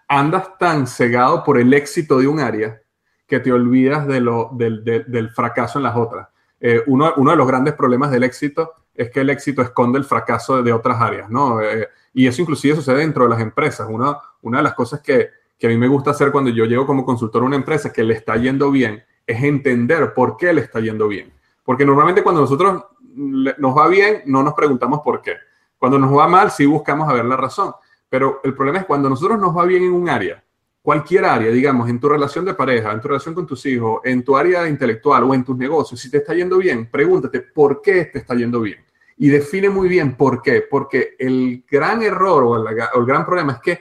andas 0.09 0.59
tan 0.59 0.87
cegado 0.87 1.45
por 1.45 1.59
el 1.59 1.75
éxito 1.75 2.19
de 2.19 2.27
un 2.27 2.41
área 2.41 2.81
que 3.27 3.41
te 3.41 3.53
olvidas 3.53 4.07
de 4.09 4.21
lo, 4.21 4.51
del, 4.53 4.83
del 4.85 5.31
fracaso 5.31 5.79
en 5.79 5.85
las 5.85 5.97
otras. 5.97 6.29
Eh, 6.59 6.83
uno, 6.87 7.13
uno, 7.17 7.31
de 7.31 7.37
los 7.37 7.47
grandes 7.47 7.75
problemas 7.75 8.11
del 8.11 8.25
éxito 8.25 8.73
es 8.95 9.11
que 9.11 9.21
el 9.21 9.31
éxito 9.31 9.63
esconde 9.63 9.99
el 9.99 10.05
fracaso 10.05 10.63
de, 10.63 10.73
otras 10.73 11.01
áreas, 11.01 11.31
¿no? 11.31 11.63
Eh, 11.63 11.89
y 12.13 12.27
eso 12.27 12.43
inclusive 12.43 12.77
sucede 12.77 12.99
dentro 12.99 13.25
de 13.25 13.31
las 13.31 13.41
empresas. 13.41 13.89
Una, 13.91 14.19
una 14.43 14.59
de 14.59 14.65
las 14.65 14.75
cosas 14.75 15.01
que, 15.01 15.31
que, 15.59 15.67
a 15.67 15.71
mí 15.71 15.77
me 15.77 15.89
gusta 15.89 16.11
hacer 16.11 16.33
cuando 16.33 16.51
yo 16.51 16.65
llego 16.65 16.87
como 16.87 17.05
consultor 17.05 17.43
a 17.43 17.47
una 17.47 17.57
empresa 17.57 17.93
que 17.93 18.03
le 18.03 18.15
está 18.15 18.37
yendo 18.37 18.71
bien 18.71 19.03
es 19.27 19.43
entender 19.43 20.13
por 20.15 20.37
qué 20.37 20.53
le 20.53 20.63
está 20.63 20.81
yendo 20.81 21.07
bien. 21.09 21.33
Porque 21.65 21.85
normalmente 21.85 22.23
cuando 22.23 22.41
nosotros 22.41 22.85
nos 23.15 23.77
va 23.77 23.89
bien, 23.89 24.23
no 24.27 24.43
nos 24.43 24.55
preguntamos 24.55 25.01
por 25.01 25.21
qué. 25.21 25.35
Cuando 25.79 25.99
nos 25.99 26.17
va 26.17 26.29
mal, 26.29 26.51
sí 26.51 26.67
buscamos 26.67 27.09
a 27.09 27.13
ver 27.13 27.25
la 27.25 27.37
razón. 27.37 27.73
Pero 28.09 28.41
el 28.43 28.55
problema 28.55 28.81
es 28.81 28.87
cuando 28.87 29.09
nosotros 29.09 29.39
nos 29.39 29.57
va 29.57 29.65
bien 29.65 29.85
en 29.85 29.93
un 29.93 30.09
área, 30.09 30.43
cualquier 30.83 31.25
área, 31.25 31.51
digamos, 31.51 31.89
en 31.89 32.01
tu 32.01 32.09
relación 32.09 32.45
de 32.45 32.55
pareja, 32.55 32.93
en 32.93 33.01
tu 33.01 33.09
relación 33.09 33.35
con 33.35 33.47
tus 33.47 33.65
hijos, 33.67 34.01
en 34.05 34.25
tu 34.25 34.37
área 34.37 34.69
intelectual 34.69 35.25
o 35.25 35.35
en 35.35 35.45
tus 35.45 35.57
negocios, 35.57 36.01
si 36.01 36.11
te 36.11 36.19
está 36.19 36.35
yendo 36.35 36.59
bien, 36.59 36.91
pregúntate 36.91 37.41
por 37.41 37.81
qué 37.81 38.07
te 38.07 38.19
está 38.19 38.35
yendo 38.35 38.61
bien. 38.61 38.85
Y 39.23 39.29
define 39.29 39.69
muy 39.69 39.87
bien 39.87 40.17
por 40.17 40.41
qué. 40.41 40.63
Porque 40.63 41.15
el 41.19 41.67
gran 41.71 42.03
error 42.03 42.43
o 42.43 42.69
el, 42.69 43.05
gran 43.05 43.27
problema 43.27 43.53
es 43.53 43.61
que 43.61 43.81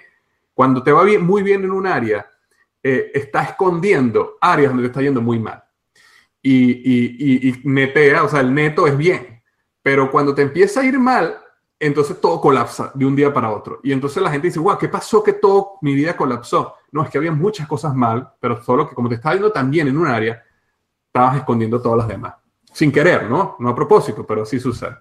cuando 0.54 0.84
te 0.84 0.92
va 0.92 1.04
bien, 1.04 1.26
muy 1.26 1.44
bien 1.44 1.64
en 1.64 1.72
un 1.72 1.88
área, 1.88 2.30
eh, 2.84 3.10
está 3.14 3.44
escondiendo 3.44 4.38
áreas 4.42 4.72
donde 4.72 4.84
te 4.84 4.88
está 4.88 5.02
yendo 5.02 5.22
muy 5.22 5.40
mal. 5.40 5.64
Y, 6.42 6.72
y, 6.72 7.50
y, 7.50 7.62
netea, 7.64 8.26
o 8.26 8.28
sea, 8.28 8.42
el 8.42 8.54
neto 8.54 8.86
es 8.86 8.98
bien. 8.98 9.42
Pero 9.82 10.12
cuando 10.12 10.36
te 10.36 10.42
empieza 10.42 10.82
a 10.82 10.84
ir 10.84 11.00
mal, 11.00 11.40
entonces 11.80 12.20
todo 12.20 12.42
colapsa 12.42 12.92
de 12.94 13.06
un 13.06 13.16
día 13.16 13.34
para 13.34 13.50
otro. 13.50 13.80
Y 13.82 13.94
entonces 13.94 14.22
la 14.22 14.32
gente 14.32 14.48
dice, 14.48 14.60
wow, 14.60 14.78
¿qué 14.78 14.90
pasó 14.90 15.24
que 15.24 15.32
todo 15.32 15.78
mi 15.82 15.94
vida 15.96 16.18
colapsó? 16.18 16.76
No, 16.92 17.02
es 17.02 17.10
que 17.10 17.18
había 17.18 17.32
muchas 17.32 17.66
cosas 17.66 17.96
mal, 17.96 18.30
pero 18.42 18.62
solo 18.62 18.90
que 18.90 18.94
como 18.94 19.08
te 19.08 19.16
estaba 19.16 19.36
yendo 19.36 19.54
tan 19.54 19.72
bien 19.72 19.88
en 19.88 19.98
un 19.98 20.08
área, 20.08 20.44
estabas 21.06 21.38
escondiendo 21.38 21.82
todas 21.82 22.00
las 22.00 22.10
demás. 22.10 22.36
Sin 22.74 22.92
querer, 22.92 23.30
¿no? 23.30 23.56
No 23.60 23.70
a 23.70 23.76
propósito, 23.76 24.28
pero 24.28 24.46
sí 24.46 24.60
sucede. 24.60 24.98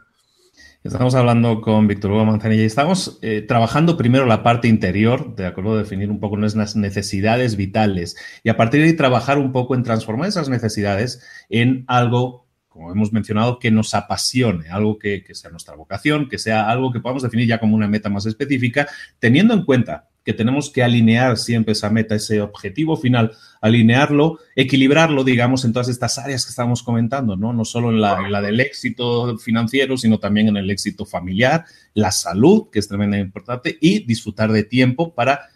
Estamos 0.84 1.14
hablando 1.16 1.60
con 1.60 1.88
Víctor 1.88 2.12
Hugo 2.12 2.24
Manzanilla 2.24 2.62
y 2.62 2.66
estamos 2.66 3.18
eh, 3.20 3.42
trabajando 3.42 3.96
primero 3.96 4.26
la 4.26 4.44
parte 4.44 4.68
interior, 4.68 5.34
de 5.34 5.44
acuerdo 5.44 5.74
a 5.74 5.78
definir 5.78 6.08
un 6.08 6.20
poco 6.20 6.36
nuestras 6.36 6.76
necesidades 6.76 7.56
vitales 7.56 8.16
y 8.44 8.48
a 8.48 8.56
partir 8.56 8.80
de 8.80 8.86
ahí 8.86 8.92
trabajar 8.94 9.38
un 9.38 9.50
poco 9.50 9.74
en 9.74 9.82
transformar 9.82 10.28
esas 10.28 10.48
necesidades 10.48 11.20
en 11.48 11.84
algo 11.88 12.48
como 12.78 12.92
hemos 12.92 13.12
mencionado, 13.12 13.58
que 13.58 13.72
nos 13.72 13.92
apasione, 13.92 14.68
algo 14.68 15.00
que, 15.00 15.24
sea 15.32 15.50
nuestra 15.50 15.74
vocación, 15.74 16.28
que 16.28 16.38
sea 16.38 16.70
algo 16.70 16.92
que 16.92 17.00
podamos 17.00 17.24
definir 17.24 17.48
ya 17.48 17.58
como 17.58 17.74
una 17.74 17.88
meta 17.88 18.08
más 18.08 18.24
específica, 18.24 18.86
teniendo 19.18 19.52
en 19.52 19.64
cuenta 19.64 20.08
que 20.28 20.34
tenemos 20.34 20.68
que 20.68 20.82
alinear 20.82 21.38
siempre 21.38 21.72
esa 21.72 21.88
meta, 21.88 22.14
ese 22.14 22.42
objetivo 22.42 22.98
final, 22.98 23.32
alinearlo, 23.62 24.38
equilibrarlo, 24.54 25.24
digamos, 25.24 25.64
en 25.64 25.72
todas 25.72 25.88
estas 25.88 26.18
áreas 26.18 26.44
que 26.44 26.50
estamos 26.50 26.82
comentando, 26.82 27.34
¿no? 27.34 27.54
No 27.54 27.64
solo 27.64 27.88
en 27.88 28.02
la, 28.02 28.18
en 28.18 28.30
la 28.30 28.42
del 28.42 28.60
éxito 28.60 29.38
financiero, 29.38 29.96
sino 29.96 30.18
también 30.18 30.48
en 30.48 30.58
el 30.58 30.70
éxito 30.70 31.06
familiar, 31.06 31.64
la 31.94 32.10
salud, 32.10 32.68
que 32.70 32.78
es 32.78 32.88
tremendamente 32.88 33.26
importante, 33.26 33.78
y 33.80 34.04
disfrutar 34.04 34.52
de 34.52 34.64
tiempo 34.64 35.14
para 35.14 35.48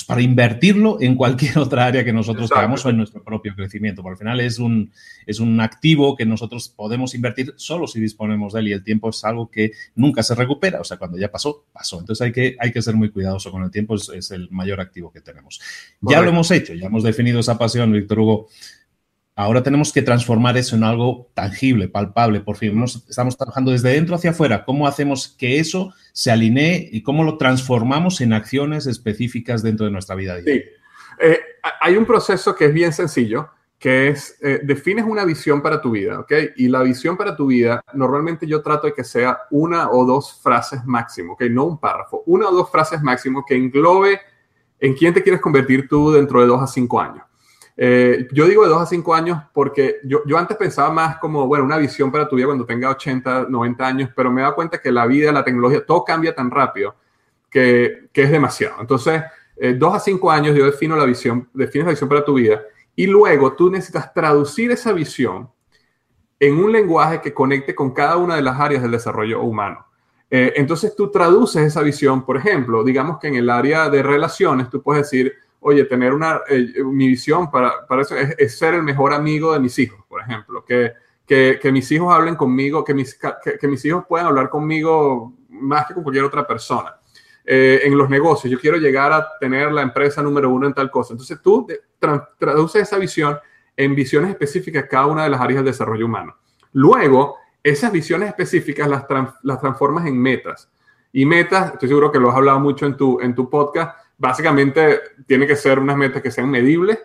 pues 0.00 0.06
para 0.06 0.22
invertirlo 0.22 0.98
en 1.00 1.14
cualquier 1.14 1.58
otra 1.58 1.86
área 1.86 2.04
que 2.04 2.12
nosotros 2.12 2.50
hagamos 2.52 2.84
o 2.86 2.90
en 2.90 2.96
nuestro 2.96 3.22
propio 3.22 3.54
crecimiento. 3.54 4.02
Porque 4.02 4.14
al 4.14 4.18
final 4.18 4.40
es 4.40 4.58
un, 4.58 4.90
es 5.26 5.40
un 5.40 5.60
activo 5.60 6.16
que 6.16 6.24
nosotros 6.24 6.68
podemos 6.68 7.14
invertir 7.14 7.52
solo 7.56 7.86
si 7.86 8.00
disponemos 8.00 8.52
de 8.52 8.60
él 8.60 8.68
y 8.68 8.72
el 8.72 8.82
tiempo 8.82 9.10
es 9.10 9.22
algo 9.24 9.50
que 9.50 9.72
nunca 9.94 10.22
se 10.22 10.34
recupera. 10.34 10.80
O 10.80 10.84
sea, 10.84 10.96
cuando 10.96 11.18
ya 11.18 11.30
pasó, 11.30 11.66
pasó. 11.72 12.00
Entonces 12.00 12.24
hay 12.24 12.32
que, 12.32 12.56
hay 12.58 12.72
que 12.72 12.82
ser 12.82 12.94
muy 12.94 13.10
cuidadoso 13.10 13.50
con 13.50 13.62
el 13.62 13.70
tiempo, 13.70 13.94
es, 13.94 14.08
es 14.08 14.30
el 14.30 14.48
mayor 14.50 14.80
activo 14.80 15.12
que 15.12 15.20
tenemos. 15.20 15.60
Ya 16.00 16.20
lo 16.22 16.30
hemos 16.30 16.50
hecho, 16.50 16.72
ya 16.74 16.86
hemos 16.86 17.02
definido 17.02 17.40
esa 17.40 17.58
pasión, 17.58 17.92
Víctor 17.92 18.20
Hugo. 18.20 18.48
Ahora 19.40 19.62
tenemos 19.62 19.90
que 19.90 20.02
transformar 20.02 20.58
eso 20.58 20.76
en 20.76 20.84
algo 20.84 21.30
tangible, 21.32 21.88
palpable, 21.88 22.40
por 22.40 22.58
fin. 22.58 22.84
estamos 22.84 23.38
trabajando 23.38 23.70
desde 23.70 23.88
dentro 23.88 24.14
hacia 24.14 24.32
afuera. 24.32 24.66
¿Cómo 24.66 24.86
hacemos 24.86 25.28
que 25.28 25.58
eso 25.58 25.94
se 26.12 26.30
alinee 26.30 26.90
y 26.92 27.02
cómo 27.02 27.24
lo 27.24 27.38
transformamos 27.38 28.20
en 28.20 28.34
acciones 28.34 28.86
específicas 28.86 29.62
dentro 29.62 29.86
de 29.86 29.92
nuestra 29.92 30.14
vida 30.14 30.36
diaria? 30.36 30.62
Sí. 30.62 30.68
Eh, 31.22 31.40
hay 31.80 31.96
un 31.96 32.04
proceso 32.04 32.54
que 32.54 32.66
es 32.66 32.74
bien 32.74 32.92
sencillo, 32.92 33.48
que 33.78 34.08
es, 34.08 34.36
eh, 34.42 34.60
defines 34.62 35.06
una 35.06 35.24
visión 35.24 35.62
para 35.62 35.80
tu 35.80 35.92
vida, 35.92 36.20
¿ok? 36.20 36.32
Y 36.56 36.68
la 36.68 36.82
visión 36.82 37.16
para 37.16 37.34
tu 37.34 37.46
vida, 37.46 37.82
normalmente 37.94 38.46
yo 38.46 38.60
trato 38.60 38.88
de 38.88 38.92
que 38.92 39.04
sea 39.04 39.38
una 39.50 39.90
o 39.90 40.04
dos 40.04 40.38
frases 40.42 40.84
máximo, 40.84 41.32
¿ok? 41.32 41.44
No 41.44 41.64
un 41.64 41.80
párrafo, 41.80 42.22
una 42.26 42.46
o 42.46 42.52
dos 42.52 42.70
frases 42.70 43.00
máximo 43.00 43.42
que 43.48 43.56
englobe 43.56 44.20
en 44.78 44.92
quién 44.92 45.14
te 45.14 45.22
quieres 45.22 45.40
convertir 45.40 45.88
tú 45.88 46.12
dentro 46.12 46.42
de 46.42 46.46
dos 46.46 46.62
a 46.62 46.66
cinco 46.66 47.00
años. 47.00 47.24
Eh, 47.82 48.28
yo 48.32 48.46
digo 48.46 48.62
de 48.62 48.68
dos 48.68 48.82
a 48.82 48.84
cinco 48.84 49.14
años 49.14 49.42
porque 49.54 50.00
yo, 50.04 50.20
yo, 50.26 50.36
antes 50.36 50.54
pensaba 50.58 50.90
más 50.90 51.16
como, 51.16 51.46
bueno, 51.46 51.64
una 51.64 51.78
visión 51.78 52.12
para 52.12 52.28
tu 52.28 52.36
vida 52.36 52.44
cuando 52.44 52.66
tenga 52.66 52.90
80, 52.90 53.46
90 53.48 53.86
años, 53.86 54.10
pero 54.14 54.30
me 54.30 54.42
he 54.42 54.44
dado 54.44 54.54
cuenta 54.54 54.82
que 54.82 54.92
la 54.92 55.06
vida, 55.06 55.32
la 55.32 55.42
tecnología, 55.42 55.82
todo 55.86 56.04
cambia 56.04 56.34
tan 56.34 56.50
rápido 56.50 56.94
que, 57.48 58.10
que 58.12 58.24
es 58.24 58.30
demasiado. 58.30 58.76
Entonces, 58.80 59.22
eh, 59.56 59.72
dos 59.72 59.94
a 59.94 59.98
cinco 59.98 60.30
años 60.30 60.54
yo 60.54 60.66
defino 60.66 60.94
la 60.94 61.06
visión, 61.06 61.48
defines 61.54 61.86
la 61.86 61.92
visión 61.92 62.10
para 62.10 62.22
tu 62.22 62.34
vida 62.34 62.60
y 62.94 63.06
luego 63.06 63.54
tú 63.54 63.70
necesitas 63.70 64.12
traducir 64.12 64.70
esa 64.70 64.92
visión 64.92 65.48
en 66.38 66.58
un 66.58 66.72
lenguaje 66.72 67.22
que 67.22 67.32
conecte 67.32 67.74
con 67.74 67.92
cada 67.92 68.18
una 68.18 68.36
de 68.36 68.42
las 68.42 68.60
áreas 68.60 68.82
del 68.82 68.90
desarrollo 68.90 69.40
humano. 69.40 69.86
Eh, 70.30 70.52
entonces 70.56 70.94
tú 70.94 71.10
traduces 71.10 71.62
esa 71.62 71.80
visión, 71.80 72.26
por 72.26 72.36
ejemplo, 72.36 72.84
digamos 72.84 73.18
que 73.18 73.28
en 73.28 73.36
el 73.36 73.48
área 73.48 73.88
de 73.88 74.02
relaciones 74.02 74.68
tú 74.68 74.82
puedes 74.82 75.10
decir, 75.10 75.34
oye, 75.60 75.84
tener 75.84 76.12
una, 76.12 76.40
eh, 76.48 76.82
mi 76.84 77.08
visión 77.08 77.50
para, 77.50 77.86
para 77.86 78.02
eso 78.02 78.16
es, 78.16 78.58
ser 78.58 78.74
el 78.74 78.82
mejor 78.82 79.12
amigo 79.12 79.52
de 79.52 79.60
mis 79.60 79.78
hijos, 79.78 80.04
por 80.08 80.20
ejemplo, 80.20 80.64
que, 80.64 80.92
que, 81.26 81.58
que 81.60 81.70
mis 81.72 81.90
hijos 81.92 82.12
hablen 82.12 82.34
conmigo, 82.34 82.84
que 82.84 82.94
mis, 82.94 83.18
que, 83.60 83.68
mis 83.68 83.84
hijos 83.84 84.04
puedan 84.08 84.26
hablar 84.26 84.48
conmigo 84.48 85.34
más 85.48 85.86
que 85.86 85.94
con 85.94 86.02
cualquier 86.02 86.24
otra 86.24 86.46
persona. 86.46 86.96
Eh, 87.44 87.80
en 87.84 87.96
los 87.96 88.08
negocios, 88.08 88.50
yo 88.50 88.58
quiero 88.58 88.76
llegar 88.76 89.12
a 89.12 89.26
tener 89.38 89.72
la 89.72 89.82
empresa 89.82 90.22
número 90.22 90.50
uno 90.50 90.66
en 90.66 90.74
tal 90.74 90.90
cosa. 90.90 91.14
Entonces 91.14 91.40
tú 91.42 91.66
traduces 92.38 92.82
esa 92.82 92.98
visión 92.98 93.38
en 93.76 93.94
visiones 93.94 94.30
específicas 94.30 94.84
cada 94.90 95.06
una 95.06 95.24
de 95.24 95.30
las 95.30 95.40
áreas 95.40 95.58
del 95.58 95.72
desarrollo 95.72 96.06
humano. 96.06 96.36
Luego, 96.72 97.36
esas 97.62 97.92
visiones 97.92 98.28
específicas 98.28 98.88
las, 98.88 99.04
las 99.42 99.60
transformas 99.60 100.06
en 100.06 100.18
metas. 100.20 100.70
Y 101.12 101.26
metas, 101.26 101.72
estoy 101.72 101.88
seguro 101.88 102.12
que 102.12 102.20
lo 102.20 102.30
has 102.30 102.36
hablado 102.36 102.60
mucho 102.60 102.86
en 102.86 102.96
tu, 102.96 103.20
en 103.20 103.34
tu 103.34 103.50
podcast, 103.50 103.98
básicamente 104.20 105.00
tiene 105.26 105.46
que 105.46 105.56
ser 105.56 105.78
unas 105.78 105.96
metas 105.96 106.22
que 106.22 106.30
sean 106.30 106.50
medibles, 106.50 106.98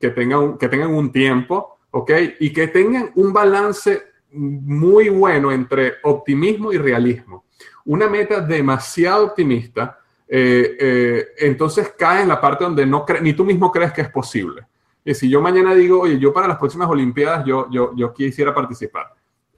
que 0.00 0.08
tengan, 0.10 0.56
que 0.56 0.68
tengan 0.68 0.94
un 0.94 1.12
tiempo, 1.12 1.78
¿ok? 1.90 2.10
Y 2.40 2.50
que 2.50 2.68
tengan 2.68 3.12
un 3.14 3.32
balance 3.32 4.02
muy 4.32 5.10
bueno 5.10 5.52
entre 5.52 5.94
optimismo 6.02 6.72
y 6.72 6.78
realismo. 6.78 7.44
Una 7.84 8.08
meta 8.08 8.40
demasiado 8.40 9.26
optimista, 9.26 9.98
eh, 10.26 10.76
eh, 10.80 11.26
entonces 11.38 11.94
cae 11.96 12.22
en 12.22 12.28
la 12.28 12.40
parte 12.40 12.64
donde 12.64 12.86
no 12.86 13.04
ni 13.20 13.34
tú 13.34 13.44
mismo 13.44 13.70
crees 13.70 13.92
que 13.92 14.00
es 14.00 14.08
posible. 14.08 14.66
Y 15.04 15.14
si 15.14 15.28
yo 15.28 15.42
mañana 15.42 15.74
digo, 15.74 16.00
oye, 16.00 16.18
yo 16.18 16.32
para 16.32 16.48
las 16.48 16.56
próximas 16.56 16.88
Olimpiadas 16.88 17.44
yo, 17.44 17.68
yo, 17.70 17.92
yo 17.94 18.14
quisiera 18.14 18.54
participar. 18.54 19.12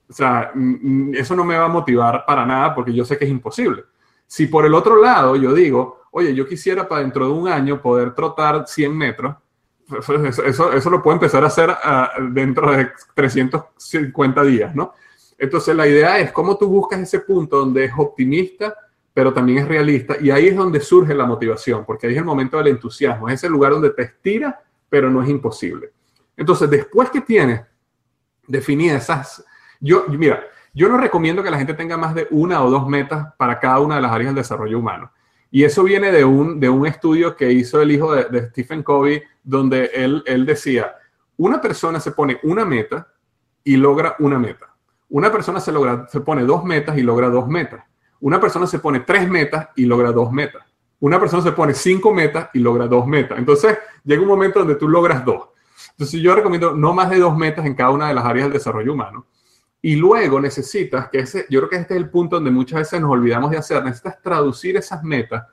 O 0.09 0.13
sea, 0.13 0.51
eso 1.13 1.35
no 1.35 1.45
me 1.45 1.57
va 1.57 1.65
a 1.65 1.69
motivar 1.69 2.25
para 2.25 2.45
nada 2.45 2.75
porque 2.75 2.93
yo 2.93 3.05
sé 3.05 3.17
que 3.17 3.23
es 3.25 3.31
imposible. 3.31 3.85
Si 4.27 4.47
por 4.47 4.65
el 4.65 4.73
otro 4.73 5.01
lado 5.01 5.37
yo 5.37 5.53
digo, 5.53 6.01
oye, 6.17 6.33
yo 6.33 6.47
quisiera 6.47 6.87
para 6.87 7.01
dentro 7.01 7.25
de 7.25 7.33
un 7.33 7.49
año 7.49 7.81
poder 7.81 8.15
trotar 8.15 8.65
100 8.65 8.97
metros, 8.97 9.35
eso, 10.45 10.71
eso, 10.71 10.89
lo 10.89 11.03
puedo 11.03 11.15
empezar 11.15 11.43
a 11.43 11.47
hacer 11.47 11.69
ah, 11.69 12.13
dentro 12.31 12.71
de 12.71 12.89
350 13.13 14.43
días, 14.45 14.73
¿no? 14.73 14.93
Entonces 15.37 15.75
la 15.75 15.85
idea 15.85 16.17
es 16.19 16.31
cómo 16.31 16.57
tú 16.57 16.69
buscas 16.69 17.01
ese 17.01 17.19
punto 17.19 17.57
donde 17.57 17.83
es 17.83 17.91
optimista, 17.97 18.73
pero 19.13 19.33
también 19.33 19.59
es 19.59 19.67
realista, 19.67 20.15
y 20.19 20.31
ahí 20.31 20.47
es 20.47 20.55
donde 20.55 20.79
surge 20.79 21.13
la 21.13 21.25
motivación, 21.25 21.83
porque 21.85 22.07
ahí 22.07 22.13
es 22.13 22.19
el 22.19 22.25
momento 22.25 22.57
del 22.57 22.67
entusiasmo, 22.67 23.27
es 23.27 23.35
ese 23.35 23.49
lugar 23.49 23.73
donde 23.73 23.89
te 23.89 24.03
estira, 24.03 24.63
pero 24.87 25.09
no 25.09 25.21
es 25.21 25.27
imposible. 25.27 25.91
Entonces, 26.37 26.69
después 26.69 27.09
que 27.09 27.19
tienes 27.19 27.61
definidas 28.47 29.03
esas, 29.03 29.45
yo, 29.81 30.05
mira, 30.07 30.45
yo 30.73 30.87
no 30.87 30.97
recomiendo 30.97 31.43
que 31.43 31.51
la 31.51 31.57
gente 31.57 31.73
tenga 31.73 31.97
más 31.97 32.15
de 32.15 32.25
una 32.31 32.63
o 32.63 32.69
dos 32.69 32.87
metas 32.87 33.33
para 33.37 33.59
cada 33.59 33.81
una 33.81 33.95
de 33.95 34.01
las 34.01 34.13
áreas 34.13 34.29
del 34.29 34.41
desarrollo 34.41 34.79
humano. 34.79 35.11
Y 35.55 35.63
eso 35.63 35.85
viene 35.85 36.11
de 36.11 36.25
un, 36.25 36.59
de 36.59 36.67
un 36.67 36.85
estudio 36.85 37.37
que 37.37 37.49
hizo 37.49 37.81
el 37.81 37.89
hijo 37.89 38.13
de, 38.13 38.49
Stephen 38.49 38.83
Covey, 38.83 39.23
donde 39.41 39.85
él, 39.93 40.21
él 40.25 40.45
decía, 40.45 40.93
una 41.37 41.61
persona 41.61 42.01
se 42.01 42.11
pone 42.11 42.41
una 42.43 42.65
meta 42.65 43.07
y 43.63 43.77
logra 43.77 44.17
una 44.19 44.37
meta. 44.37 44.75
Una 45.07 45.31
persona 45.31 45.61
se, 45.61 45.71
logra, 45.71 46.09
se 46.09 46.19
pone 46.19 46.43
dos 46.43 46.65
metas 46.65 46.97
y 46.97 47.03
logra 47.03 47.29
dos 47.29 47.47
metas. 47.47 47.85
Una 48.19 48.37
persona 48.37 48.67
se 48.67 48.79
pone 48.79 48.99
tres 48.99 49.29
metas 49.29 49.69
y 49.77 49.85
logra 49.85 50.11
dos 50.11 50.29
metas. 50.29 50.61
Una 50.99 51.21
persona 51.21 51.41
se 51.41 51.53
pone 51.53 51.73
cinco 51.73 52.13
metas 52.13 52.49
y 52.53 52.59
logra 52.59 52.85
dos 52.87 53.07
metas. 53.07 53.39
Entonces, 53.39 53.77
llega 54.03 54.21
un 54.21 54.27
momento 54.27 54.59
donde 54.59 54.75
tú 54.75 54.89
logras 54.89 55.23
dos. 55.23 55.51
Entonces, 55.91 56.19
yo 56.19 56.35
recomiendo 56.35 56.73
no 56.73 56.93
más 56.93 57.09
de 57.09 57.19
dos 57.19 57.37
metas 57.37 57.65
en 57.65 57.75
cada 57.75 57.91
una 57.91 58.09
de 58.09 58.13
las 58.13 58.25
áreas 58.25 58.47
del 58.47 58.53
desarrollo 58.55 58.91
humano. 58.91 59.25
Y 59.85 59.97
luego 59.97 60.41
necesitas, 60.41 61.09
que 61.09 61.19
ese, 61.19 61.45
yo 61.47 61.59
creo 61.59 61.69
que 61.69 61.75
este 61.75 61.93
es 61.93 61.99
el 61.99 62.09
punto 62.09 62.37
donde 62.37 62.49
muchas 62.49 62.79
veces 62.79 62.99
nos 62.99 63.11
olvidamos 63.11 63.51
de 63.51 63.59
hacer, 63.59 63.83
necesitas 63.83 64.19
traducir 64.19 64.75
esas 64.77 65.03
metas 65.03 65.45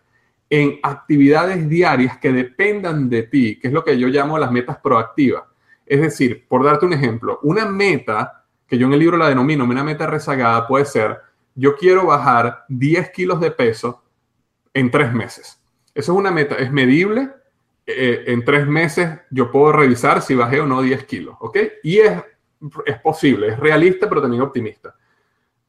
en 0.48 0.80
actividades 0.82 1.68
diarias 1.68 2.16
que 2.16 2.32
dependan 2.32 3.10
de 3.10 3.24
ti, 3.24 3.58
que 3.60 3.68
es 3.68 3.74
lo 3.74 3.84
que 3.84 3.98
yo 3.98 4.08
llamo 4.08 4.38
las 4.38 4.50
metas 4.50 4.78
proactivas. 4.78 5.42
Es 5.84 6.00
decir, 6.00 6.46
por 6.48 6.64
darte 6.64 6.86
un 6.86 6.94
ejemplo, 6.94 7.40
una 7.42 7.66
meta, 7.66 8.46
que 8.66 8.78
yo 8.78 8.86
en 8.86 8.94
el 8.94 9.00
libro 9.00 9.18
la 9.18 9.28
denomino 9.28 9.64
una 9.64 9.84
meta 9.84 10.06
rezagada, 10.06 10.66
puede 10.66 10.86
ser, 10.86 11.18
yo 11.54 11.76
quiero 11.76 12.06
bajar 12.06 12.64
10 12.70 13.10
kilos 13.10 13.38
de 13.38 13.50
peso 13.50 14.02
en 14.72 14.90
tres 14.90 15.12
meses. 15.12 15.60
Eso 15.94 16.12
es 16.12 16.18
una 16.18 16.30
meta, 16.30 16.54
es 16.54 16.72
medible. 16.72 17.28
Eh, 17.84 18.24
en 18.28 18.42
tres 18.46 18.66
meses 18.66 19.10
yo 19.30 19.50
puedo 19.50 19.72
revisar 19.72 20.22
si 20.22 20.34
bajé 20.34 20.60
o 20.60 20.66
no 20.66 20.80
10 20.80 21.04
kilos, 21.04 21.36
¿ok? 21.38 21.58
Y 21.82 21.98
es, 21.98 22.12
es 22.86 23.00
posible, 23.00 23.48
es 23.48 23.58
realista, 23.58 24.08
pero 24.08 24.22
también 24.22 24.42
optimista. 24.42 24.94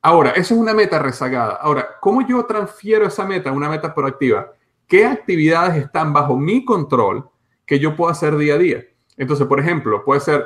Ahora, 0.02 0.32
eso 0.32 0.54
es 0.54 0.60
una 0.60 0.74
meta 0.74 1.00
rezagada. 1.00 1.56
Ahora, 1.56 1.98
¿cómo 2.02 2.28
yo 2.28 2.46
transfiero 2.46 3.08
esa 3.08 3.26
meta 3.26 3.50
a 3.50 3.54
una 3.54 3.70
meta 3.70 3.94
proactiva? 3.96 4.52
¿Qué 4.88 5.06
actividades 5.06 5.82
están 5.82 6.12
bajo 6.12 6.38
mi 6.38 6.66
control 6.66 7.30
que 7.66 7.80
yo 7.80 7.96
puedo 7.96 8.12
hacer 8.12 8.36
día 8.36 8.56
a 8.56 8.58
día? 8.58 8.84
Entonces, 9.16 9.48
por 9.48 9.60
ejemplo, 9.60 10.04
puede 10.04 10.20
ser 10.20 10.46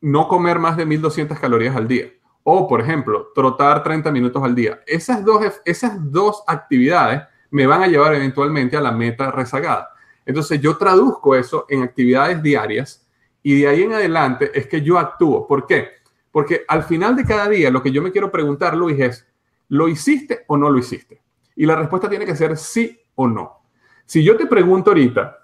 no 0.00 0.28
comer 0.28 0.58
más 0.58 0.76
de 0.76 0.86
1200 0.86 1.38
calorías 1.38 1.74
al 1.74 1.88
día. 1.88 2.12
O, 2.44 2.68
por 2.68 2.80
ejemplo, 2.80 3.32
trotar 3.34 3.82
30 3.82 4.12
minutos 4.12 4.42
al 4.42 4.54
día. 4.54 4.80
Esas 4.86 5.24
dos, 5.24 5.60
esas 5.64 6.12
dos 6.12 6.44
actividades 6.46 7.22
me 7.50 7.66
van 7.66 7.82
a 7.82 7.88
llevar 7.88 8.14
eventualmente 8.14 8.76
a 8.76 8.80
la 8.80 8.92
meta 8.92 9.32
rezagada. 9.32 9.90
Entonces, 10.24 10.60
yo 10.60 10.76
traduzco 10.76 11.34
eso 11.34 11.66
en 11.68 11.82
actividades 11.82 12.40
diarias 12.40 13.05
y 13.46 13.60
de 13.60 13.68
ahí 13.68 13.84
en 13.84 13.92
adelante 13.92 14.50
es 14.52 14.66
que 14.66 14.82
yo 14.82 14.98
actúo. 14.98 15.46
¿Por 15.46 15.68
qué? 15.68 15.90
Porque 16.32 16.64
al 16.66 16.82
final 16.82 17.14
de 17.14 17.24
cada 17.24 17.48
día 17.48 17.70
lo 17.70 17.80
que 17.80 17.92
yo 17.92 18.02
me 18.02 18.10
quiero 18.10 18.28
preguntar, 18.28 18.76
Luis, 18.76 18.98
es, 18.98 19.24
¿lo 19.68 19.86
hiciste 19.86 20.42
o 20.48 20.56
no 20.56 20.68
lo 20.68 20.78
hiciste? 20.80 21.22
Y 21.54 21.64
la 21.64 21.76
respuesta 21.76 22.08
tiene 22.10 22.26
que 22.26 22.34
ser 22.34 22.56
sí 22.56 23.00
o 23.14 23.28
no. 23.28 23.62
Si 24.04 24.24
yo 24.24 24.36
te 24.36 24.46
pregunto 24.46 24.90
ahorita, 24.90 25.38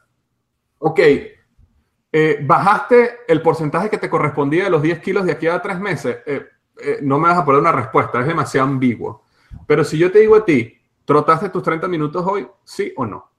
ok, 0.78 0.98
eh, 2.10 2.40
bajaste 2.42 3.18
el 3.28 3.40
porcentaje 3.40 3.88
que 3.88 3.98
te 3.98 4.10
correspondía 4.10 4.64
de 4.64 4.70
los 4.70 4.82
10 4.82 4.98
kilos 4.98 5.24
de 5.24 5.30
aquí 5.30 5.46
a 5.46 5.62
tres 5.62 5.78
meses, 5.78 6.18
eh, 6.26 6.44
eh, 6.80 6.98
no 7.02 7.20
me 7.20 7.28
vas 7.28 7.38
a 7.38 7.44
poner 7.44 7.60
una 7.60 7.70
respuesta, 7.70 8.20
es 8.20 8.26
demasiado 8.26 8.66
ambiguo. 8.66 9.22
Pero 9.64 9.84
si 9.84 9.96
yo 9.96 10.10
te 10.10 10.18
digo 10.18 10.34
a 10.34 10.44
ti, 10.44 10.76
¿trotaste 11.04 11.50
tus 11.50 11.62
30 11.62 11.86
minutos 11.86 12.26
hoy? 12.26 12.48
¿Sí 12.64 12.92
o 12.96 13.06
no? 13.06 13.31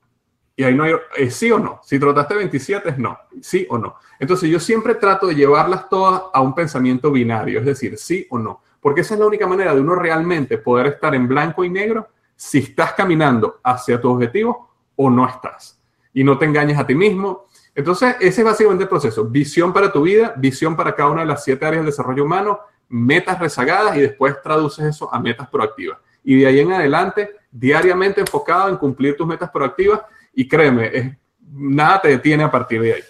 Y 0.55 0.63
ahí 0.63 0.75
no 0.75 0.83
hay, 0.83 0.93
¿es 1.17 1.35
sí 1.35 1.51
o 1.51 1.57
no. 1.57 1.79
Si 1.83 1.97
trotaste 1.97 2.35
27 2.35 2.89
es 2.89 2.97
no, 2.97 3.17
sí 3.41 3.65
o 3.69 3.77
no. 3.77 3.95
Entonces 4.19 4.49
yo 4.49 4.59
siempre 4.59 4.95
trato 4.95 5.27
de 5.27 5.35
llevarlas 5.35 5.89
todas 5.89 6.23
a 6.31 6.41
un 6.41 6.53
pensamiento 6.53 7.11
binario, 7.11 7.59
es 7.59 7.65
decir, 7.65 7.97
sí 7.97 8.27
o 8.29 8.37
no. 8.37 8.61
Porque 8.79 9.01
esa 9.01 9.15
es 9.15 9.19
la 9.19 9.25
única 9.25 9.47
manera 9.47 9.73
de 9.73 9.81
uno 9.81 9.95
realmente 9.95 10.57
poder 10.57 10.87
estar 10.87 11.15
en 11.15 11.27
blanco 11.27 11.63
y 11.63 11.69
negro 11.69 12.07
si 12.35 12.59
estás 12.59 12.93
caminando 12.93 13.59
hacia 13.63 13.99
tu 13.99 14.09
objetivo 14.09 14.69
o 14.95 15.09
no 15.09 15.27
estás. 15.27 15.81
Y 16.13 16.23
no 16.23 16.37
te 16.37 16.45
engañes 16.45 16.77
a 16.77 16.85
ti 16.85 16.93
mismo. 16.93 17.47
Entonces, 17.73 18.15
ese 18.19 18.41
es 18.41 18.45
básicamente 18.45 18.83
el 18.83 18.89
proceso. 18.89 19.25
Visión 19.25 19.73
para 19.73 19.91
tu 19.91 20.03
vida, 20.03 20.33
visión 20.37 20.75
para 20.75 20.93
cada 20.93 21.09
una 21.09 21.21
de 21.21 21.27
las 21.27 21.43
siete 21.43 21.65
áreas 21.65 21.81
del 21.83 21.91
desarrollo 21.91 22.25
humano, 22.25 22.59
metas 22.89 23.39
rezagadas 23.39 23.97
y 23.97 24.01
después 24.01 24.39
traduces 24.43 24.85
eso 24.85 25.11
a 25.11 25.19
metas 25.19 25.49
proactivas. 25.49 25.97
Y 26.23 26.41
de 26.41 26.47
ahí 26.47 26.59
en 26.59 26.71
adelante, 26.71 27.31
diariamente 27.51 28.21
enfocado 28.21 28.69
en 28.69 28.77
cumplir 28.77 29.17
tus 29.17 29.25
metas 29.25 29.49
proactivas 29.49 30.01
y 30.33 30.47
créeme, 30.47 31.17
nada 31.51 32.01
te 32.01 32.09
detiene 32.09 32.43
a 32.43 32.51
partir 32.51 32.81
de 32.81 32.93
ahí. 32.93 33.01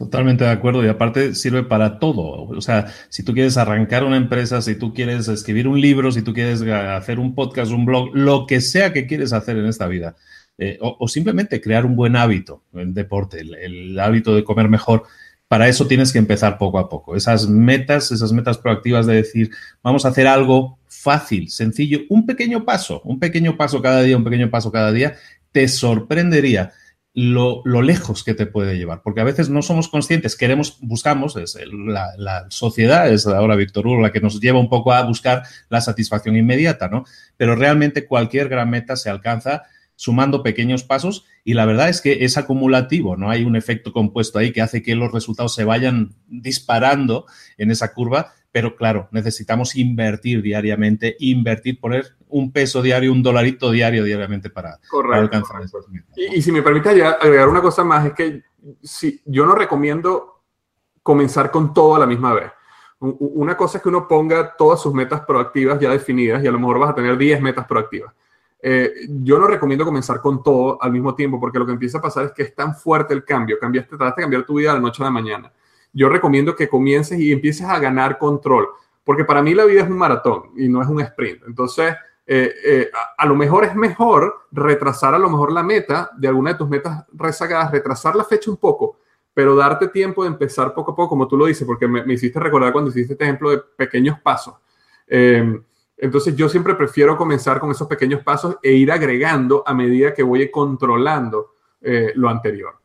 Totalmente 0.00 0.44
de 0.44 0.50
acuerdo 0.50 0.82
y 0.82 0.88
aparte 0.88 1.34
sirve 1.34 1.62
para 1.62 1.98
todo. 1.98 2.44
O 2.44 2.60
sea, 2.62 2.86
si 3.10 3.22
tú 3.22 3.34
quieres 3.34 3.58
arrancar 3.58 4.02
una 4.02 4.16
empresa, 4.16 4.62
si 4.62 4.74
tú 4.74 4.94
quieres 4.94 5.28
escribir 5.28 5.68
un 5.68 5.78
libro, 5.78 6.10
si 6.10 6.22
tú 6.22 6.32
quieres 6.32 6.62
hacer 6.62 7.18
un 7.18 7.34
podcast, 7.34 7.70
un 7.70 7.84
blog, 7.84 8.08
lo 8.14 8.46
que 8.46 8.62
sea 8.62 8.94
que 8.94 9.06
quieres 9.06 9.34
hacer 9.34 9.58
en 9.58 9.66
esta 9.66 9.86
vida, 9.88 10.16
eh, 10.56 10.78
o, 10.80 11.08
simplemente 11.08 11.60
crear 11.60 11.86
un 11.86 11.96
buen 11.96 12.16
hábito, 12.16 12.62
el 12.74 12.92
deporte, 12.92 13.40
el, 13.40 13.98
hábito 13.98 14.34
de 14.34 14.44
comer 14.44 14.68
mejor, 14.68 15.04
para 15.48 15.68
eso 15.68 15.86
tienes 15.86 16.12
que 16.12 16.18
empezar 16.18 16.56
poco 16.56 16.78
a 16.78 16.88
poco. 16.88 17.16
Esas 17.16 17.48
metas, 17.48 18.12
esas 18.12 18.32
metas 18.32 18.58
proactivas 18.58 19.06
de 19.06 19.16
decir, 19.16 19.50
vamos 19.82 20.04
a 20.04 20.08
hacer 20.08 20.26
algo 20.26 20.78
fácil, 20.86 21.50
sencillo, 21.50 22.00
un 22.10 22.26
pequeño 22.26 22.64
paso, 22.64 23.00
un 23.04 23.18
pequeño 23.18 23.56
paso 23.56 23.80
cada 23.80 24.02
día, 24.02 24.16
un 24.16 24.24
pequeño 24.24 24.50
paso 24.50 24.70
cada 24.70 24.92
día, 24.92 25.16
te 25.52 25.68
sorprendería 25.68 26.72
lo, 27.12 27.62
lejos 27.82 28.22
que 28.22 28.34
te 28.34 28.46
puede 28.46 28.78
llevar, 28.78 29.02
porque 29.02 29.20
a 29.20 29.24
veces 29.24 29.50
no 29.50 29.62
somos 29.62 29.88
conscientes, 29.88 30.36
queremos, 30.36 30.78
buscamos, 30.80 31.36
es 31.36 31.56
la, 31.72 32.46
sociedad, 32.50 33.12
es 33.12 33.26
ahora 33.26 33.56
Víctor 33.56 33.86
Hugo 33.86 34.00
la 34.00 34.12
que 34.12 34.20
nos 34.20 34.40
lleva 34.40 34.60
un 34.60 34.68
poco 34.68 34.92
a 34.92 35.02
buscar 35.02 35.42
la 35.68 35.80
satisfacción 35.80 36.36
inmediata, 36.36 36.88
¿no? 36.88 37.04
Pero 37.36 37.56
realmente 37.56 38.06
cualquier 38.06 38.48
gran 38.48 38.70
meta 38.70 38.94
se 38.96 39.10
alcanza 39.10 39.64
sumando 39.96 40.42
pequeños 40.42 40.84
pasos 40.84 41.26
y 41.44 41.54
la 41.54 41.66
verdad 41.66 41.88
es 41.88 42.00
que 42.00 42.24
es 42.24 42.38
acumulativo, 42.38 43.16
no 43.16 43.28
hay 43.28 43.44
un 43.44 43.56
efecto 43.56 43.92
compuesto 43.92 44.38
ahí 44.38 44.52
que 44.52 44.62
hace 44.62 44.82
que 44.82 44.94
los 44.94 45.12
resultados 45.12 45.54
se 45.54 45.64
vayan 45.64 46.14
disparando 46.26 47.26
en 47.58 47.70
esa 47.70 47.92
curva, 47.92 48.32
pero 48.52 48.76
claro, 48.76 49.08
necesitamos 49.10 49.76
invertir 49.76 50.42
diariamente, 50.42 51.16
invertir, 51.18 51.80
poner 51.80 52.16
un 52.30 52.52
peso 52.52 52.82
diario, 52.82 53.12
un 53.12 53.22
dolarito 53.22 53.70
diario 53.70 54.04
diariamente 54.04 54.50
para, 54.50 54.78
alcanzar 55.12 55.62
eso. 55.62 55.78
Y, 56.16 56.38
y, 56.38 56.42
si 56.42 56.52
me 56.52 56.62
permite 56.62 57.02
agregar 57.04 57.48
una 57.48 57.62
cosa 57.62 57.84
más, 57.84 58.06
es 58.06 58.12
que 58.12 58.42
si, 58.82 59.20
yo 59.24 59.46
no 59.46 59.54
recomiendo 59.54 60.42
comenzar 61.02 61.50
con 61.50 61.72
todo 61.72 61.96
a 61.96 61.98
la 61.98 62.06
misma 62.06 62.34
vez. 62.34 62.50
Una 63.00 63.56
cosa 63.56 63.78
es 63.78 63.82
que 63.82 63.88
uno 63.88 64.06
ponga 64.06 64.54
todas 64.56 64.82
sus 64.82 64.92
metas 64.92 65.22
proactivas 65.22 65.80
ya 65.80 65.90
definidas 65.90 66.44
y 66.44 66.46
a 66.46 66.52
lo 66.52 66.58
mejor 66.58 66.78
vas 66.78 66.90
a 66.90 66.94
tener 66.94 67.16
10 67.16 67.40
metas 67.40 67.66
proactivas. 67.66 68.12
Eh, 68.62 68.92
yo 69.08 69.38
no 69.38 69.46
recomiendo 69.46 69.86
comenzar 69.86 70.20
con 70.20 70.42
todo 70.42 70.82
al 70.82 70.92
mismo 70.92 71.14
tiempo 71.14 71.40
porque 71.40 71.58
lo 71.58 71.64
que 71.64 71.72
empieza 71.72 71.96
a 71.96 72.02
pasar 72.02 72.26
es 72.26 72.32
que 72.32 72.42
es 72.42 72.54
tan 72.54 72.74
fuerte 72.74 73.14
el 73.14 73.24
cambio, 73.24 73.58
cambiaste, 73.58 73.96
trataste 73.96 74.20
de 74.20 74.24
cambiar 74.24 74.44
tu 74.44 74.54
vida 74.56 74.68
de 74.68 74.74
la 74.74 74.82
noche 74.82 75.02
a 75.02 75.06
la 75.06 75.10
mañana 75.10 75.50
yo 75.92 76.08
recomiendo 76.08 76.54
que 76.54 76.68
comiences 76.68 77.18
y 77.18 77.32
empieces 77.32 77.66
a 77.66 77.78
ganar 77.78 78.18
control, 78.18 78.68
porque 79.04 79.24
para 79.24 79.42
mí 79.42 79.54
la 79.54 79.64
vida 79.64 79.82
es 79.82 79.90
un 79.90 79.98
maratón 79.98 80.50
y 80.56 80.68
no 80.68 80.82
es 80.82 80.88
un 80.88 81.00
sprint. 81.00 81.42
Entonces, 81.46 81.94
eh, 82.32 82.54
eh, 82.64 82.90
a, 83.18 83.26
lo 83.26 83.34
mejor 83.34 83.64
es 83.64 83.74
mejor 83.74 84.46
retrasar 84.52 85.16
a 85.16 85.18
lo 85.18 85.28
mejor 85.28 85.50
la 85.50 85.64
meta 85.64 86.12
de 86.16 86.28
alguna 86.28 86.52
de 86.52 86.58
tus 86.58 86.68
metas 86.68 87.04
rezagadas, 87.12 87.72
retrasar 87.72 88.14
la 88.14 88.22
fecha 88.22 88.52
un 88.52 88.56
poco, 88.56 88.98
pero 89.34 89.56
darte 89.56 89.88
tiempo 89.88 90.22
de 90.22 90.28
empezar 90.28 90.72
poco 90.72 90.92
a 90.92 90.94
poco, 90.94 91.08
como 91.08 91.26
tú 91.26 91.36
lo 91.36 91.46
dices, 91.46 91.66
porque 91.66 91.88
me, 91.88 92.04
hiciste 92.14 92.38
recordar 92.38 92.72
cuando 92.72 92.90
hiciste 92.90 93.14
este 93.14 93.24
ejemplo 93.24 93.50
de 93.50 93.58
pequeños 93.58 94.20
pasos. 94.20 94.54
Em, 95.08 95.60
entonces 95.96 96.36
yo 96.36 96.48
siempre 96.48 96.76
prefiero 96.76 97.16
comenzar 97.16 97.58
con 97.58 97.72
esos 97.72 97.88
pequeños 97.88 98.22
pasos 98.22 98.58
e 98.62 98.74
ir 98.74 98.92
agregando 98.92 99.64
a 99.66 99.74
medida 99.74 100.14
que 100.14 100.22
voy 100.22 100.48
controlando 100.52 101.56
eh, 101.80 102.12
lo 102.14 102.28
anterior. 102.28 102.79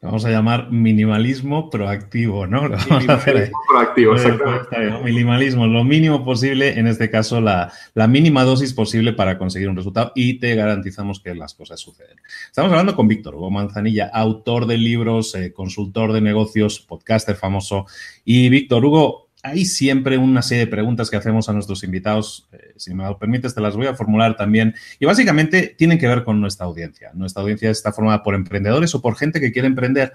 Vamos 0.00 0.24
a 0.24 0.30
llamar 0.30 0.70
minimalismo 0.70 1.70
proactivo, 1.70 2.46
¿no? 2.46 2.68
minimalismo 2.68 3.58
proactivo, 3.68 4.14
exactamente. 4.14 5.02
Minimalismo, 5.02 5.66
lo 5.66 5.82
mínimo 5.82 6.24
posible, 6.24 6.78
en 6.78 6.86
este 6.86 7.10
caso 7.10 7.40
la, 7.40 7.72
mínima 8.08 8.44
dosis 8.44 8.72
posible 8.72 9.12
para 9.12 9.38
conseguir 9.38 9.68
un 9.68 9.74
resultado 9.74 10.12
y 10.14 10.38
te 10.38 10.54
garantizamos 10.54 11.18
que 11.18 11.34
las 11.34 11.54
cosas 11.54 11.80
suceden. 11.80 12.16
Estamos 12.46 12.70
hablando 12.70 12.94
con 12.94 13.08
Víctor 13.08 13.34
Hugo 13.34 13.50
Manzanilla, 13.50 14.08
autor 14.14 14.66
de 14.66 14.78
libros, 14.78 15.34
eh, 15.34 15.52
consultor 15.52 16.12
de 16.12 16.20
negocios, 16.20 16.78
podcaster 16.78 17.34
famoso. 17.34 17.86
Y 18.24 18.50
Víctor 18.50 18.84
Hugo, 18.84 19.27
hay 19.48 19.64
siempre 19.64 20.18
una 20.18 20.42
serie 20.42 20.66
de 20.66 20.70
preguntas 20.70 21.10
que 21.10 21.16
hacemos 21.16 21.48
a 21.48 21.52
nuestros 21.52 21.82
invitados. 21.82 22.48
Eh, 22.52 22.74
si 22.76 22.94
me 22.94 23.04
lo 23.04 23.18
permites, 23.18 23.54
te 23.54 23.60
las 23.60 23.76
voy 23.76 23.86
a 23.86 23.94
formular 23.94 24.36
también. 24.36 24.74
Y 25.00 25.06
básicamente 25.06 25.74
tienen 25.76 25.98
que 25.98 26.06
ver 26.06 26.24
con 26.24 26.40
nuestra 26.40 26.66
audiencia. 26.66 27.10
Nuestra 27.14 27.42
audiencia 27.42 27.70
está 27.70 27.92
formada 27.92 28.22
por 28.22 28.34
emprendedores 28.34 28.94
o 28.94 29.02
por 29.02 29.16
gente 29.16 29.40
que 29.40 29.52
quiere 29.52 29.68
emprender. 29.68 30.12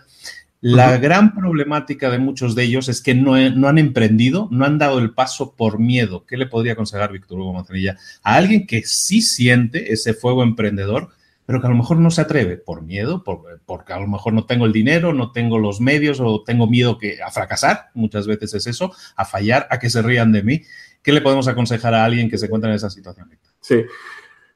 La 0.61 0.97
gran 0.97 1.35
problemática 1.35 2.09
de 2.09 2.19
muchos 2.19 2.55
de 2.55 2.63
ellos 2.63 2.87
es 2.87 3.01
que 3.01 3.13
no, 3.13 3.37
no, 3.51 3.67
han 3.67 3.77
emprendido, 3.77 4.47
no 4.49 4.63
han 4.63 4.77
dado 4.77 4.99
el 4.99 5.13
paso 5.13 5.55
por 5.57 5.77
miedo. 5.77 6.25
¿Qué 6.25 6.37
le 6.37 6.45
podría 6.45 6.71
aconsejar 6.71 7.11
Víctor 7.11 7.39
Hugo 7.39 7.51
Manzanilla 7.51 7.97
a 8.23 8.35
alguien 8.35 8.65
que 8.65 8.83
sí 8.85 9.21
siente 9.21 9.91
ese 9.91 10.13
fuego 10.13 10.41
emprendedor, 10.41 11.09
pero 11.45 11.59
que 11.59 11.67
a 11.67 11.69
lo 11.69 11.75
mejor 11.75 11.97
no 11.97 12.09
se 12.09 12.21
atreve 12.21 12.57
por 12.57 12.81
miedo, 12.81 13.23
porque 13.23 13.93
a 13.93 13.99
lo 13.99 14.07
mejor 14.07 14.33
no 14.33 14.45
tengo 14.45 14.65
el 14.65 14.71
dinero, 14.71 15.13
no 15.13 15.31
tengo 15.31 15.57
los 15.57 15.81
medios 15.81 16.19
o 16.21 16.43
tengo 16.43 16.67
miedo 16.67 16.97
que, 16.97 17.21
a 17.21 17.31
fracasar, 17.31 17.89
muchas 17.93 18.27
veces 18.27 18.53
es 18.53 18.67
eso, 18.67 18.91
a 19.15 19.25
fallar, 19.25 19.67
a 19.69 19.79
que 19.79 19.89
se 19.89 20.01
rían 20.01 20.31
de 20.31 20.43
mí. 20.43 20.61
¿Qué 21.01 21.11
le 21.11 21.21
podemos 21.21 21.47
aconsejar 21.47 21.93
a 21.93 22.05
alguien 22.05 22.29
que 22.29 22.37
se 22.37 22.45
encuentra 22.45 22.69
en 22.69 22.77
esa 22.77 22.89
situación? 22.89 23.29
Sí. 23.59 23.85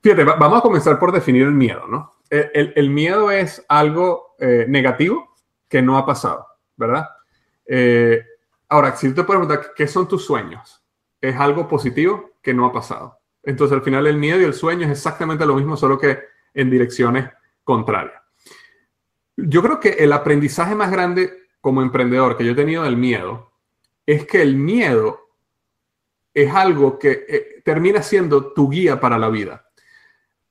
Fíjate, 0.01 0.23
vamos 0.23 0.59
a 0.59 0.61
comenzar 0.61 0.97
por 0.97 1.11
definir 1.11 1.43
el 1.43 1.51
miedo, 1.51 1.87
¿no? 1.87 2.15
El, 2.29 2.89
miedo 2.89 3.31
es 3.31 3.65
algo 3.67 4.35
eh, 4.39 4.65
negativo 4.67 5.35
que 5.67 5.81
no 5.81 5.97
ha 5.97 6.05
pasado, 6.05 6.45
¿verdad? 6.75 7.07
Eh, 7.65 8.23
ahora, 8.69 8.95
si 8.95 9.13
te 9.13 9.23
puedes 9.23 9.45
preguntar, 9.45 9.73
¿qué 9.75 9.87
son 9.87 10.07
tus 10.07 10.25
sueños? 10.25 10.83
Es 11.19 11.35
algo 11.35 11.67
positivo 11.67 12.31
que 12.41 12.53
no 12.53 12.65
ha 12.65 12.71
pasado. 12.71 13.19
Entonces, 13.43 13.75
al 13.75 13.83
final, 13.83 14.07
el 14.07 14.17
miedo 14.17 14.41
y 14.41 14.45
el 14.45 14.53
sueño 14.53 14.85
es 14.85 14.91
exactamente 14.91 15.45
lo 15.45 15.55
mismo, 15.55 15.77
solo 15.77 15.97
que 15.97 16.19
en 16.57 16.69
direcciones 16.69 17.29
contrarias. 17.63 18.21
Yo 19.37 19.61
creo 19.61 19.79
que 19.79 19.89
el 19.89 20.11
aprendizaje 20.11 20.75
más 20.75 20.91
grande 20.91 21.31
como 21.61 21.81
emprendedor 21.81 22.35
que 22.35 22.43
yo 22.43 22.53
he 22.53 22.55
tenido 22.55 22.83
del 22.83 22.97
miedo 22.97 23.51
es 24.05 24.25
que 24.25 24.41
el 24.41 24.55
miedo 24.55 25.29
es 26.33 26.53
algo 26.53 26.97
que 26.97 27.25
eh, 27.27 27.61
termina 27.63 28.01
siendo 28.01 28.53
tu 28.53 28.69
guía 28.69 28.99
para 28.99 29.19
la 29.19 29.29
vida. 29.29 29.69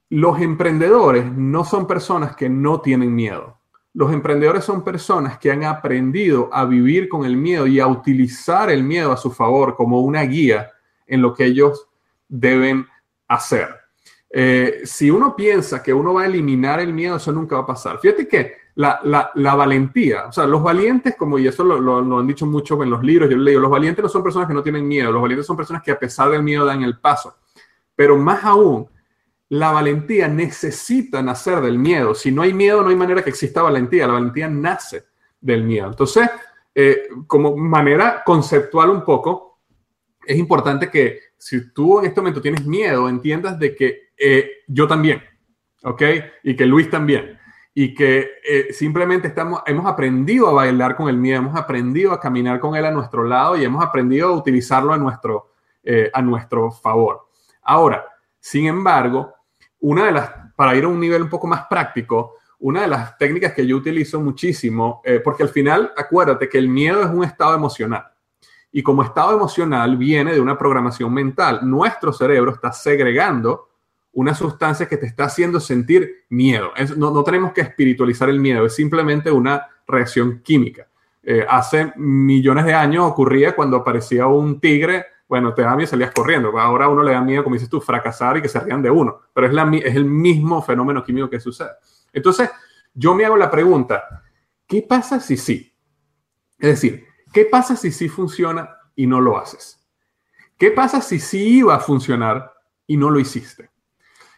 Los 0.08 0.40
emprendedores 0.40 1.24
no 1.32 1.64
son 1.64 1.86
personas 1.86 2.36
que 2.36 2.48
no 2.48 2.80
tienen 2.80 3.14
miedo. 3.14 3.60
los 3.94 4.12
emprendedores 4.12 4.62
son 4.62 4.84
personas 4.84 5.38
que 5.38 5.50
han 5.50 5.64
aprendido 5.64 6.50
a 6.52 6.66
vivir 6.66 7.08
con 7.08 7.24
el 7.24 7.34
miedo 7.34 7.66
y 7.66 7.80
a 7.80 7.86
utilizar 7.86 8.70
el 8.70 8.82
miedo 8.84 9.10
a 9.10 9.16
su 9.16 9.30
favor 9.30 9.74
como 9.74 10.02
una 10.02 10.20
guía 10.22 10.70
en 11.06 11.22
lo 11.22 11.32
que 11.32 11.46
ellos 11.46 11.88
deben 12.28 12.86
hacer. 13.26 13.85
Eh, 14.30 14.80
si 14.84 15.10
uno 15.10 15.36
piensa 15.36 15.82
que 15.82 15.94
uno 15.94 16.14
va 16.14 16.22
a 16.22 16.26
eliminar 16.26 16.80
el 16.80 16.92
miedo, 16.92 17.16
eso 17.16 17.32
nunca 17.32 17.56
va 17.56 17.62
a 17.62 17.66
pasar. 17.66 17.98
Fíjate 17.98 18.26
que 18.26 18.54
la, 18.74 19.32
valentía, 19.34 20.26
o 20.26 20.32
sea, 20.32 20.46
los 20.46 20.62
valientes, 20.62 21.16
como 21.16 21.38
y 21.38 21.46
eso 21.46 21.64
lo, 21.64 22.18
han 22.18 22.26
dicho 22.26 22.44
mucho 22.44 22.82
en 22.82 22.90
los 22.90 23.02
libros, 23.02 23.30
yo 23.30 23.36
leo, 23.36 23.58
los 23.58 23.70
valientes 23.70 24.02
no 24.02 24.08
son 24.08 24.22
personas 24.22 24.48
que 24.48 24.54
no 24.54 24.62
tienen 24.62 24.86
miedo, 24.86 25.10
los 25.10 25.22
valientes 25.22 25.46
son 25.46 25.56
personas 25.56 25.82
que 25.82 25.92
a 25.92 25.98
pesar 25.98 26.30
del 26.30 26.42
miedo 26.42 26.64
dan 26.64 26.82
el 26.82 26.98
paso. 26.98 27.36
Pero 27.94 28.18
más 28.18 28.44
aún, 28.44 28.88
la 29.48 29.70
valentía 29.70 30.28
necesita 30.28 31.22
nacer 31.22 31.60
del 31.60 31.78
miedo. 31.78 32.14
Si 32.14 32.30
no 32.32 32.42
hay 32.42 32.52
miedo, 32.52 32.82
no 32.82 32.90
hay 32.90 32.96
manera 32.96 33.22
que 33.22 33.30
exista 33.30 33.62
valentía. 33.62 34.06
La 34.06 34.14
valentía 34.14 34.48
nace 34.48 35.06
del 35.40 35.64
miedo. 35.64 35.86
Entonces, 35.86 36.28
eh, 36.74 37.08
como 37.26 37.56
manera 37.56 38.22
conceptual 38.24 38.90
un 38.90 39.04
poco, 39.04 39.60
es 40.26 40.36
importante 40.36 40.90
que 40.90 41.20
si 41.38 41.72
tú 41.72 42.00
en 42.00 42.06
este 42.06 42.20
momento 42.20 42.42
tienes 42.42 42.66
miedo, 42.66 43.08
entiendas 43.08 43.58
de 43.58 43.74
que 43.74 44.05
eh, 44.18 44.50
yo 44.66 44.86
también, 44.86 45.22
¿ok? 45.82 46.02
Y 46.42 46.56
que 46.56 46.66
Luis 46.66 46.90
también. 46.90 47.38
Y 47.74 47.94
que 47.94 48.30
eh, 48.48 48.72
simplemente 48.72 49.28
estamos, 49.28 49.62
hemos 49.66 49.86
aprendido 49.86 50.48
a 50.48 50.52
bailar 50.52 50.96
con 50.96 51.08
el 51.08 51.16
miedo, 51.16 51.38
hemos 51.38 51.56
aprendido 51.56 52.12
a 52.12 52.20
caminar 52.20 52.58
con 52.58 52.74
él 52.74 52.84
a 52.86 52.90
nuestro 52.90 53.24
lado 53.24 53.56
y 53.56 53.64
hemos 53.64 53.84
aprendido 53.84 54.28
a 54.28 54.32
utilizarlo 54.32 54.92
a 54.92 54.98
nuestro, 54.98 55.52
a 56.12 56.22
nuestro 56.22 56.70
favor. 56.72 57.28
Ahora, 57.62 58.06
sin 58.40 58.66
embargo, 58.66 59.34
una 59.80 60.06
de 60.06 60.12
las, 60.12 60.30
para 60.56 60.74
ir 60.74 60.84
a 60.84 60.88
un 60.88 60.98
nivel 60.98 61.22
un 61.22 61.28
poco 61.28 61.46
más 61.46 61.66
práctico, 61.68 62.34
una 62.60 62.82
de 62.82 62.88
las 62.88 63.18
técnicas 63.18 63.52
que 63.52 63.66
yo 63.66 63.76
utilizo 63.76 64.20
muchísimo, 64.20 65.02
eh, 65.04 65.20
porque 65.22 65.42
al 65.42 65.48
final, 65.50 65.92
acuérdate 65.96 66.48
que 66.48 66.58
el 66.58 66.68
miedo 66.68 67.02
es 67.02 67.10
un 67.10 67.24
estado 67.24 67.54
emocional. 67.54 68.06
Y 68.72 68.82
como 68.82 69.02
estado 69.02 69.34
emocional 69.34 69.96
viene 69.96 70.32
de 70.32 70.40
una 70.40 70.56
programación 70.58 71.12
mental. 71.12 71.60
Nuestro 71.62 72.12
cerebro 72.12 72.52
está 72.52 72.72
segregando 72.72 73.68
una 74.16 74.34
sustancia 74.34 74.88
que 74.88 74.96
te 74.96 75.06
está 75.06 75.24
haciendo 75.24 75.60
sentir 75.60 76.24
miedo. 76.30 76.72
no, 76.96 77.22
tenemos 77.22 77.52
que 77.52 77.60
espiritualizar 77.60 78.28
el 78.28 78.40
miedo, 78.40 78.64
es 78.64 78.74
simplemente 78.74 79.30
una 79.30 79.66
reacción 79.86 80.40
química. 80.42 80.88
Eh, 81.22 81.44
hace 81.48 81.92
millones 81.96 82.64
de 82.64 82.72
años 82.72 83.04
ocurría 83.04 83.54
cuando 83.54 83.76
aparecía 83.76 84.26
un 84.26 84.58
tigre 84.60 85.04
bueno, 85.28 85.52
te 85.54 85.62
da 85.62 85.70
miedo 85.74 85.82
y 85.82 85.86
salías 85.88 86.12
corriendo. 86.12 86.56
Ahora 86.58 86.84
a 86.84 86.88
uno 86.88 87.02
le 87.02 87.12
da 87.12 87.20
miedo, 87.20 87.42
como 87.42 87.54
dices 87.54 87.68
tú, 87.68 87.80
fracasar 87.80 88.36
y 88.36 88.42
que 88.42 88.48
se 88.48 88.60
rían 88.60 88.80
de 88.80 88.90
uno. 88.90 89.22
Pero 89.34 89.48
es, 89.48 89.52
la, 89.52 89.68
es 89.76 89.96
el 89.96 90.04
mismo 90.04 90.62
fenómeno 90.62 91.02
químico 91.02 91.28
que 91.28 91.40
sucede. 91.40 91.70
Entonces, 92.12 92.48
yo 92.94 93.14
me 93.14 93.24
hago 93.24 93.36
la 93.36 93.50
pregunta, 93.50 94.22
¿qué 94.66 94.82
pasa 94.82 95.18
si 95.18 95.36
sí? 95.36 95.74
Es 96.58 96.80
decir, 96.80 97.04
¿qué 97.32 97.44
pasa 97.44 97.74
si 97.74 97.90
sí 97.90 98.08
funciona 98.08 98.70
y 98.94 99.06
no 99.06 99.20
lo 99.20 99.36
haces? 99.36 99.84
¿Qué 100.56 100.70
pasa 100.70 101.00
si 101.00 101.18
sí 101.18 101.58
iba 101.58 101.74
a 101.74 101.80
funcionar 101.80 102.52
y 102.86 102.96
no 102.96 103.10
lo 103.10 103.18
hiciste? 103.18 103.68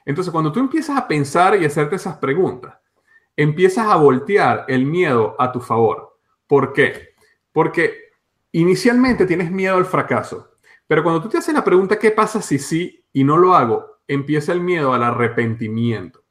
Entonces, 0.09 0.32
cuando 0.32 0.50
tú 0.50 0.59
empiezas 0.59 0.96
a 0.96 1.06
pensar 1.06 1.61
y 1.61 1.66
hacerte 1.66 1.96
esas 1.96 2.16
preguntas, 2.16 2.78
empiezas 3.36 3.86
a 3.88 3.96
voltear 3.96 4.64
el 4.66 4.86
miedo 4.86 5.36
a 5.38 5.52
tu 5.52 5.61
favor. 5.61 6.18
¿Por 6.46 6.72
qué? 6.72 7.11
Porque 7.52 8.12
inicialmente 8.52 9.26
tienes 9.26 9.50
miedo 9.50 9.76
al 9.76 9.84
fracaso. 9.84 10.52
Pero 10.86 11.02
cuando 11.02 11.20
tú 11.20 11.28
te 11.28 11.36
haces 11.36 11.52
la 11.52 11.62
pregunta, 11.62 11.98
¿qué 11.98 12.11
pasa 12.11 12.40
si 12.40 12.59
sí 12.59 13.04
y 13.12 13.22
no 13.22 13.36
lo 13.36 13.54
hago? 13.54 13.98
Empieza 14.09 14.52
el 14.52 14.62
miedo 14.62 14.94
al 14.94 15.02
arrepentimiento. 15.02 16.24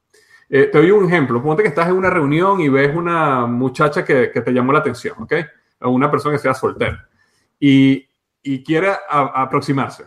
Eh, 0.48 0.68
te 0.72 0.78
doy 0.78 0.90
un 0.90 1.06
ejemplo. 1.06 1.40
Ponte 1.40 1.62
que 1.62 1.68
estás 1.68 1.86
en 1.86 1.94
una 1.94 2.10
reunión 2.10 2.60
y 2.60 2.68
ves 2.68 2.92
una 2.96 3.46
muchacha 3.46 4.04
que, 4.04 4.26
te 4.26 4.52
llamó 4.52 4.72
la 4.72 4.80
atención, 4.80 5.22
¿ok? 5.22 5.34
O 5.82 5.90
una 5.90 6.10
persona 6.10 6.34
que 6.34 6.42
sea 6.42 6.52
soltera 6.52 7.08
y, 7.60 8.08
quiere 8.64 8.90
aproximarse, 9.08 10.06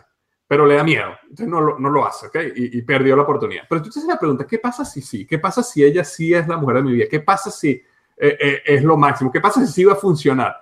pero 0.52 0.66
le 0.66 0.74
da 0.74 0.84
miedo. 0.84 1.16
Entonces 1.22 1.48
no 1.48 1.62
lo, 1.62 1.78
no 1.78 1.88
lo 1.88 2.06
hace, 2.06 2.26
¿ok? 2.26 2.36
Y, 2.54 2.82
perdió 2.82 3.16
la 3.16 3.22
oportunidad. 3.22 3.62
Pero 3.66 3.80
tú 3.80 3.88
la 4.06 4.18
pregunta, 4.18 4.46
¿qué 4.46 4.58
pasa 4.58 4.84
si 4.84 5.00
sí? 5.00 5.26
¿Qué 5.26 5.38
pasa 5.38 5.62
si 5.62 5.82
ella 5.82 6.04
sí 6.04 6.34
es 6.34 6.46
la 6.46 6.58
mujer 6.58 6.76
de 6.76 6.82
mi 6.82 6.92
vida? 6.92 7.06
¿Qué 7.10 7.20
pasa 7.20 7.50
si 7.50 7.70
eh, 7.70 8.36
eh, 8.38 8.62
es 8.66 8.84
lo 8.84 8.98
máximo? 8.98 9.32
¿Qué 9.32 9.40
pasa 9.40 9.64
si 9.64 9.72
sí 9.72 9.84
va 9.84 9.94
a 9.94 9.96
funcionar? 9.96 10.54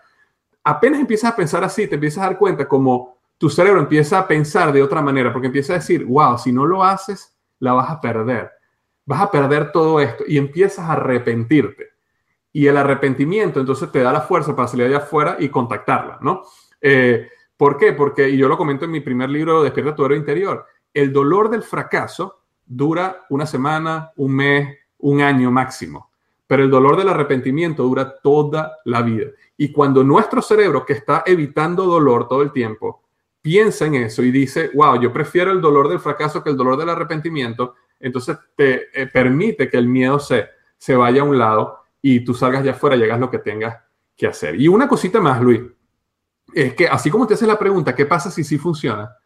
Apenas 0.62 1.00
empiezas 1.00 1.32
a 1.32 1.34
pensar 1.34 1.64
así, 1.64 1.88
te 1.88 1.96
empiezas 1.96 2.22
a 2.22 2.26
dar 2.28 2.38
cuenta 2.38 2.68
como 2.68 3.18
tu 3.36 3.50
cerebro 3.50 3.80
empieza 3.80 4.20
a 4.20 4.28
pensar 4.28 4.72
de 4.72 4.80
otra 4.80 5.02
manera, 5.02 5.32
porque 5.32 5.48
empieza 5.48 5.72
a 5.72 5.78
decir, 5.78 6.04
wow, 6.04 6.38
si 6.38 6.52
no 6.52 6.66
lo 6.66 6.84
haces, 6.84 7.36
la 7.58 7.72
vas 7.72 7.90
a 7.90 8.00
perder. 8.00 8.48
Vas 9.06 9.22
a 9.22 9.30
perder 9.32 9.72
todo 9.72 9.98
esto 9.98 10.22
y 10.24 10.38
empiezas 10.38 10.88
a 10.88 10.92
arrepentirte. 10.92 11.88
Y 12.52 12.68
el 12.68 12.76
arrepentimiento 12.76 13.58
entonces 13.58 13.90
te 13.90 14.02
da 14.02 14.12
la 14.12 14.20
fuerza 14.20 14.54
para 14.54 14.68
salir 14.68 14.86
allá 14.86 14.98
afuera 14.98 15.36
y 15.40 15.48
contactarla, 15.48 16.18
¿no? 16.20 16.44
Eh, 16.80 17.28
¿Por 17.60 17.76
qué? 17.76 17.92
Porque, 17.92 18.26
y 18.26 18.38
yo 18.38 18.48
lo 18.48 18.56
comento 18.56 18.86
en 18.86 18.90
mi 18.90 19.00
primer 19.00 19.28
libro, 19.28 19.62
Despierta 19.62 19.94
tu 19.94 20.02
héroe 20.06 20.16
interior, 20.16 20.64
el 20.94 21.12
dolor 21.12 21.50
del 21.50 21.62
fracaso 21.62 22.40
dura 22.64 23.26
una 23.28 23.44
semana, 23.44 24.12
un 24.16 24.34
mes, 24.34 24.78
un 24.96 25.20
año 25.20 25.50
máximo, 25.50 26.10
pero 26.46 26.62
el 26.62 26.70
dolor 26.70 26.96
del 26.96 27.10
arrepentimiento 27.10 27.82
dura 27.82 28.14
toda 28.22 28.78
la 28.86 29.02
vida. 29.02 29.26
Y 29.58 29.70
cuando 29.72 30.02
nuestro 30.02 30.40
cerebro, 30.40 30.86
que 30.86 30.94
está 30.94 31.22
evitando 31.26 31.84
dolor 31.84 32.28
todo 32.28 32.40
el 32.40 32.50
tiempo, 32.50 33.02
piensa 33.42 33.84
en 33.84 33.96
eso 33.96 34.22
y 34.22 34.30
dice, 34.30 34.70
wow, 34.72 34.98
yo 34.98 35.12
prefiero 35.12 35.52
el 35.52 35.60
dolor 35.60 35.90
del 35.90 36.00
fracaso 36.00 36.42
que 36.42 36.48
el 36.48 36.56
dolor 36.56 36.78
del 36.78 36.88
arrepentimiento, 36.88 37.74
entonces 38.00 38.38
te 38.56 38.86
eh, 38.94 39.06
permite 39.06 39.68
que 39.68 39.76
el 39.76 39.86
miedo 39.86 40.18
se, 40.18 40.46
se 40.78 40.96
vaya 40.96 41.20
a 41.20 41.24
un 41.24 41.36
lado 41.36 41.80
y 42.00 42.20
tú 42.20 42.32
salgas 42.32 42.64
ya 42.64 42.70
afuera 42.70 42.96
y 42.96 43.02
hagas 43.02 43.20
lo 43.20 43.30
que 43.30 43.40
tengas 43.40 43.76
que 44.16 44.28
hacer. 44.28 44.58
Y 44.58 44.66
una 44.66 44.88
cosita 44.88 45.20
más, 45.20 45.42
Luis, 45.42 45.60
es 46.54 46.74
que 46.74 46.88
así 46.88 47.10
como 47.10 47.26
te 47.26 47.34
haces 47.34 47.48
la 47.48 47.58
pregunta, 47.58 47.94
¿qué 47.94 48.06
pasa 48.06 48.30
si 48.30 48.44
sí 48.44 48.58
funciona? 48.58 49.16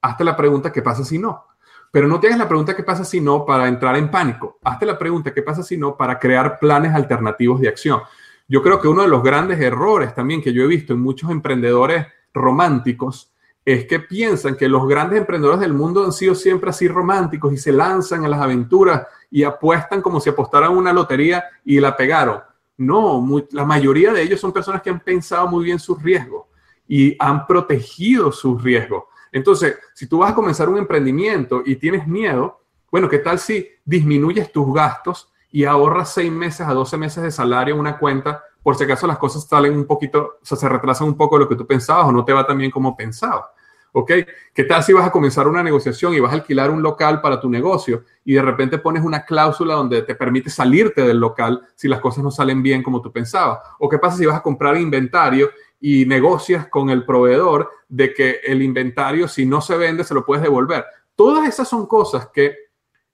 Hazte 0.00 0.24
la 0.24 0.36
pregunta, 0.36 0.72
¿qué 0.72 0.82
pasa 0.82 1.04
si 1.04 1.18
no? 1.18 1.46
Pero 1.90 2.08
no 2.08 2.18
te 2.18 2.26
hagas 2.26 2.38
la 2.38 2.48
pregunta, 2.48 2.74
¿qué 2.74 2.82
pasa 2.82 3.04
si 3.04 3.20
no? 3.20 3.44
para 3.44 3.68
entrar 3.68 3.96
en 3.96 4.10
pánico. 4.10 4.58
Hazte 4.64 4.86
la 4.86 4.98
pregunta, 4.98 5.32
¿qué 5.32 5.42
pasa 5.42 5.62
si 5.62 5.76
no? 5.76 5.96
para 5.96 6.18
crear 6.18 6.58
planes 6.58 6.94
alternativos 6.94 7.60
de 7.60 7.68
acción. 7.68 8.00
Yo 8.48 8.62
creo 8.62 8.80
que 8.80 8.88
uno 8.88 9.02
de 9.02 9.08
los 9.08 9.22
grandes 9.22 9.60
errores 9.60 10.14
también 10.14 10.42
que 10.42 10.52
yo 10.52 10.64
he 10.64 10.66
visto 10.66 10.92
en 10.92 11.00
muchos 11.00 11.30
emprendedores 11.30 12.06
románticos 12.34 13.32
es 13.64 13.86
que 13.86 14.00
piensan 14.00 14.56
que 14.56 14.68
los 14.68 14.88
grandes 14.88 15.20
emprendedores 15.20 15.60
del 15.60 15.72
mundo 15.72 16.04
han 16.04 16.12
sido 16.12 16.34
siempre 16.34 16.70
así 16.70 16.88
románticos 16.88 17.52
y 17.52 17.56
se 17.56 17.70
lanzan 17.70 18.24
a 18.24 18.28
las 18.28 18.40
aventuras 18.40 19.06
y 19.30 19.44
apuestan 19.44 20.02
como 20.02 20.18
si 20.18 20.30
apostaran 20.30 20.76
una 20.76 20.92
lotería 20.92 21.44
y 21.64 21.78
la 21.78 21.96
pegaron. 21.96 22.40
No, 22.78 23.24
la 23.52 23.64
mayoría 23.64 24.12
de 24.12 24.22
ellos 24.22 24.40
son 24.40 24.52
personas 24.52 24.82
que 24.82 24.90
han 24.90 25.00
pensado 25.00 25.46
muy 25.46 25.64
bien 25.64 25.78
sus 25.78 26.02
riesgos 26.02 26.46
y 26.94 27.16
han 27.18 27.46
protegido 27.46 28.30
sus 28.32 28.62
riesgos. 28.62 29.04
Entonces, 29.32 29.78
si 29.94 30.06
tú 30.06 30.18
vas 30.18 30.32
a 30.32 30.34
comenzar 30.34 30.68
un 30.68 30.76
emprendimiento 30.76 31.62
y 31.64 31.76
tienes 31.76 32.06
miedo, 32.06 32.60
bueno, 32.90 33.08
¿qué 33.08 33.16
tal 33.16 33.38
si 33.38 33.66
disminuyes 33.82 34.52
tus 34.52 34.74
gastos 34.74 35.32
y 35.50 35.64
ahorras 35.64 36.12
seis 36.12 36.30
meses 36.30 36.66
a 36.66 36.74
12 36.74 36.98
meses 36.98 37.22
de 37.22 37.30
salario 37.30 37.72
en 37.72 37.80
una 37.80 37.96
cuenta 37.96 38.44
por 38.62 38.76
si 38.76 38.84
acaso 38.84 39.06
las 39.06 39.16
cosas 39.16 39.48
salen 39.48 39.72
un 39.72 39.86
poquito, 39.86 40.36
o 40.42 40.44
sea, 40.44 40.58
se 40.58 40.68
retrasan 40.68 41.08
un 41.08 41.16
poco 41.16 41.38
lo 41.38 41.48
que 41.48 41.56
tú 41.56 41.66
pensabas 41.66 42.04
o 42.04 42.12
no 42.12 42.26
te 42.26 42.34
va 42.34 42.46
tan 42.46 42.58
bien 42.58 42.70
como 42.70 42.94
pensabas. 42.94 43.46
¿Ok? 43.94 44.10
¿Qué 44.52 44.64
tal 44.64 44.82
si 44.82 44.92
vas 44.92 45.06
a 45.06 45.10
comenzar 45.10 45.48
una 45.48 45.62
negociación 45.62 46.12
y 46.12 46.20
vas 46.20 46.32
a 46.32 46.36
alquilar 46.36 46.70
un 46.70 46.82
local 46.82 47.22
para 47.22 47.40
tu 47.40 47.48
negocio 47.48 48.04
y 48.22 48.34
de 48.34 48.42
repente 48.42 48.78
pones 48.78 49.02
una 49.02 49.24
cláusula 49.24 49.74
donde 49.74 50.02
te 50.02 50.14
permite 50.14 50.50
salirte 50.50 51.02
del 51.02 51.18
local 51.18 51.66
si 51.74 51.88
las 51.88 52.00
cosas 52.00 52.22
no 52.22 52.30
salen 52.30 52.62
bien 52.62 52.82
como 52.82 53.00
tú 53.00 53.10
pensabas? 53.10 53.60
¿O 53.78 53.88
qué 53.88 53.98
pasa 53.98 54.18
si 54.18 54.26
vas 54.26 54.36
a 54.36 54.42
comprar 54.42 54.76
inventario 54.76 55.50
y 55.82 56.06
negocias 56.06 56.68
con 56.68 56.88
el 56.88 57.04
proveedor 57.04 57.70
de 57.88 58.14
que 58.14 58.40
el 58.44 58.62
inventario, 58.62 59.28
si 59.28 59.44
no 59.44 59.60
se 59.60 59.76
vende, 59.76 60.04
se 60.04 60.14
lo 60.14 60.24
puedes 60.24 60.42
devolver? 60.42 60.86
Todas 61.14 61.46
esas 61.46 61.68
son 61.68 61.86
cosas 61.86 62.28
que 62.32 62.56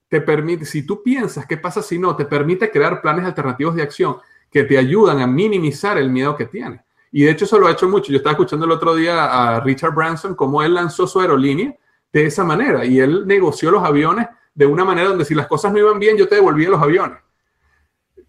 te 0.07 0.21
permite, 0.21 0.65
si 0.65 0.87
tú 0.87 1.03
piensas 1.03 1.47
qué 1.47 1.57
pasa 1.57 1.83
si 1.83 1.99
no, 1.99 2.15
te 2.15 2.27
permite 2.27 2.71
crear 2.71 3.01
planes 3.01 3.25
alternativos 3.25 3.75
de 3.75 3.83
acción 3.83 4.19
que 4.51 4.65
te 4.65 4.79
ayudan 4.79 5.21
a 5.21 5.27
minimizar 5.27 5.99
el 5.99 6.11
miedo 6.11 6.37
que 6.37 6.47
tienes. 6.47 6.81
Y 7.11 7.25
de 7.25 7.31
hecho 7.31 7.47
eso 7.47 7.59
lo 7.59 7.67
ha 7.67 7.73
hecho 7.73 7.89
mucho. 7.89 8.13
Yo 8.13 8.19
estaba 8.19 8.33
escuchando 8.33 8.67
el 8.67 8.73
otro 8.73 8.95
día 8.95 9.25
a 9.25 9.61
Richard 9.61 9.95
Branson 9.95 10.35
cómo 10.35 10.63
él 10.63 10.75
lanzó 10.75 11.07
su 11.07 11.21
aerolínea 11.21 11.75
de 12.13 12.27
esa 12.27 12.45
manera 12.45 12.85
y 12.85 13.01
él 13.01 13.27
negoció 13.27 13.71
los 13.71 13.83
aviones 13.83 14.27
de 14.55 14.67
una 14.67 14.85
manera 14.85 15.09
donde 15.09 15.25
si 15.25 15.35
las 15.35 15.47
cosas 15.47 15.73
no 15.73 15.79
iban 15.79 15.99
bien 15.99 16.17
yo 16.17 16.29
te 16.29 16.35
devolvía 16.35 16.69
los 16.69 16.83
aviones. 16.83 17.19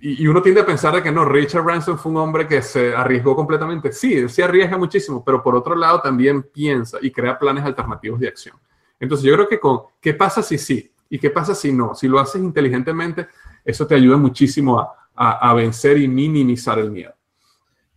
Y, 0.02 0.26
uno 0.28 0.41
tiende 0.41 0.62
a 0.62 0.66
pensar 0.66 0.95
de 0.95 1.04
que 1.04 1.12
no, 1.12 1.26
Richard 1.26 1.64
Branson 1.64 1.97
fue 2.00 2.12
un 2.12 2.20
hombre 2.20 2.47
que 2.47 2.62
se 2.62 2.95
arriesgó 2.95 3.36
completamente. 3.36 3.91
Sí, 3.91 4.14
él 4.14 4.30
se 4.30 4.43
arriesga 4.43 4.78
muchísimo, 4.78 5.24
pero 5.24 5.43
por 5.43 5.56
otro 5.56 5.76
lado 5.76 6.02
también 6.02 6.43
piensa 6.43 6.97
y 7.02 7.12
crea 7.12 7.38
planes 7.38 7.66
alternativos 7.66 8.20
de 8.20 8.30
acción. 8.30 8.56
Entonces 9.00 9.26
yo 9.26 9.34
creo 9.36 9.47
que 9.47 9.60
con 9.60 9.82
qué 10.00 10.14
pasa 10.14 10.41
si 10.41 10.58
sí 10.58 10.91
y 11.10 11.20
qué 11.20 11.30
pasa 11.30 11.54
si 11.54 11.74
no, 11.74 11.95
si 11.95 12.08
lo 12.08 12.20
haces 12.20 12.41
inteligentemente, 12.41 13.28
eso 13.66 13.86
te 13.86 13.95
ayuda 13.95 14.18
muchísimo 14.18 14.80
a, 14.80 14.95
a, 15.16 15.54
vencer 15.54 15.97
y 15.97 16.08
minimizar 16.08 16.80
el 16.80 16.91
miedo. 16.91 17.14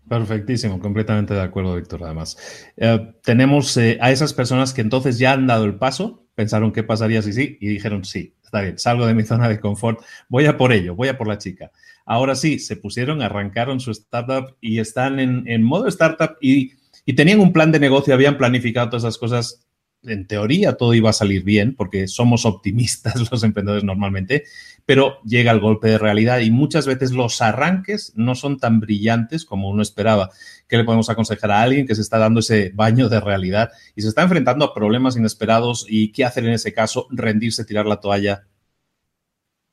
Perfectísimo, 0.08 0.80
completamente 0.80 1.34
de 1.34 1.40
acuerdo, 1.40 1.76
Víctor. 1.76 2.02
Además, 2.02 2.36
eh, 2.76 3.14
tenemos 3.22 3.76
eh, 3.76 3.96
a 4.00 4.10
esas 4.10 4.34
personas 4.34 4.74
que 4.74 4.80
entonces 4.80 5.18
ya 5.18 5.32
han 5.32 5.46
dado 5.46 5.64
el 5.64 5.76
paso, 5.76 6.26
pensaron 6.34 6.72
qué 6.72 6.82
pasaría 6.82 7.22
si 7.22 7.32
sí 7.32 7.58
y 7.60 7.68
dijeron 7.68 8.04
sí, 8.04 8.34
está 8.42 8.60
bien, 8.60 8.78
salgo 8.78 9.06
de 9.06 9.14
mi 9.14 9.22
zona 9.22 9.48
de 9.48 9.60
confort, 9.60 10.00
voy 10.28 10.46
a 10.46 10.56
por 10.56 10.72
ello, 10.72 10.96
voy 10.96 11.08
a 11.08 11.16
por 11.16 11.28
la 11.28 11.38
chica. 11.38 11.70
Ahora 12.04 12.34
sí, 12.34 12.58
se 12.58 12.76
pusieron, 12.76 13.22
arrancaron 13.22 13.80
su 13.80 13.90
startup 13.90 14.56
y 14.60 14.78
están 14.78 15.20
en, 15.20 15.62
modo 15.62 15.86
startup 15.88 16.36
y, 16.40 16.72
y 17.04 17.14
tenían 17.14 17.40
un 17.40 17.52
plan 17.52 17.72
de 17.72 17.80
negocio, 17.80 18.14
habían 18.14 18.38
planificado 18.38 18.90
todas 18.90 19.04
esas 19.04 19.18
cosas 19.18 19.66
en 20.04 20.26
teoría 20.26 20.74
todo 20.74 20.94
iba 20.94 21.10
a 21.10 21.14
salir 21.14 21.44
bien, 21.44 21.74
porque 21.76 22.08
somos 22.08 22.44
optimistas 22.44 23.14
los 23.30 23.42
emprendedores 23.44 23.84
normalmente, 23.84 24.44
pero 24.84 25.20
llega 25.22 25.52
el 25.52 25.60
golpe 25.60 25.88
de 25.88 25.98
realidad 25.98 26.40
y 26.40 26.50
muchas 26.50 26.86
veces 26.86 27.12
los 27.12 27.40
arranques 27.40 28.12
no 28.16 28.34
son 28.34 28.58
tan 28.58 28.80
brillantes 28.80 29.44
como 29.44 29.68
uno 29.70 29.82
esperaba. 29.82 30.30
¿Qué 30.68 30.76
le 30.76 30.84
podemos 30.84 31.10
aconsejar 31.10 31.50
a 31.50 31.62
alguien 31.62 31.86
que 31.86 31.94
se 31.94 32.00
está 32.00 32.18
dando 32.18 32.40
ese 32.40 32.70
baño 32.74 33.08
de 33.08 33.20
realidad 33.20 33.70
y 33.94 34.02
se 34.02 34.08
está 34.08 34.22
enfrentando 34.22 34.64
a 34.64 34.74
problemas 34.74 35.16
inesperados 35.16 35.86
y 35.88 36.10
qué 36.12 36.24
hacer 36.24 36.44
en 36.44 36.52
ese 36.52 36.72
caso? 36.72 37.06
¿Rendirse, 37.10 37.64
tirar 37.64 37.86
la 37.86 38.00
toalla? 38.00 38.46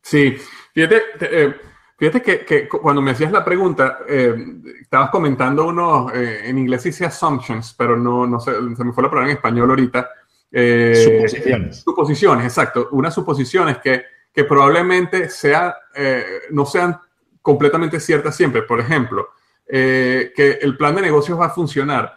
Sí, 0.01 0.35
fíjate, 0.73 1.01
eh, 1.21 1.53
fíjate 1.99 2.21
que, 2.21 2.67
cuando 2.67 3.01
me 3.01 3.11
hacías 3.11 3.31
la 3.31 3.45
pregunta, 3.45 3.99
eh, 4.07 4.35
estabas 4.81 5.11
comentando 5.11 5.67
uno, 5.67 6.09
eh, 6.11 6.41
en 6.45 6.57
inglés 6.57 6.83
dice 6.83 7.05
assumptions, 7.05 7.75
pero 7.77 7.95
no, 7.95 8.25
no 8.25 8.39
sé, 8.39 8.53
se 8.75 8.83
me 8.83 8.93
fue 8.93 9.03
la 9.03 9.09
palabra 9.09 9.29
en 9.29 9.37
español 9.37 9.69
ahorita 9.69 10.09
eh, 10.51 11.03
suposiciones. 11.05 11.77
Suposiciones, 11.77 12.45
exacto. 12.45 12.89
Unas 12.91 13.13
suposiciones 13.13 13.77
que, 13.79 14.03
que 14.33 14.43
probablemente 14.43 15.29
sea, 15.29 15.75
eh, 15.95 16.23
no 16.51 16.65
sean 16.65 16.99
completamente 17.41 17.99
ciertas 17.99 18.35
siempre. 18.35 18.63
Por 18.63 18.79
ejemplo, 18.79 19.29
eh, 19.67 20.31
que 20.35 20.59
el 20.61 20.77
plan 20.77 20.95
de 20.95 21.03
negocios 21.03 21.39
va 21.39 21.47
a 21.47 21.51
funcionar. 21.51 22.15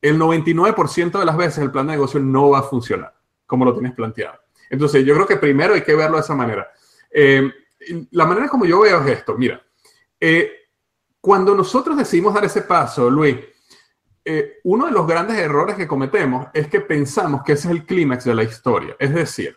El 0.00 0.18
99% 0.18 1.18
de 1.18 1.24
las 1.24 1.36
veces 1.36 1.58
el 1.58 1.70
plan 1.70 1.86
de 1.86 1.92
negocio 1.92 2.20
no 2.20 2.50
va 2.50 2.60
a 2.60 2.62
funcionar 2.62 3.14
como 3.46 3.64
lo 3.64 3.74
tienes 3.74 3.92
planteado. 3.92 4.38
Entonces, 4.70 5.04
yo 5.04 5.14
creo 5.14 5.26
que 5.26 5.36
primero 5.36 5.74
hay 5.74 5.82
que 5.82 5.96
verlo 5.96 6.16
de 6.16 6.22
esa 6.22 6.36
manera. 6.36 6.70
La 8.10 8.26
manera 8.26 8.48
como 8.48 8.64
yo 8.64 8.80
veo 8.80 9.00
es 9.02 9.18
esto. 9.18 9.36
Mira, 9.36 9.62
cuando 11.20 11.54
nosotros 11.54 11.96
decidimos 11.96 12.34
dar 12.34 12.44
ese 12.44 12.62
paso, 12.62 13.10
Luis, 13.10 13.36
eh, 14.24 14.58
uno 14.64 14.86
de 14.86 14.92
los 14.92 15.06
grandes 15.06 15.38
errores 15.38 15.76
que 15.76 15.88
cometemos 15.88 16.48
es 16.52 16.68
que 16.68 16.80
pensamos 16.80 17.42
que 17.42 17.52
ese 17.52 17.68
es 17.68 17.74
el 17.74 17.86
clímax 17.86 18.24
de 18.24 18.34
la 18.34 18.42
historia. 18.42 18.96
Es 18.98 19.14
decir, 19.14 19.56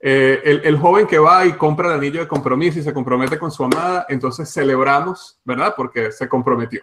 eh, 0.00 0.60
el, 0.64 0.78
joven 0.78 1.06
que 1.06 1.18
va 1.18 1.44
y 1.44 1.52
compra 1.52 1.88
el 1.88 1.98
anillo 1.98 2.20
de 2.20 2.28
compromiso 2.28 2.78
y 2.78 2.82
se 2.82 2.94
compromete 2.94 3.38
con 3.38 3.50
su 3.50 3.64
amada, 3.64 4.06
entonces 4.08 4.52
celebramos, 4.52 5.40
¿verdad? 5.44 5.74
Porque 5.76 6.12
se 6.12 6.28
comprometió. 6.28 6.82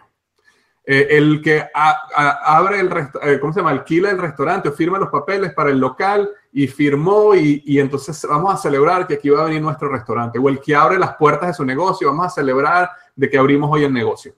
Eh, 0.88 1.08
el 1.10 1.42
que 1.42 1.68
abre 1.74 2.78
el, 2.78 3.40
¿cómo 3.40 3.52
se 3.52 3.58
llama? 3.58 3.72
Alquila 3.72 4.08
el 4.08 4.18
restaurante 4.18 4.68
o 4.68 4.72
firma 4.72 5.00
los 5.00 5.08
papeles 5.08 5.52
para 5.52 5.70
el 5.70 5.80
local 5.80 6.30
y 6.52 6.68
firmó 6.68 7.34
y, 7.34 7.60
y, 7.66 7.80
entonces 7.80 8.24
vamos 8.28 8.54
a 8.54 8.56
celebrar 8.56 9.04
que 9.04 9.14
aquí 9.14 9.28
va 9.28 9.42
a 9.42 9.46
venir 9.46 9.60
nuestro 9.60 9.88
restaurante. 9.88 10.38
O 10.38 10.48
el 10.48 10.60
que 10.60 10.76
abre 10.76 10.96
las 10.96 11.16
puertas 11.16 11.48
de 11.48 11.54
su 11.54 11.64
negocio, 11.64 12.06
vamos 12.06 12.26
a 12.26 12.30
celebrar 12.30 12.88
de 13.16 13.28
que 13.28 13.36
abrimos 13.36 13.68
hoy 13.72 13.82
el 13.82 13.92
negocio. 13.92 14.32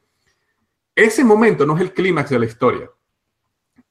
Ese 0.94 1.22
momento 1.22 1.66
no 1.66 1.76
es 1.76 1.82
el 1.82 1.92
clímax 1.92 2.30
de 2.30 2.38
la 2.38 2.46
historia. 2.46 2.90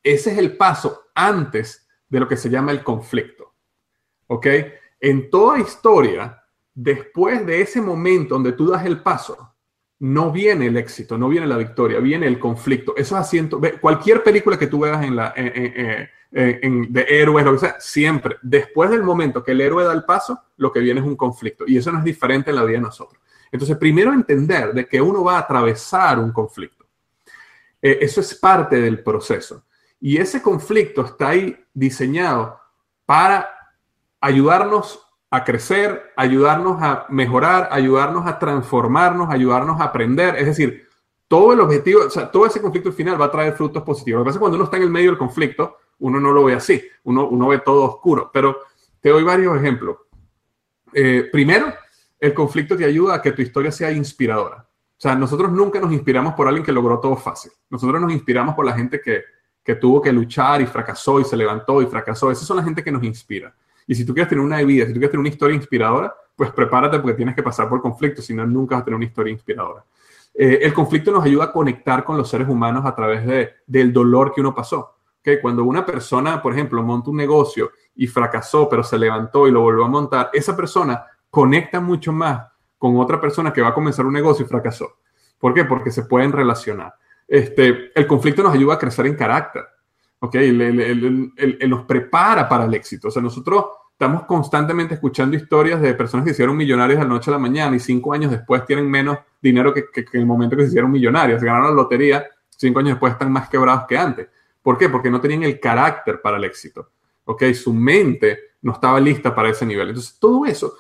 Ese 0.02 0.32
es 0.32 0.38
el 0.40 0.58
paso 0.58 1.04
antes 1.14 1.88
de 2.10 2.20
lo 2.20 2.28
que 2.28 2.38
se 2.38 2.50
llama 2.50 2.72
el 2.72 2.84
conflicto. 2.84 3.54
¿Ok? 4.28 4.48
En 5.00 5.30
toda 5.30 5.60
historia, 5.60 6.44
después 6.74 7.46
de 7.46 7.62
ese 7.62 7.82
momento 7.82 8.34
donde 8.34 8.54
tú 8.54 8.68
das 8.68 8.86
el 8.86 9.04
paso, 9.04 9.54
no 10.00 10.32
viene 10.32 10.68
el 10.68 10.78
éxito, 10.78 11.18
no 11.18 11.28
viene 11.28 11.48
la 11.48 11.58
victoria, 11.58 12.00
viene 12.00 12.28
el 12.28 12.40
conflicto. 12.40 12.96
Eso 12.96 13.16
es 13.16 13.22
asiento. 13.22 13.60
Cualquier 13.82 14.24
película 14.24 14.58
que 14.58 14.68
tú 14.68 14.80
veas 14.80 15.04
en 15.04 15.16
la, 15.16 15.34
de 16.32 17.06
héroes, 17.08 17.46
lo 17.46 17.54
que 17.54 17.60
sea, 17.60 17.76
siempre, 17.80 18.38
después 18.42 18.92
del 18.92 19.04
momento 19.04 19.44
que 19.44 19.54
el 19.54 19.62
héroe 19.62 19.84
da 19.84 19.94
el 19.94 20.04
paso, 20.04 20.40
lo 20.58 20.72
que 20.72 20.80
viene 20.80 21.00
es 21.00 21.06
un 21.06 21.16
conflicto. 21.16 21.64
Y 21.68 21.78
eso 21.78 21.92
no 21.92 22.00
es 22.00 22.04
diferente 22.04 22.52
en 22.52 22.58
la 22.58 22.64
vida 22.64 22.78
de 22.78 22.84
nosotros. 22.84 23.22
Entonces, 23.52 23.78
primero 23.78 24.14
entender 24.14 24.74
de 24.74 24.88
que 24.88 25.02
uno 25.02 25.24
va 25.24 25.38
a 25.38 25.40
atravesar 25.40 26.20
un 26.20 26.32
conflicto. 26.32 26.86
Eh, 27.82 28.00
eso 28.02 28.22
es 28.22 28.36
parte 28.36 28.80
del 28.80 29.02
proceso. 29.04 29.64
Y 30.00 30.18
ese 30.18 30.42
conflicto 30.42 31.06
está 31.06 31.30
ahí 31.30 31.58
diseñado 31.74 32.60
para 33.06 33.50
ayudarnos 34.20 35.07
a 35.30 35.44
crecer, 35.44 36.14
ayudarnos 36.16 36.82
a 36.82 37.06
mejorar, 37.10 37.70
ayudarnos 37.72 38.26
a 38.26 38.40
transformarnos, 38.40 39.30
ayudarnos 39.30 39.80
a 39.82 39.86
aprender. 39.86 40.36
Es 40.38 40.46
decir, 40.46 40.88
todo 41.28 41.54
el 41.54 41.60
objetivo, 41.60 42.02
todo 42.32 42.46
ese 42.46 42.62
conflicto 42.62 42.92
final 42.92 43.20
va 43.20 43.26
a 43.26 43.32
traer 43.32 43.54
frutos 43.54 43.84
positivos. 43.84 44.20
Lo 44.20 44.24
que 44.24 44.28
pasa 44.28 44.36
es 44.36 44.38
que 44.38 44.42
cuando 44.42 44.56
uno 44.56 44.66
está 44.66 44.78
en 44.78 44.84
el 44.84 44.90
medio 44.90 45.12
del 45.12 45.18
conflicto, 45.18 45.78
uno 46.00 46.20
no 46.20 46.32
lo 46.32 46.46
ve 46.46 46.54
así, 46.54 46.82
uno, 47.04 47.28
uno 47.28 47.48
ve 47.48 47.60
todo 47.60 47.84
oscuro. 47.84 48.30
Pero 48.34 48.58
te 49.02 49.10
doy 49.10 49.24
varios 49.24 49.58
ejemplos. 49.58 49.98
Eh, 50.94 51.28
primero, 51.32 51.74
el 52.20 52.34
conflicto 52.34 52.78
te 52.78 52.86
ayuda 52.86 53.16
a 53.16 53.22
que 53.22 53.34
tu 53.34 53.42
historia 53.42 53.72
sea 53.72 53.92
inspiradora. 53.92 54.58
O 54.60 55.00
sea, 55.00 55.16
nosotros 55.16 55.52
nunca 55.52 55.80
nos 55.80 55.92
inspiramos 55.92 56.34
por 56.34 56.48
alguien 56.48 56.66
que 56.66 56.72
logró 56.72 57.00
todo 57.00 57.18
fácil. 57.18 57.52
Nosotros 57.70 58.02
nos 58.02 58.12
inspiramos 58.12 58.56
por 58.56 58.66
la 58.66 58.74
gente 58.74 59.02
que, 59.02 59.24
que 59.64 59.76
tuvo 59.76 60.02
que 60.02 60.12
luchar 60.12 60.62
y 60.62 60.66
fracasó 60.66 61.20
y 61.20 61.26
se 61.26 61.38
levantó 61.38 61.82
y 61.82 61.86
fracasó. 61.86 62.32
Esas 62.32 62.48
son 62.48 62.58
la 62.58 62.64
gente 62.64 62.84
que 62.84 62.92
nos 62.92 63.04
inspira. 63.04 63.54
Y 63.88 63.96
si 63.96 64.06
tú 64.06 64.14
quieres 64.14 64.30
tener 64.30 64.44
una 64.44 64.62
vida, 64.62 64.86
si 64.86 64.94
tú 64.94 65.00
quieres 65.00 65.12
tener 65.12 65.22
una 65.22 65.30
historia 65.30 65.56
inspiradora, 65.56 66.14
pues 66.36 66.52
prepárate 66.52 67.00
porque 67.00 67.16
tienes 67.16 67.36
que 67.36 67.42
pasar 67.42 67.68
por 67.68 67.82
conflictos, 67.82 68.26
si 68.26 68.34
no, 68.34 68.46
nunca 68.46 68.76
vas 68.76 68.82
a 68.84 68.86
tener 68.86 68.96
una 68.98 69.06
historia 69.06 69.32
inspiradora. 69.32 69.84
Eh, 70.34 70.60
el 70.62 70.74
conflicto 70.74 71.12
nos 71.12 71.24
ayuda 71.24 71.46
a 71.46 71.52
conectar 71.52 72.04
con 72.04 72.16
los 72.16 72.30
seres 72.30 72.48
humanos 72.48 72.86
a 72.86 72.94
través 72.94 73.26
de, 73.26 73.54
del 73.66 73.92
dolor 73.92 74.34
que 74.34 74.42
uno 74.42 74.54
pasó. 74.54 74.98
¿Okay? 75.20 75.42
Cuando 75.42 75.64
una 75.64 75.84
persona, 75.86 76.42
por 76.42 76.54
ejemplo, 76.54 76.84
monta 76.84 77.10
un 77.10 77.18
negocio 77.18 77.72
y 77.96 78.06
fracasó, 78.06 78.70
pero 78.70 78.84
se 78.84 79.00
levantó 79.00 79.48
y 79.48 79.52
lo 79.52 79.62
volvió 79.62 79.86
a 79.86 79.90
montar, 79.90 80.30
esa 80.34 80.56
persona 80.56 81.04
conecta 81.30 81.80
mucho 81.80 82.14
más 82.14 82.48
con 82.78 82.98
otra 82.98 83.20
persona 83.20 83.52
que 83.52 83.62
va 83.62 83.70
a 83.70 83.74
comenzar 83.74 84.06
un 84.06 84.14
negocio 84.14 84.46
y 84.46 84.48
fracasó. 84.48 84.98
¿Por 85.40 85.54
qué? 85.54 85.66
Porque 85.66 85.92
se 85.92 86.04
pueden 86.04 86.32
relacionar. 86.32 86.94
Este, 87.28 87.92
el 87.94 88.08
conflicto 88.08 88.44
nos 88.44 88.54
ayuda 88.54 88.76
a 88.76 88.80
crecer 88.80 89.06
en 89.08 89.16
carácter, 89.16 89.64
¿ok? 90.20 90.36
Él, 90.36 91.34
nos 91.68 91.86
prepara 91.86 92.48
para 92.48 92.66
el 92.66 92.74
éxito. 92.74 93.10
O 93.10 93.12
sea, 93.12 93.22
nosotros 93.22 93.66
estamos 93.98 94.26
constantemente 94.26 94.94
escuchando 94.94 95.36
historias 95.36 95.82
de 95.82 95.96
personas 95.96 96.24
que 96.24 96.30
hicieron 96.30 96.56
millonarios 96.56 97.00
de 97.00 97.04
la 97.04 97.10
noche 97.10 97.32
a 97.32 97.34
la 97.34 97.40
mañana 97.40 97.76
y 97.76 97.80
cinco 97.80 98.14
años 98.14 98.30
después 98.30 98.64
tienen 98.64 98.88
menos 98.88 99.18
dinero 99.42 99.74
que, 99.74 99.86
que, 99.92 100.02
en 100.14 100.20
el 100.20 100.26
momento 100.28 100.56
que 100.56 100.62
se 100.62 100.68
hicieron 100.70 100.92
millonarios. 100.92 101.40
Se 101.40 101.48
ganaron 101.48 101.70
la 101.70 101.82
lotería, 101.82 102.24
cinco 102.48 102.78
años 102.78 102.92
después 102.92 103.14
están 103.14 103.32
más 103.32 103.50
quebrados 103.50 103.86
que 103.88 103.98
antes. 103.98 104.28
¿Por 104.62 104.78
qué? 104.78 104.88
Porque 104.88 105.10
no 105.10 105.20
tenían 105.20 105.42
el 105.42 105.60
carácter 105.60 106.22
para 106.22 106.38
el 106.38 106.44
éxito. 106.44 106.92
¿Ok? 107.26 107.46
Su 107.56 107.74
mente 107.74 108.52
no 108.62 108.74
estaba 108.74 109.00
lista 109.00 109.34
para 109.34 109.50
ese 109.50 109.66
nivel. 109.66 109.88
Entonces, 109.88 110.20
todo 110.20 110.46
eso 110.46 110.76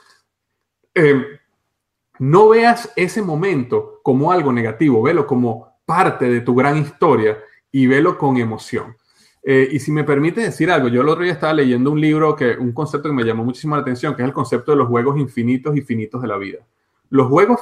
eh, 0.93 1.39
no 2.19 2.49
veas 2.49 2.93
ese 2.95 3.23
momento 3.23 3.99
como 4.03 4.31
algo 4.31 4.53
negativo, 4.53 5.01
velo 5.01 5.25
como 5.25 5.79
parte 5.87 6.29
de 6.29 6.41
tu 6.41 6.53
gran 6.53 6.77
historia 6.77 7.39
y 7.71 7.87
velo 7.87 8.15
con 8.15 8.37
emoción. 8.37 8.95
Eh, 9.43 9.69
y 9.71 9.79
si 9.79 9.91
me 9.91 10.03
permite 10.03 10.41
decir 10.41 10.69
algo, 10.69 10.87
yo 10.87 11.01
el 11.01 11.09
otro 11.09 11.23
día 11.23 11.33
estaba 11.33 11.53
leyendo 11.53 11.91
un 11.91 12.01
libro, 12.01 12.35
que, 12.35 12.51
un 12.57 12.73
concepto 12.73 13.09
que 13.09 13.15
me 13.15 13.23
llamó 13.23 13.43
muchísimo 13.43 13.75
la 13.75 13.81
atención, 13.81 14.15
que 14.15 14.21
es 14.21 14.27
el 14.27 14.33
concepto 14.33 14.71
de 14.71 14.77
los 14.77 14.87
juegos 14.87 15.17
infinitos 15.17 15.75
y 15.75 15.81
finitos 15.81 16.21
de 16.21 16.27
la 16.27 16.37
vida. 16.37 16.59
Los 17.09 17.27
juegos, 17.27 17.59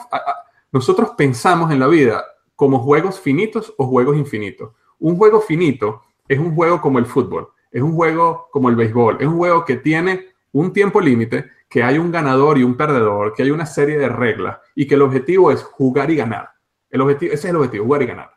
nosotros 0.71 1.11
pensamos 1.17 1.71
en 1.71 1.79
la 1.79 1.87
vida 1.87 2.25
como 2.55 2.79
juegos 2.79 3.19
finitos 3.19 3.73
o 3.77 3.85
juegos 3.85 4.17
infinitos. 4.17 4.71
Un 4.99 5.17
juego 5.17 5.41
finito 5.41 6.01
es 6.27 6.39
un 6.39 6.55
juego 6.55 6.81
como 6.81 6.99
el 6.99 7.05
fútbol, 7.05 7.49
es 7.71 7.81
un 7.81 7.93
juego 7.93 8.47
como 8.51 8.69
el 8.69 8.75
béisbol, 8.75 9.17
es 9.19 9.27
un 9.27 9.37
juego 9.37 9.65
que 9.65 9.75
tiene 9.77 10.27
un 10.53 10.73
tiempo 10.73 11.01
límite 11.01 11.45
que 11.69 11.83
hay 11.83 11.97
un 11.97 12.11
ganador 12.11 12.57
y 12.57 12.63
un 12.63 12.77
perdedor, 12.77 13.33
que 13.33 13.43
hay 13.43 13.51
una 13.51 13.65
serie 13.65 13.97
de 13.97 14.07
reglas 14.07 14.59
y 14.75 14.87
que 14.87 14.95
el 14.95 15.01
objetivo 15.01 15.51
es 15.51 15.63
jugar 15.63 16.09
y 16.11 16.15
ganar. 16.15 16.49
El 16.89 17.01
objetivo, 17.01 17.33
ese 17.33 17.47
es 17.47 17.51
el 17.51 17.57
objetivo, 17.57 17.85
jugar 17.85 18.01
y 18.03 18.05
ganar. 18.05 18.31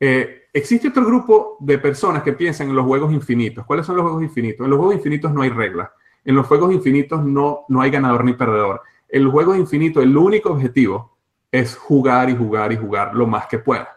Eh, 0.00 0.41
existe 0.52 0.88
otro 0.88 1.04
grupo 1.04 1.56
de 1.60 1.78
personas 1.78 2.22
que 2.22 2.32
piensan 2.32 2.68
en 2.68 2.76
los 2.76 2.84
juegos 2.84 3.12
infinitos. 3.12 3.64
¿Cuáles 3.64 3.86
son 3.86 3.96
los 3.96 4.04
juegos 4.04 4.22
infinitos? 4.22 4.64
En 4.64 4.70
los 4.70 4.78
juegos 4.78 4.96
infinitos 4.96 5.32
no 5.32 5.42
hay 5.42 5.50
reglas. 5.50 5.90
En 6.24 6.34
los 6.34 6.46
juegos 6.46 6.72
infinitos 6.72 7.24
no, 7.24 7.64
no 7.68 7.80
hay 7.80 7.90
ganador 7.90 8.24
ni 8.24 8.34
perdedor. 8.34 8.82
En 9.08 9.24
los 9.24 9.32
juegos 9.32 9.56
infinitos 9.56 10.02
el 10.02 10.16
único 10.16 10.50
objetivo 10.50 11.16
es 11.50 11.76
jugar 11.76 12.30
y 12.30 12.36
jugar 12.36 12.72
y 12.72 12.76
jugar 12.76 13.14
lo 13.14 13.26
más 13.26 13.46
que 13.46 13.58
pueda. 13.58 13.88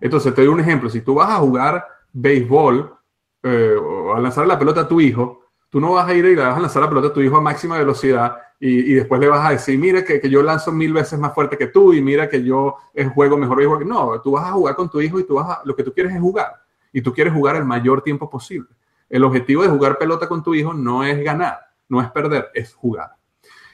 Entonces, 0.00 0.34
te 0.34 0.42
doy 0.42 0.52
un 0.52 0.60
ejemplo. 0.60 0.90
Si 0.90 1.00
tú 1.00 1.14
vas 1.14 1.30
a 1.30 1.36
jugar 1.36 1.86
béisbol 2.12 2.94
eh, 3.42 3.76
o 3.80 4.14
a 4.14 4.20
lanzar 4.20 4.46
la 4.46 4.58
pelota 4.58 4.82
a 4.82 4.88
tu 4.88 5.00
hijo, 5.00 5.41
Tú 5.72 5.80
no 5.80 5.92
vas 5.92 6.06
a 6.06 6.12
ir 6.12 6.22
y 6.26 6.36
le 6.36 6.42
vas 6.42 6.54
a 6.54 6.60
lanzar 6.60 6.82
la 6.82 6.88
pelota 6.90 7.08
a 7.08 7.12
tu 7.14 7.22
hijo 7.22 7.38
a 7.38 7.40
máxima 7.40 7.78
velocidad 7.78 8.36
y, 8.60 8.92
después 8.92 9.18
le 9.18 9.26
vas 9.26 9.48
a 9.48 9.52
decir, 9.52 9.78
mira 9.78 10.04
que, 10.04 10.20
yo 10.28 10.42
lanzo 10.42 10.70
mil 10.70 10.92
veces 10.92 11.18
más 11.18 11.32
fuerte 11.32 11.56
que 11.56 11.68
tú 11.68 11.94
y 11.94 12.02
mira 12.02 12.28
que 12.28 12.44
yo 12.44 12.76
juego 13.14 13.38
mejor. 13.38 13.78
que 13.78 13.86
no, 13.86 14.20
tú 14.20 14.32
vas 14.32 14.44
a 14.44 14.52
jugar 14.52 14.76
con 14.76 14.90
tu 14.90 15.00
hijo 15.00 15.18
y 15.18 15.26
tú 15.26 15.36
vas 15.36 15.48
a, 15.48 15.62
lo 15.64 15.74
que 15.74 15.82
tú 15.82 15.94
quieres 15.94 16.12
es 16.12 16.20
jugar 16.20 16.60
y 16.92 17.00
tú 17.00 17.14
quieres 17.14 17.32
jugar 17.32 17.56
el 17.56 17.64
mayor 17.64 18.02
tiempo 18.02 18.28
posible. 18.28 18.68
El 19.08 19.24
objetivo 19.24 19.62
de 19.62 19.70
jugar 19.70 19.96
pelota 19.96 20.28
con 20.28 20.42
tu 20.42 20.54
hijo 20.54 20.74
no 20.74 21.04
es 21.04 21.24
ganar, 21.24 21.58
no 21.88 22.02
es 22.02 22.10
perder, 22.10 22.50
es 22.52 22.74
jugar. 22.74 23.12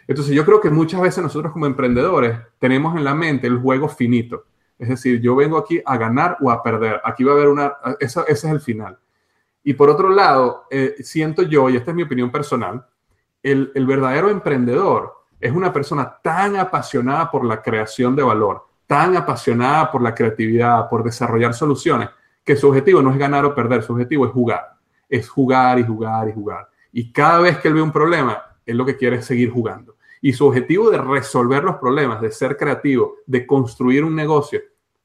Entonces 0.07 0.33
yo 0.37 0.45
creo 0.45 0.61
que 0.61 0.71
muchas 0.71 1.01
veces 1.01 1.21
nosotros 1.21 1.53
como 1.53 1.67
emprendedores 1.67 2.39
tenemos 2.61 2.97
en 2.97 3.03
la 3.03 3.17
mente 3.17 3.49
el 3.49 3.59
juego 3.59 3.89
finito. 3.89 4.45
Es 4.79 4.89
decir, 4.89 5.21
yo 5.21 5.35
vengo 5.35 5.59
aquí 5.59 5.83
a 5.85 5.97
ganar 5.97 6.37
o 6.41 6.49
a 6.49 6.63
perder. 6.63 7.01
Aquí 7.03 7.25
va 7.25 7.33
a 7.33 7.35
haber 7.35 7.49
una, 7.49 7.73
ese 7.99 8.23
es 8.29 8.45
el 8.45 8.61
final. 8.61 8.97
Y 9.69 9.75
por 9.75 9.91
otro 9.91 10.09
lado, 10.09 10.65
eh, 10.71 10.97
siento 11.01 11.43
yo, 11.43 11.69
y 11.69 11.77
esta 11.77 11.91
es 11.91 11.95
mi 11.95 12.03
opinión 12.03 12.33
personal, 12.33 12.87
el, 13.43 13.71
el 13.75 13.87
verdadero 13.87 14.31
emprendedor 14.31 15.13
es 15.39 15.53
una 15.53 15.71
persona 15.71 16.17
tan 16.23 16.57
apasionada 16.57 17.31
por 17.31 17.45
la 17.45 17.61
creación 17.61 18.17
de 18.17 18.23
valor, 18.23 18.65
tan 18.87 19.15
apasionada 19.15 19.93
por 19.93 20.01
la 20.01 20.15
creatividad, 20.15 20.89
por 20.89 21.05
desarrollar 21.05 21.53
soluciones, 21.53 22.09
que 22.43 22.57
su 22.57 22.67
objetivo 22.67 23.03
no 23.03 23.11
es 23.11 23.19
ganar 23.19 23.45
o 23.45 23.55
perder, 23.55 23.83
su 23.83 23.93
objetivo 23.93 24.25
es 24.25 24.33
jugar. 24.33 24.73
Es 25.07 25.29
jugar 25.29 25.79
y 25.79 25.85
jugar 25.85 26.29
y 26.31 26.33
jugar. 26.33 26.71
Y 26.91 27.13
cada 27.13 27.41
vez 27.41 27.59
que 27.59 27.69
él 27.69 27.75
ve 27.75 27.83
un 27.83 27.93
problema, 27.93 28.43
él 28.65 28.79
lo 28.79 28.87
que 28.87 28.97
quiere 28.97 29.17
es 29.17 29.27
seguir 29.27 29.51
jugando. 29.51 29.97
Y 30.23 30.33
su 30.33 30.47
objetivo 30.47 30.89
de 30.89 30.97
resolver 30.97 31.63
los 31.63 31.77
problemas, 31.77 32.23
de 32.23 32.31
ser 32.31 32.57
creativo, 32.57 33.17
de 33.27 33.47
construir 33.47 34.03
un 34.03 34.17
negocio, 34.17 34.63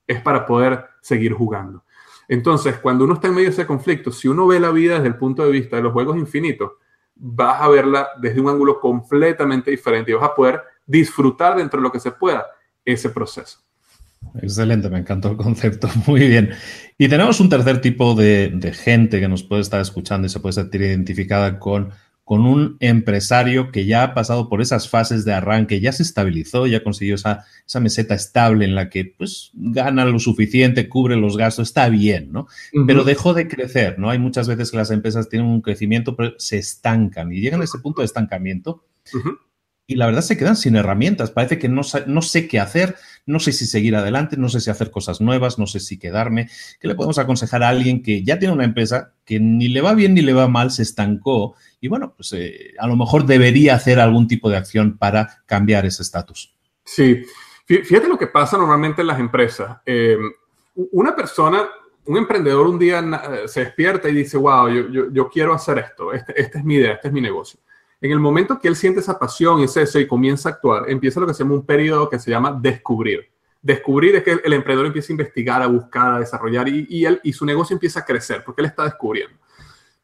es 0.07 0.21
para 0.21 0.45
poder 0.45 0.85
seguir 1.01 1.33
jugando. 1.33 1.83
Entonces, 2.27 2.77
cuando 2.77 3.05
uno 3.05 3.15
está 3.15 3.27
en 3.27 3.35
medio 3.35 3.47
de 3.49 3.53
ese 3.53 3.65
conflicto, 3.65 4.11
si 4.11 4.27
uno 4.27 4.47
ve 4.47 4.59
la 4.59 4.71
vida 4.71 4.95
desde 4.95 5.07
el 5.07 5.15
punto 5.15 5.43
de 5.45 5.51
vista 5.51 5.75
de 5.75 5.83
los 5.83 5.93
juegos 5.93 6.17
infinitos, 6.17 6.71
vas 7.15 7.61
a 7.61 7.67
verla 7.67 8.09
desde 8.19 8.41
un 8.41 8.49
ángulo 8.49 8.79
completamente 8.79 9.71
diferente 9.71 10.11
y 10.11 10.15
vas 10.15 10.23
a 10.23 10.35
poder 10.35 10.61
disfrutar 10.85 11.57
dentro 11.57 11.79
de 11.79 11.83
lo 11.83 11.91
que 11.91 11.99
se 11.99 12.11
pueda 12.11 12.45
ese 12.83 13.09
proceso. 13.09 13.59
Excelente, 14.41 14.89
me 14.89 14.99
encantó 14.99 15.29
el 15.29 15.37
concepto. 15.37 15.89
Muy 16.07 16.27
bien. 16.27 16.51
Y 16.97 17.07
tenemos 17.07 17.39
un 17.39 17.49
tercer 17.49 17.81
tipo 17.81 18.15
de, 18.15 18.51
de, 18.53 18.73
gente 18.73 19.19
que 19.19 19.27
nos 19.27 19.43
puede 19.43 19.61
estar 19.61 19.81
escuchando 19.81 20.27
y 20.27 20.29
se 20.29 20.39
puede 20.39 20.53
sentir 20.53 20.81
identificada 20.81 21.59
con 21.59 21.91
con 22.23 22.45
un 22.45 22.77
empresario 22.79 23.71
que 23.71 23.85
ya 23.85 24.03
ha 24.03 24.13
pasado 24.13 24.47
por 24.47 24.61
esas 24.61 24.87
fases 24.87 25.25
de 25.25 25.33
arranque, 25.33 25.81
ya 25.81 25.91
se 25.91 26.03
estabilizó, 26.03 26.67
ya 26.67 26.83
consiguió 26.83 27.15
esa, 27.15 27.45
esa 27.67 27.79
meseta 27.81 28.15
estable 28.15 28.65
en 28.65 28.75
la 28.75 28.89
que 28.89 29.13
pues 29.17 29.51
gana 29.53 30.05
lo 30.05 30.19
suficiente, 30.19 30.87
cubre 30.87 31.17
los 31.17 31.35
gastos, 31.35 31.67
está 31.67 31.89
bien, 31.89 32.31
¿no? 32.31 32.47
Pero 32.87 33.03
dejó 33.03 33.33
de 33.33 33.47
crecer, 33.47 33.99
¿no? 33.99 34.09
Hay 34.09 34.19
muchas 34.19 34.47
veces 34.47 34.71
que 34.71 34.77
las 34.77 34.91
empresas 34.91 35.27
tienen 35.27 35.49
un 35.49 35.61
crecimiento, 35.61 36.15
pero 36.15 36.33
se 36.37 36.57
estancan 36.57 37.31
y 37.33 37.41
llegan 37.41 37.61
a 37.61 37.65
ese 37.65 37.79
punto 37.79 38.01
de 38.01 38.05
estancamiento 38.05 38.85
y 39.85 39.95
la 39.95 40.05
verdad 40.05 40.21
se 40.21 40.37
quedan 40.37 40.55
sin 40.55 40.75
herramientas. 40.75 41.31
Parece 41.31 41.59
que 41.59 41.69
no, 41.69 41.81
no, 42.07 42.21
sé 42.21 42.47
qué 42.47 42.59
hacer, 42.59 42.95
no 43.25 43.39
sé 43.39 43.51
si 43.51 43.65
seguir 43.65 43.95
adelante, 43.95 44.37
no 44.37 44.49
sé 44.49 44.61
si 44.61 44.69
hacer 44.69 44.91
cosas 44.91 45.19
nuevas, 45.19 45.59
no 45.59 45.67
sé 45.67 45.79
si 45.79 45.99
quedarme. 45.99 46.49
¿Qué 46.79 46.87
le 46.87 46.95
podemos 46.95 47.17
aconsejar 47.17 47.63
a 47.63 47.69
alguien 47.69 48.01
que 48.01 48.23
ya 48.23 48.39
tiene 48.39 48.53
una 48.53 48.63
empresa 48.63 49.13
que 49.25 49.39
ni 49.39 49.67
le 49.67 49.81
va 49.81 49.93
bien 49.93 50.13
ni 50.13 50.21
le 50.21 50.33
va 50.33 50.47
mal, 50.47 50.71
se 50.71 50.83
estancó 50.83 51.55
y 51.81 51.89
bueno, 51.89 52.13
pues 52.15 52.31
eh, 52.33 52.73
a 52.79 52.87
lo 52.87 52.95
mejor 52.95 53.25
debería 53.25 53.75
hacer 53.75 53.99
algún 53.99 54.27
tipo 54.27 54.49
de 54.49 54.57
acción 54.57 54.97
para 54.97 55.43
cambiar 55.45 55.85
ese 55.85 56.03
estatus? 56.03 56.55
Sí, 56.85 57.23
fíjate 57.65 58.07
lo 58.07 58.17
que 58.17 58.27
pasa 58.27 58.57
normalmente 58.57 59.01
en 59.01 59.07
las 59.07 59.19
empresas. 59.19 59.77
Eh, 59.85 60.17
una 60.93 61.13
persona, 61.13 61.67
un 62.05 62.17
emprendedor 62.17 62.67
un 62.67 62.79
día 62.79 62.99
eh, 62.99 63.47
se 63.47 63.65
despierta 63.65 64.07
y 64.07 64.13
dice, 64.13 64.37
wow, 64.37 64.69
yo, 64.69 65.11
yo, 65.11 65.29
quiero 65.29 65.53
hacer 65.53 65.79
esto, 65.79 66.13
este, 66.13 66.39
esta 66.39 66.59
es 66.59 66.63
mi 66.63 66.75
idea, 66.75 66.93
este 66.93 67.09
es 67.09 67.13
mi 67.13 67.21
negocio 67.21 67.59
en 68.03 68.11
el 68.11 68.19
momento 68.19 68.59
que 68.59 68.67
él 68.67 68.75
siente 68.75 68.99
esa 68.99 69.17
pasión 69.17 69.61
y 69.61 69.63
ese 69.63 69.79
deseo 69.79 70.01
y 70.01 70.07
comienza 70.07 70.49
a 70.49 70.51
actuar, 70.51 70.89
empieza 70.89 71.21
lo 71.21 71.25
que 71.25 71.33
se 71.33 71.41
llama 71.41 71.55
un 71.55 71.65
periodo 71.65 72.09
que 72.09 72.19
se 72.19 72.29
llama 72.29 72.51
descubrir. 72.61 73.31
Descubrir 73.61 74.17
es 74.17 74.23
que 74.23 74.41
el 74.43 74.51
emprendedor 74.51 74.87
empieza 74.87 75.13
a 75.13 75.15
investigar, 75.15 75.61
a 75.61 75.67
buscar, 75.67 76.15
a 76.15 76.19
desarrollar 76.19 76.67
y, 76.67 77.05
él, 77.05 77.21
y 77.23 77.31
su 77.31 77.45
negocio 77.45 77.75
empieza 77.75 78.01
a 78.01 78.05
crecer 78.05 78.43
porque 78.45 78.61
él 78.61 78.65
está 78.65 78.83
descubriendo. 78.83 79.37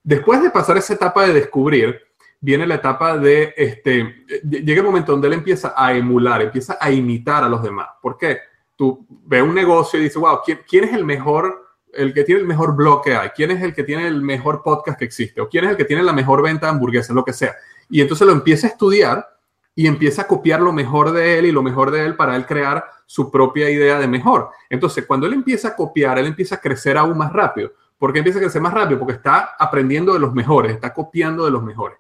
Después 0.02 0.42
de 0.42 0.50
pasar 0.50 0.78
esa 0.78 0.94
etapa 0.94 1.28
de 1.28 1.34
descubrir, 1.34 2.00
viene 2.40 2.66
la 2.66 2.76
etapa 2.76 3.18
de, 3.18 3.54
este, 3.58 4.24
llega 4.50 4.80
el 4.80 4.88
momento 4.88 5.12
donde 5.12 5.28
él 5.28 5.34
empieza 5.34 5.74
a 5.76 5.94
emular, 5.94 6.42
empieza 6.42 6.78
a 6.80 6.90
imitar 6.90 7.44
a 7.44 7.50
los 7.50 7.62
demás. 7.62 7.90
¿Por 8.02 8.18
qué? 8.18 8.38
Tú 8.78 9.06
ves 9.26 9.44
un 9.44 9.54
negocio 9.54 10.00
y 10.00 10.04
dices, 10.04 10.16
wow, 10.16 10.40
¿quién, 10.46 10.62
¿quién 10.66 10.86
es 10.86 10.94
el 10.94 11.04
mejor 11.04 11.68
el 11.92 12.14
que 12.14 12.24
tiene 12.24 12.42
el 12.42 12.48
mejor 12.48 12.76
blog 12.76 13.04
que 13.04 13.16
hay, 13.16 13.30
quién 13.30 13.52
es 13.52 13.62
el 13.62 13.74
que 13.74 13.84
tiene 13.84 14.08
el 14.08 14.22
mejor 14.22 14.62
podcast 14.64 14.98
que 14.98 15.06
existe, 15.06 15.42
o 15.42 15.50
quién 15.50 15.66
es 15.66 15.72
el 15.72 15.78
que 15.78 15.86
tiene 15.86 16.04
la 16.04 16.14
mejor 16.14 16.42
venta 16.42 16.68
de 16.68 16.72
hamburguesas, 16.72 17.16
lo 17.16 17.26
que 17.26 17.34
sea. 17.34 17.56
Y 17.90 18.02
entonces 18.02 18.26
lo 18.28 18.34
empieza 18.34 18.68
a 18.68 18.70
estudiar 18.70 19.28
y 19.76 19.88
empieza 19.88 20.24
a 20.24 20.28
copiar 20.28 20.62
lo 20.62 20.74
mejor 20.74 21.12
de 21.12 21.40
él 21.40 21.46
y 21.46 21.52
lo 21.52 21.64
mejor 21.64 21.92
de 21.92 22.06
él 22.06 22.16
para 22.16 22.36
él 22.36 22.46
crear 22.46 22.84
su 23.06 23.32
propia 23.32 23.70
idea 23.70 23.98
de 23.98 24.08
mejor. 24.08 24.50
Entonces, 24.70 25.06
cuando 25.06 25.26
él 25.26 25.34
empieza 25.34 25.70
a 25.70 25.76
copiar, 25.76 26.20
él 26.20 26.28
empieza 26.28 26.56
a 26.56 26.62
crecer 26.62 26.98
aún 26.98 27.18
más 27.18 27.32
rápido. 27.34 27.72
¿Por 27.98 28.14
qué 28.14 28.20
empieza 28.20 28.40
a 28.40 28.42
crecer 28.42 28.62
más 28.62 28.74
rápido? 28.74 29.00
Porque 29.00 29.14
está 29.14 29.56
aprendiendo 29.58 30.14
de 30.14 30.20
los 30.20 30.34
mejores, 30.34 30.74
está 30.74 30.94
copiando 30.94 31.46
de 31.46 31.52
los 31.52 31.64
mejores. 31.64 31.98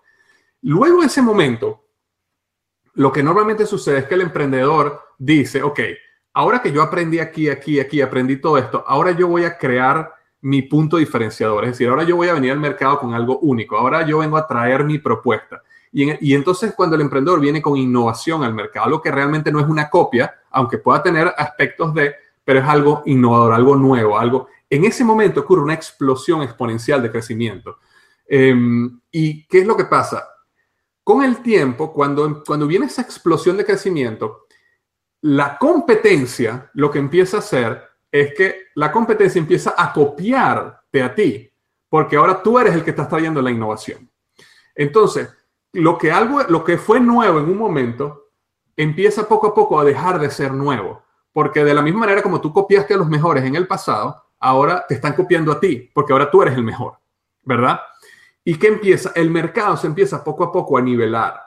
Luego 0.62 1.02
de 1.02 1.08
ese 1.08 1.22
momento, 1.22 1.86
lo 2.94 3.12
que 3.12 3.24
normalmente 3.24 3.66
sucede 3.66 4.00
es 4.00 4.06
que 4.06 4.16
el 4.16 4.22
emprendedor 4.22 5.02
dice, 5.18 5.64
ok, 5.64 5.80
ahora 6.34 6.62
que 6.62 6.72
yo 6.72 6.82
aprendí 6.82 7.20
aquí, 7.20 7.50
aquí, 7.50 7.80
aquí, 7.80 8.02
aprendí 8.02 8.38
todo 8.38 8.58
esto, 8.58 8.84
ahora 8.86 9.12
yo 9.12 9.28
voy 9.28 9.46
a 9.46 9.58
crear 9.58 10.14
mi 10.42 10.62
punto 10.62 10.98
diferenciador. 10.98 11.64
Es 11.66 11.72
decir, 11.72 11.88
ahora 11.88 12.04
yo 12.04 12.16
voy 12.16 12.28
a 12.28 12.34
venir 12.34 12.52
al 12.52 12.60
mercado 12.60 13.00
con 13.00 13.14
algo 13.14 13.40
único, 13.40 13.78
ahora 13.78 14.06
yo 14.06 14.20
vengo 14.20 14.38
a 14.38 14.48
traer 14.48 14.84
mi 14.84 15.00
propuesta. 15.00 15.62
Y, 15.92 16.34
entonces 16.34 16.74
cuando 16.76 16.96
el 16.96 17.02
emprendedor 17.02 17.40
viene 17.40 17.62
con 17.62 17.76
innovación 17.76 18.44
al 18.44 18.54
mercado, 18.54 18.86
algo 18.86 19.02
que 19.02 19.12
realmente 19.12 19.52
no 19.52 19.60
es 19.60 19.68
una 19.68 19.90
copia, 19.90 20.40
aunque 20.52 20.78
pueda 20.78 21.02
tener 21.02 21.34
aspectos 21.36 21.94
de, 21.94 22.16
pero 22.44 22.60
es 22.60 22.66
algo 22.66 23.02
innovador, 23.06 23.54
algo 23.54 23.76
nuevo, 23.76 24.18
algo... 24.18 24.48
En 24.70 24.86
ese 24.86 25.04
momento 25.04 25.40
ocurre 25.40 25.64
una 25.64 25.74
explosión 25.74 26.44
exponencial 26.44 27.02
de 27.02 27.12
crecimiento. 27.12 27.80
Em, 28.28 29.00
¿Y 29.12 29.48
qué 29.48 29.60
es 29.60 29.66
lo 29.66 29.76
que 29.76 29.86
pasa? 29.86 30.28
Con 31.04 31.24
el 31.24 31.42
tiempo, 31.42 31.92
cuando, 31.92 32.44
cuando 32.46 32.68
viene 32.68 32.86
esa 32.86 33.02
explosión 33.02 33.58
de 33.58 33.66
crecimiento, 33.66 34.46
la 35.22 35.58
competencia 35.58 36.70
lo 36.76 36.92
que 36.92 37.00
empieza 37.00 37.38
a 37.38 37.40
hacer 37.40 37.84
es 38.12 38.34
que 38.36 38.68
la 38.76 38.92
competencia 38.92 39.40
empieza 39.40 39.74
a 39.76 39.92
copiarte 39.92 41.02
a 41.02 41.16
ti, 41.16 41.52
porque 41.90 42.16
ahora 42.16 42.42
tú 42.42 42.60
eres 42.60 42.76
el 42.76 42.84
que 42.84 42.92
estás 42.92 43.10
trayendo 43.10 43.42
la 43.42 43.52
innovación. 43.52 44.10
Entonces, 44.76 45.30
lo 45.74 45.98
que, 45.98 46.12
algo, 46.12 46.42
lo 46.44 46.64
que 46.64 46.78
fue 46.78 47.00
nuevo 47.00 47.40
en 47.40 47.46
un 47.46 47.58
momento 47.58 48.30
empieza 48.76 49.28
poco 49.28 49.48
a 49.48 49.54
poco 49.54 49.80
a 49.80 49.84
dejar 49.84 50.20
de 50.20 50.30
ser 50.30 50.54
nuevo. 50.54 51.04
Porque 51.32 51.64
de 51.64 51.74
la 51.74 51.82
misma 51.82 52.02
manera 52.02 52.22
como 52.22 52.42
tú 52.42 52.52
copiaste 52.52 52.94
a 52.94 52.98
los 52.98 53.08
mejores 53.08 53.44
en 53.44 53.56
el 53.56 53.68
pasado, 53.68 54.24
ahora 54.40 54.86
te 54.88 54.96
están 54.96 55.14
copiando 55.14 55.52
a 55.52 55.60
ti, 55.60 55.90
porque 55.94 56.14
ahora 56.14 56.32
tú 56.32 56.42
eres 56.42 56.56
el 56.56 56.64
mejor, 56.64 56.98
¿verdad? 57.44 57.80
¿Y 58.44 58.56
qué 58.56 58.68
empieza? 58.68 59.12
El 59.16 59.30
mercado 59.30 59.78
se 59.78 59.88
empieza 59.88 60.24
poco 60.24 60.44
a 60.44 60.52
poco 60.52 60.78
a 60.78 60.82
nivelar. 60.82 61.40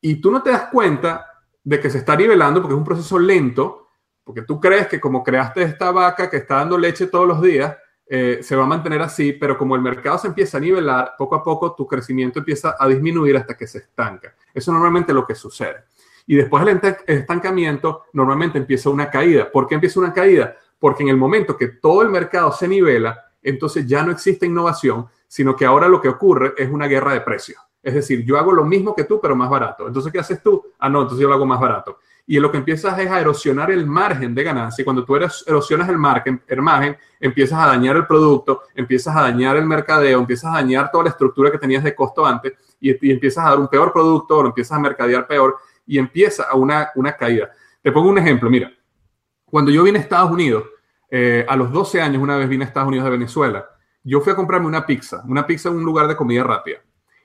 Y 0.00 0.16
tú 0.20 0.30
no 0.30 0.42
te 0.42 0.50
das 0.50 0.68
cuenta 0.72 1.26
de 1.62 1.78
que 1.80 1.90
se 1.90 1.98
está 1.98 2.16
nivelando 2.16 2.62
porque 2.62 2.74
es 2.74 2.78
un 2.78 2.84
proceso 2.84 3.18
lento, 3.18 3.88
porque 4.24 4.42
tú 4.42 4.60
crees 4.60 4.86
que 4.86 5.00
como 5.00 5.22
creaste 5.22 5.62
esta 5.62 5.90
vaca 5.90 6.30
que 6.30 6.38
está 6.38 6.56
dando 6.56 6.78
leche 6.78 7.08
todos 7.08 7.26
los 7.26 7.42
días, 7.42 7.76
eh, 8.12 8.40
se 8.42 8.56
va 8.56 8.64
a 8.64 8.66
mantener 8.66 9.00
así, 9.02 9.34
pero 9.34 9.56
como 9.56 9.76
el 9.76 9.82
mercado 9.82 10.18
se 10.18 10.26
empieza 10.26 10.58
a 10.58 10.60
nivelar, 10.60 11.14
poco 11.16 11.36
a 11.36 11.44
poco 11.44 11.76
tu 11.76 11.86
crecimiento 11.86 12.40
empieza 12.40 12.74
a 12.76 12.88
disminuir 12.88 13.36
hasta 13.36 13.56
que 13.56 13.68
se 13.68 13.78
estanca. 13.78 14.34
Eso 14.52 14.72
es 14.72 14.74
normalmente 14.74 15.14
lo 15.14 15.24
que 15.24 15.36
sucede. 15.36 15.84
Y 16.26 16.34
después 16.34 16.64
del 16.64 16.80
estancamiento, 17.06 18.06
normalmente 18.12 18.58
empieza 18.58 18.90
una 18.90 19.08
caída. 19.08 19.48
¿Por 19.52 19.68
qué 19.68 19.76
empieza 19.76 20.00
una 20.00 20.12
caída? 20.12 20.56
Porque 20.80 21.04
en 21.04 21.10
el 21.10 21.16
momento 21.16 21.56
que 21.56 21.68
todo 21.68 22.02
el 22.02 22.08
mercado 22.08 22.50
se 22.50 22.66
nivela, 22.66 23.16
entonces 23.44 23.86
ya 23.86 24.02
no 24.02 24.10
existe 24.10 24.44
innovación, 24.44 25.06
sino 25.28 25.54
que 25.54 25.64
ahora 25.64 25.86
lo 25.86 26.00
que 26.00 26.08
ocurre 26.08 26.54
es 26.56 26.68
una 26.68 26.88
guerra 26.88 27.12
de 27.12 27.20
precios. 27.20 27.62
Es 27.82 27.94
decir, 27.94 28.24
yo 28.24 28.38
hago 28.38 28.52
lo 28.52 28.64
mismo 28.64 28.94
que 28.94 29.04
tú, 29.04 29.20
pero 29.20 29.34
más 29.34 29.48
barato. 29.48 29.86
Entonces, 29.86 30.12
¿qué 30.12 30.18
haces 30.18 30.42
tú? 30.42 30.62
Ah, 30.78 30.88
no, 30.88 31.02
entonces 31.02 31.22
yo 31.22 31.28
lo 31.28 31.34
hago 31.34 31.46
más 31.46 31.60
barato 31.60 31.98
y 32.30 32.38
lo 32.38 32.52
que 32.52 32.58
empiezas 32.58 32.96
es 32.96 33.10
a 33.10 33.20
erosionar 33.20 33.72
el 33.72 33.88
margen 33.88 34.36
de 34.36 34.44
ganancia. 34.44 34.84
Cuando 34.84 35.04
tú 35.04 35.16
erosionas 35.16 35.88
el 35.88 35.98
margen, 35.98 36.40
el 36.46 36.62
margen, 36.62 36.96
empiezas 37.18 37.58
a 37.58 37.66
dañar 37.66 37.96
el 37.96 38.06
producto, 38.06 38.62
empiezas 38.72 39.16
a 39.16 39.22
dañar 39.22 39.56
el 39.56 39.66
mercadeo, 39.66 40.20
empiezas 40.20 40.52
a 40.52 40.58
dañar 40.58 40.92
toda 40.92 41.02
la 41.02 41.10
estructura 41.10 41.50
que 41.50 41.58
tenías 41.58 41.82
de 41.82 41.92
costo 41.92 42.24
antes 42.24 42.52
y, 42.78 43.10
empiezas 43.10 43.44
a 43.44 43.50
dar 43.50 43.58
un 43.58 43.66
peor 43.66 43.92
producto, 43.92 44.38
o 44.38 44.46
empiezas 44.46 44.78
a 44.78 44.80
mercadear 44.80 45.26
peor 45.26 45.56
y 45.84 45.98
empieza 45.98 46.44
a 46.44 46.54
una, 46.54 46.90
una 46.94 47.16
caída. 47.16 47.50
Te 47.82 47.90
pongo 47.90 48.08
un 48.08 48.18
ejemplo, 48.18 48.48
mira, 48.48 48.72
cuando 49.44 49.72
yo 49.72 49.82
vine 49.82 49.98
a 49.98 50.02
Estados 50.02 50.30
Unidos, 50.30 50.62
eh, 51.10 51.44
a 51.48 51.56
los 51.56 51.72
12 51.72 52.00
años, 52.00 52.22
una 52.22 52.36
vez 52.36 52.48
vine 52.48 52.62
a 52.62 52.68
Estados 52.68 52.90
Unidos 52.90 53.06
de 53.06 53.10
Venezuela, 53.10 53.66
yo 54.04 54.20
fui 54.20 54.32
a 54.32 54.36
comprarme 54.36 54.68
una 54.68 54.86
pizza, 54.86 55.20
una 55.26 55.44
pizza 55.44 55.68
en 55.68 55.74
un 55.74 55.84
lugar 55.84 56.06
de 56.06 56.14
comida 56.14 56.44
rápida. 56.44 56.78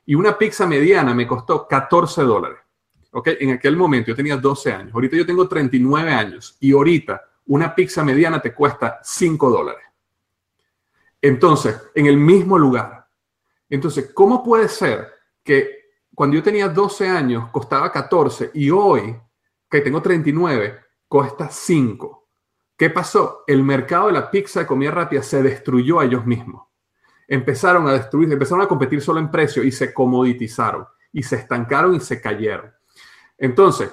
Y 0.05 0.15
una 0.15 0.37
pizza 0.37 0.67
mediana 0.67 1.13
me 1.13 1.27
costó 1.27 1.67
14 1.67 2.21
dólares. 2.23 2.59
¿ok? 3.15 3.29
En 3.39 3.51
aquel 3.51 3.77
momento 3.77 4.09
yo 4.09 4.15
tenía 4.15 4.37
12 4.37 4.73
años, 4.73 4.93
ahorita 4.93 5.15
yo 5.15 5.25
tengo 5.25 5.47
39 5.47 6.11
años 6.11 6.57
y 6.59 6.73
ahorita 6.73 7.23
una 7.47 7.73
pizza 7.73 8.03
mediana 8.03 8.41
te 8.41 8.53
cuesta 8.53 8.99
5 9.01 9.49
dólares. 9.49 9.83
Entonces, 11.21 11.81
en 11.95 12.07
el 12.07 12.17
mismo 12.17 12.59
lugar. 12.59 13.07
Entonces, 13.69 14.11
¿cómo 14.13 14.43
puede 14.43 14.67
ser 14.67 15.11
que 15.43 15.85
cuando 16.13 16.35
yo 16.35 16.43
tenía 16.43 16.67
12 16.67 17.07
años 17.07 17.49
costaba 17.51 17.91
14 17.91 18.51
y 18.53 18.69
hoy, 18.69 19.15
que 19.69 19.81
tengo 19.81 20.01
39, 20.01 20.79
cuesta 21.07 21.49
5? 21.49 22.27
¿Qué 22.77 22.89
pasó? 22.89 23.43
El 23.47 23.63
mercado 23.63 24.07
de 24.07 24.13
la 24.13 24.29
pizza 24.29 24.59
de 24.59 24.67
comida 24.67 24.91
rápida 24.91 25.23
se 25.23 25.41
destruyó 25.41 25.99
a 25.99 26.05
ellos 26.05 26.25
mismos. 26.25 26.67
Empezaron 27.27 27.87
a 27.87 27.93
destruir, 27.93 28.31
empezaron 28.31 28.63
a 28.63 28.67
competir 28.67 29.01
solo 29.01 29.19
en 29.19 29.31
precio 29.31 29.63
y 29.63 29.71
se 29.71 29.93
comoditizaron 29.93 30.85
y 31.11 31.23
se 31.23 31.37
estancaron 31.37 31.95
y 31.95 31.99
se 31.99 32.21
cayeron. 32.21 32.71
Entonces, 33.37 33.89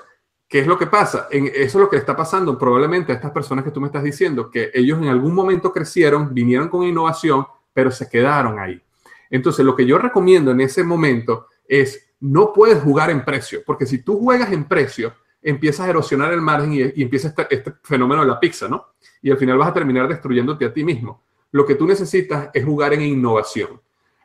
¿qué 0.49 0.61
es 0.61 0.67
lo 0.67 0.79
que 0.79 0.87
pasa? 0.87 1.29
eso 1.31 1.55
es 1.55 1.75
lo 1.75 1.89
que 1.89 1.97
está 1.97 2.17
pasando 2.17 2.59
probablemente 2.59 3.13
a 3.13 3.15
estas 3.15 3.31
personas 3.31 3.65
que 3.65 3.71
tú 3.71 3.81
me 3.81 3.87
estás 3.87 4.03
diciendo, 4.03 4.51
que 4.51 4.71
ellos 4.75 4.99
en 4.99 5.09
algún 5.09 5.35
momento 5.35 5.73
crecieron, 5.73 6.35
vinieron 6.35 6.69
con 6.69 6.85
innovación, 6.85 7.47
pero 7.73 7.91
se 7.91 8.09
quedaron 8.09 8.59
ahí. 8.59 8.83
Entonces, 9.31 9.65
lo 9.65 9.75
que 9.75 9.87
yo 9.87 9.99
recomiendo 9.99 10.51
en 10.51 10.61
ese 10.61 10.85
momento 10.85 11.47
es 11.67 12.15
no 12.21 12.53
puedes 12.53 12.83
jugar 12.83 13.11
en 13.11 13.25
precio, 13.25 13.63
porque 13.67 13.87
si 13.87 13.99
tú 13.99 14.19
juegas 14.21 14.53
en 14.53 14.65
precio, 14.65 15.15
empiezas 15.43 15.87
a 15.87 15.91
erosionar 15.91 16.33
el 16.33 16.41
margen 16.41 16.73
y, 16.73 17.03
empieza 17.03 17.29
este, 17.29 17.47
este, 17.51 17.73
fenómeno 17.83 18.23
de 18.23 18.29
la 18.29 18.39
pizza, 18.39 18.69
¿no? 18.69 18.95
Y 19.23 19.31
al 19.31 19.39
final 19.39 19.59
vas 19.59 19.69
a 19.69 19.75
terminar 19.75 20.07
destruyéndote 20.09 20.65
a 20.65 20.73
ti 20.73 20.85
mismo. 20.85 21.23
Lo 21.53 21.65
que 21.67 21.75
tú 21.75 21.87
necesitas 21.87 22.51
es 22.53 22.65
jugar 22.65 22.95
en 22.95 23.03
innovación. 23.03 23.81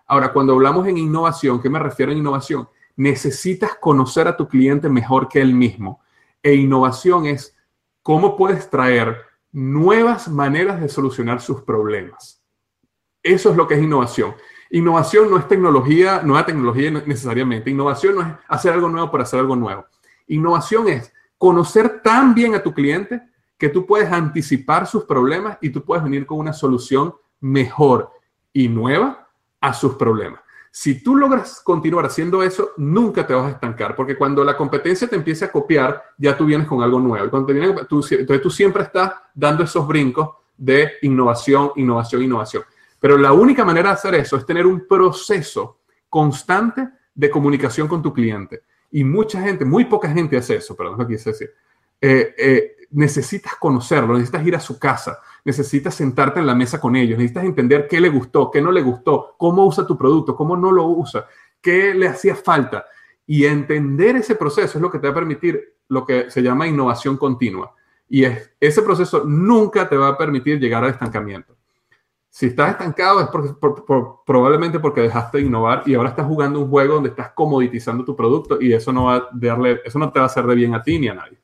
Ahora, 0.07 0.31
cuando 0.31 0.53
hablamos 0.53 0.87
en 0.87 0.97
innovación, 0.97 1.61
¿qué 1.61 1.69
me 1.69 1.77
refiero 1.77 2.11
a 2.11 2.15
innovación? 2.15 2.67
Necesitas 2.95 3.75
conocer 3.75 4.27
a 4.27 4.35
tu 4.35 4.47
cliente 4.47 4.89
mejor 4.89 5.27
que 5.27 5.41
él 5.41 5.53
mismo. 5.53 6.01
E 6.41 6.55
innovación 6.55 7.25
es 7.25 7.55
cómo 8.01 8.37
puedes 8.37 8.69
traer 8.69 9.17
nuevas 9.51 10.29
maneras 10.29 10.79
de 10.79 10.87
solucionar 10.87 11.41
sus 11.41 11.61
problemas. 11.61 12.41
Eso 13.21 13.51
es 13.51 13.57
lo 13.57 13.67
que 13.67 13.73
es 13.75 13.83
innovación. 13.83 14.33
Innovación 14.69 15.29
no 15.29 15.37
es 15.37 15.47
tecnología, 15.47 16.21
nueva 16.23 16.45
tecnología 16.45 16.89
necesariamente. 16.91 17.69
Innovación 17.69 18.15
no 18.15 18.21
es 18.21 18.27
hacer 18.47 18.73
algo 18.73 18.87
nuevo 18.87 19.11
por 19.11 19.21
hacer 19.21 19.41
algo 19.41 19.55
nuevo. 19.55 19.85
Innovación 20.27 20.87
es 20.87 21.11
conocer 21.37 22.01
tan 22.01 22.33
bien 22.33 22.55
a 22.55 22.63
tu 22.63 22.73
cliente 22.73 23.21
que 23.57 23.69
tú 23.69 23.85
puedes 23.85 24.11
anticipar 24.11 24.87
sus 24.87 25.05
problemas 25.05 25.57
y 25.61 25.69
tú 25.69 25.83
puedes 25.83 26.03
venir 26.03 26.25
con 26.25 26.39
una 26.39 26.53
solución 26.53 27.13
mejor 27.39 28.11
y 28.53 28.67
nueva 28.67 29.27
a 29.59 29.73
sus 29.73 29.95
problemas. 29.95 30.41
Si 30.71 31.01
tú 31.01 31.15
logras 31.15 31.61
continuar 31.63 32.05
haciendo 32.05 32.43
eso, 32.43 32.71
nunca 32.77 33.25
te 33.25 33.33
vas 33.33 33.47
a 33.47 33.51
estancar, 33.51 33.95
porque 33.95 34.15
cuando 34.15 34.43
la 34.43 34.55
competencia 34.55 35.07
te 35.07 35.15
empiece 35.15 35.45
a 35.45 35.51
copiar, 35.51 36.03
ya 36.19 36.37
tú 36.37 36.45
vienes 36.45 36.67
con 36.67 36.83
algo 36.83 36.99
nuevo. 36.99 37.29
Cuando 37.31 37.47
te 37.47 37.63
entonces 37.63 38.41
tú 38.41 38.49
siempre 38.51 38.83
estás 38.83 39.13
dando 39.33 39.63
esos 39.63 39.87
brincos 39.87 40.29
de 40.55 40.91
innovación, 41.01 41.71
innovación, 41.77 42.21
innovación. 42.21 42.63
Pero 42.99 43.17
la 43.17 43.33
única 43.33 43.65
manera 43.65 43.89
de 43.89 43.95
hacer 43.95 44.15
eso 44.15 44.37
es 44.37 44.45
tener 44.45 44.67
un 44.67 44.87
proceso 44.87 45.79
constante 46.09 46.87
de 47.13 47.29
comunicación 47.29 47.87
con 47.87 48.03
tu 48.03 48.13
cliente. 48.13 48.61
Y 48.91 49.03
mucha 49.03 49.41
gente, 49.41 49.65
muy 49.65 49.85
poca 49.85 50.09
gente 50.09 50.37
hace 50.37 50.55
eso, 50.57 50.75
perdón, 50.75 50.99
no 50.99 51.07
quise 51.07 51.31
decir. 51.31 51.51
Eh, 51.99 52.35
eh, 52.37 52.75
necesitas 52.91 53.55
conocerlo, 53.55 54.13
necesitas 54.13 54.45
ir 54.45 54.55
a 54.55 54.59
su 54.59 54.79
casa, 54.79 55.19
necesitas 55.43 55.95
sentarte 55.95 56.39
en 56.39 56.45
la 56.45 56.55
mesa 56.55 56.79
con 56.79 56.95
ellos, 56.95 57.17
necesitas 57.17 57.45
entender 57.45 57.87
qué 57.87 57.99
le 57.99 58.09
gustó, 58.09 58.49
qué 58.51 58.61
no 58.61 58.71
le 58.71 58.81
gustó, 58.81 59.35
cómo 59.37 59.65
usa 59.65 59.85
tu 59.85 59.97
producto, 59.97 60.35
cómo 60.35 60.55
no 60.55 60.71
lo 60.71 60.85
usa, 60.85 61.25
qué 61.61 61.93
le 61.93 62.07
hacía 62.07 62.35
falta. 62.35 62.85
Y 63.25 63.45
entender 63.45 64.15
ese 64.15 64.35
proceso 64.35 64.77
es 64.77 64.81
lo 64.81 64.89
que 64.89 64.99
te 64.99 65.07
va 65.07 65.11
a 65.11 65.15
permitir 65.15 65.75
lo 65.89 66.05
que 66.05 66.29
se 66.29 66.41
llama 66.41 66.67
innovación 66.67 67.17
continua. 67.17 67.73
Y 68.09 68.23
es, 68.23 68.51
ese 68.59 68.81
proceso 68.81 69.23
nunca 69.25 69.87
te 69.87 69.97
va 69.97 70.09
a 70.09 70.17
permitir 70.17 70.59
llegar 70.59 70.83
al 70.83 70.91
estancamiento. 70.91 71.57
Si 72.29 72.45
estás 72.45 72.71
estancado 72.71 73.19
es 73.19 73.29
probablemente 74.25 74.79
porque 74.79 75.01
dejaste 75.01 75.39
de 75.39 75.45
innovar 75.45 75.83
y 75.85 75.95
ahora 75.95 76.09
estás 76.09 76.27
jugando 76.27 76.59
un 76.59 76.69
juego 76.69 76.95
donde 76.95 77.09
estás 77.09 77.31
comoditizando 77.31 78.05
tu 78.05 78.15
producto 78.15 78.61
y 78.61 78.73
eso 78.73 78.93
no, 78.93 79.05
va 79.05 79.15
a 79.15 79.29
darle, 79.33 79.81
eso 79.83 79.97
no 79.97 80.11
te 80.11 80.19
va 80.19 80.25
a 80.25 80.27
hacer 80.27 80.45
de 80.45 80.53
bien 80.53 80.75
a 80.75 80.83
ti 80.83 80.99
ni 80.99 81.07
a 81.07 81.15
nadie. 81.15 81.39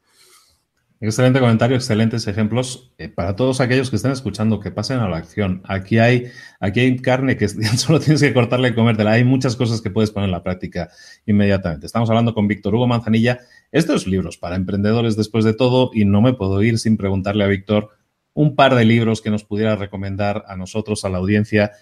Excelente 1.06 1.42
comentario, 1.42 1.76
excelentes 1.76 2.28
ejemplos. 2.28 2.94
Eh, 2.98 3.10
para 3.10 3.36
todos 3.36 3.60
aquellos 3.60 3.90
que 3.90 3.98
estén 3.98 4.14
escuchando, 4.14 4.62
que 4.62 4.72
pasen 4.72 5.00
a 5.00 5.10
la 5.10 5.18
acción. 5.18 5.62
Aquí 5.66 6.00
hay, 6.00 6.32
aquí 6.62 6.80
hay 6.80 6.96
carne 6.96 7.36
que 7.36 7.50
solo 7.78 8.00
tienes 8.00 8.22
que 8.22 8.34
cortarla 8.34 8.70
y 8.70 8.74
comértela. 8.74 9.12
Hay 9.12 9.26
muchas 9.26 9.58
cosas 9.58 9.82
que 9.82 9.90
puedes 9.90 10.12
poner 10.12 10.30
en 10.30 10.32
la 10.32 10.44
práctica 10.44 10.90
inmediatamente. 11.26 11.88
Estamos 11.88 12.10
hablando 12.10 12.34
con 12.34 12.48
Víctor 12.48 12.74
Hugo 12.76 12.88
Manzanilla. 12.88 13.42
Estos 13.74 14.08
libros 14.08 14.38
para 14.38 14.56
emprendedores 14.56 15.18
después 15.18 15.44
de 15.44 15.54
todo 15.54 15.92
y 15.94 16.06
no 16.06 16.22
me 16.22 16.36
puedo 16.36 16.64
ir 16.64 16.80
sin 16.80 16.96
preguntarle 16.96 17.44
a 17.44 17.48
Víctor 17.48 17.90
un 18.34 18.56
par 18.56 18.74
de 18.74 18.86
libros 18.86 19.22
que 19.22 19.30
nos 19.30 19.44
pudiera 19.44 19.76
recomendar 19.76 20.46
a 20.48 20.56
nosotros, 20.56 21.04
a 21.04 21.10
la 21.10 21.18
audiencia, 21.18 21.74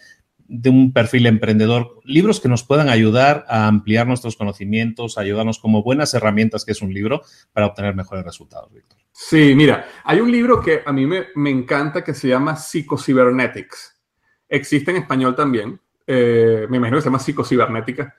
de 0.53 0.69
un 0.69 0.93
perfil 0.93 1.25
emprendedor, 1.25 1.99
libros 2.03 2.39
que 2.39 2.49
nos 2.49 2.63
puedan 2.63 2.89
ayudar 2.89 3.45
a 3.47 3.67
ampliar 3.67 4.07
nuestros 4.07 4.35
conocimientos, 4.35 5.17
ayudarnos 5.17 5.59
como 5.59 5.83
buenas 5.83 6.13
herramientas 6.13 6.65
que 6.65 6.71
es 6.71 6.81
un 6.81 6.93
libro 6.93 7.21
para 7.53 7.67
obtener 7.67 7.95
mejores 7.95 8.23
resultados, 8.23 8.71
Víctor. 8.73 8.99
Sí, 9.11 9.53
mira, 9.55 9.85
hay 10.03 10.19
un 10.19 10.31
libro 10.31 10.61
que 10.61 10.81
a 10.85 10.91
mí 10.91 11.05
me, 11.05 11.49
encanta 11.49 12.03
que 12.03 12.13
se 12.13 12.27
llama 12.27 12.55
Psicocybernetics. 12.55 13.99
Existe 14.47 14.91
en 14.91 14.97
español 14.97 15.35
también. 15.35 15.79
Eh, 16.05 16.65
me 16.69 16.77
imagino 16.77 16.97
que 16.97 17.01
se 17.01 17.07
llama 17.07 17.19
Psicocibernética. 17.19 18.15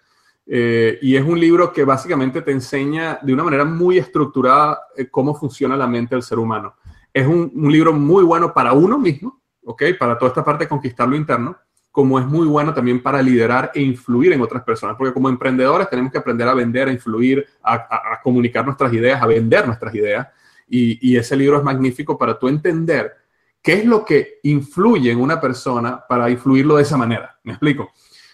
Eh, 0.46 0.98
y 1.02 1.16
es 1.16 1.24
un 1.24 1.38
libro 1.38 1.72
que 1.72 1.84
básicamente 1.84 2.42
te 2.42 2.50
enseña 2.50 3.18
de 3.22 3.32
una 3.32 3.44
manera 3.44 3.64
muy 3.64 3.98
estructurada 3.98 4.80
eh, 4.96 5.08
cómo 5.08 5.34
funciona 5.34 5.76
la 5.76 5.86
mente 5.86 6.14
del 6.14 6.22
ser 6.22 6.38
humano 6.38 6.74
es 7.12 7.26
un, 7.26 7.52
libro 7.70 7.92
muy 7.92 8.24
bueno 8.24 8.52
para 8.52 8.72
uno 8.72 8.98
mismo, 8.98 9.42
¿ok? 9.64 9.82
Para 9.98 10.18
toda 10.18 10.30
esta 10.30 10.44
parte 10.44 10.64
de 10.64 10.68
conquistar 10.68 11.08
lo 11.08 11.16
interno, 11.16 11.56
como 11.92 12.18
es 12.18 12.26
muy 12.26 12.46
bueno 12.46 12.74
también 12.74 13.00
para 13.02 13.22
liderar 13.22 13.70
e 13.74 13.82
influir 13.82 14.32
en 14.32 14.40
otras 14.40 14.64
personas, 14.64 14.96
porque 14.96 15.12
como 15.12 15.28
emprendedores 15.28 15.88
tenemos 15.88 16.10
que 16.10 16.18
aprender 16.18 16.48
a 16.48 16.54
vender, 16.54 16.88
a 16.88 16.92
influir, 16.92 17.46
a, 17.62 18.20
comunicar 18.22 18.64
nuestras 18.64 18.92
ideas, 18.92 19.22
a 19.22 19.26
vender 19.26 19.66
nuestras 19.66 19.94
ideas, 19.94 20.26
y, 20.68 21.16
ese 21.16 21.36
libro 21.36 21.58
es 21.58 21.62
magnífico 21.62 22.16
para 22.16 22.38
tú 22.38 22.48
entender 22.48 23.12
qué 23.60 23.74
es 23.74 23.84
lo 23.84 24.04
que 24.04 24.40
influye 24.42 25.10
en 25.10 25.20
una 25.20 25.38
persona 25.38 26.02
para 26.08 26.30
influirlo 26.30 26.76
de 26.76 26.82
esa 26.82 26.96
manera. 26.96 27.38
¿Me 27.44 27.52
explico? 27.52 27.92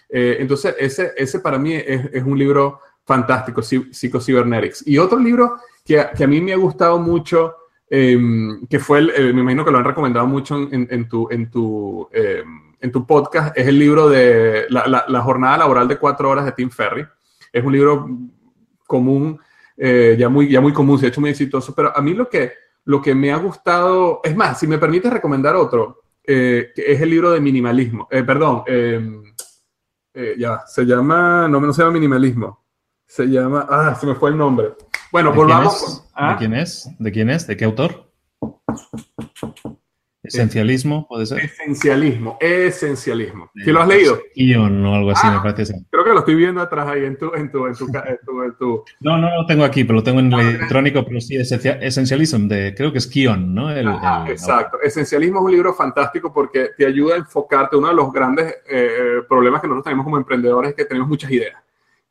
Eh, 0.09 0.37
entonces, 0.39 0.73
ese, 0.79 1.11
ese 1.17 1.39
para 1.39 1.59
mí 1.59 1.73
es, 1.73 2.23
un 2.23 2.39
libro 2.39 2.79
fantástico, 3.03 3.61
Psycho-Cybernetics. 3.61 4.87
Y 4.87 4.97
otro 4.97 5.19
libro 5.19 5.57
que, 5.83 6.07
que, 6.15 6.23
a 6.23 6.27
mí 6.27 6.39
me 6.39 6.53
ha 6.53 6.57
gustado 6.57 6.97
mucho 6.97 7.55
Em, 7.91 8.67
que 8.67 8.77
fue, 8.77 8.99
el, 8.99 9.09
eh, 9.15 9.33
me 9.33 9.41
imagino 9.41 9.65
que 9.65 9.71
lo 9.71 9.79
han 9.79 9.83
recomendado 9.83 10.27
mucho 10.27 10.55
en, 10.71 11.09
tu, 11.09 11.27
en, 11.31 11.49
tu, 11.49 12.07
em, 12.11 12.68
en 12.79 12.91
tu 12.91 13.05
podcast, 13.05 13.57
es 13.57 13.67
el 13.67 13.77
libro 13.77 14.09
de 14.09 14.65
la, 14.69 15.21
jornada 15.21 15.57
laboral 15.57 15.87
de 15.87 15.97
cuatro 15.97 16.29
horas 16.29 16.45
de 16.45 16.51
Tim 16.53 16.69
Ferry. 16.69 17.05
Es 17.51 17.63
un 17.63 17.73
libro 17.73 18.07
común, 18.87 19.39
eh, 19.77 20.15
ya, 20.17 20.29
muy, 20.29 20.49
ya 20.49 20.61
muy 20.61 20.73
común, 20.73 20.99
se 20.99 21.05
ha 21.05 21.09
hecho 21.09 21.21
muy 21.21 21.29
exitoso, 21.29 21.73
pero 21.75 21.95
a 21.95 22.01
mí 22.01 22.13
lo 22.13 22.29
que, 22.29 22.53
lo 22.85 23.01
que 23.01 23.13
me 23.13 23.31
ha 23.31 23.37
gustado, 23.37 24.21
es 24.23 24.35
más, 24.35 24.59
si 24.59 24.67
me 24.67 24.77
permites 24.77 25.11
recomendar 25.11 25.55
otro, 25.55 26.03
eh, 26.23 26.71
que 26.75 26.91
es 26.91 27.01
el 27.01 27.09
libro 27.09 27.31
de 27.31 27.41
minimalismo, 27.41 28.07
perdón, 28.07 28.63
em, 28.67 29.23
ya, 30.37 30.63
se 30.65 30.85
llama, 30.85 31.47
no, 31.47 31.61
no 31.61 31.71
se 31.71 31.81
llama 31.81 31.93
minimalismo, 31.93 32.65
se 33.05 33.25
llama, 33.25 33.65
ah, 33.69 33.95
se 33.95 34.05
me 34.05 34.15
fue 34.15 34.29
el 34.29 34.37
nombre. 34.37 34.73
Bueno, 35.11 35.33
volvamos. 35.33 36.03
¿De 36.15 36.35
quién 36.37 36.53
es? 36.53 36.89
¿De 36.99 37.11
quién 37.11 37.29
es? 37.29 37.47
¿De 37.47 37.57
qué 37.57 37.65
autor? 37.65 38.11
Esencialismo, 40.29 41.07
puede 41.07 41.25
ser. 41.25 41.39
Esencialismo, 41.39 42.37
esencialismo. 42.39 43.51
¿Sí 43.55 43.71
lo 43.71 43.81
has 43.81 43.87
leído? 43.87 44.19
Ion 44.35 44.85
o 44.85 44.95
algo 44.95 45.11
así, 45.11 45.27
me 45.27 45.33
ah, 45.33 45.41
parece. 45.43 45.73
Creo 45.89 46.03
que 46.03 46.11
lo 46.11 46.19
estoy 46.19 46.35
viendo 46.35 46.61
atrás 46.61 46.87
ahí 46.87 47.05
en 47.05 47.17
tu, 47.17 47.33
en 47.33 47.51
tu, 47.51 47.67
en 47.67 47.75
tu, 47.75 47.85
en 48.43 48.55
tu, 48.57 48.83
No, 48.99 49.17
no 49.17 49.29
lo 49.35 49.45
tengo 49.45 49.63
aquí, 49.63 49.83
pero 49.83 49.95
lo 49.95 50.03
tengo 50.03 50.19
en 50.19 50.33
ah, 50.33 50.41
electrónico, 50.41 51.03
pero 51.05 51.19
sí, 51.19 51.35
Esencialismo, 51.35 52.47
de, 52.47 52.73
creo 52.75 52.91
que 52.91 52.99
es 52.99 53.07
Kion, 53.07 53.53
¿no? 53.53 53.69
exacto. 54.27 54.79
Esencialismo 54.81 55.39
es 55.39 55.45
un 55.45 55.51
libro 55.51 55.73
fantástico 55.73 56.31
porque 56.31 56.69
te 56.77 56.85
ayuda 56.85 57.15
a 57.15 57.17
enfocarte. 57.17 57.75
Uno 57.75 57.89
de 57.89 57.93
los 57.93 58.11
grandes 58.11 58.55
eh, 58.69 59.21
problemas 59.27 59.61
que 59.61 59.67
nosotros 59.67 59.85
tenemos 59.85 60.03
como 60.03 60.17
emprendedores 60.17 60.71
es 60.71 60.75
que 60.75 60.85
tenemos 60.85 61.09
muchas 61.09 61.31
ideas. 61.31 61.55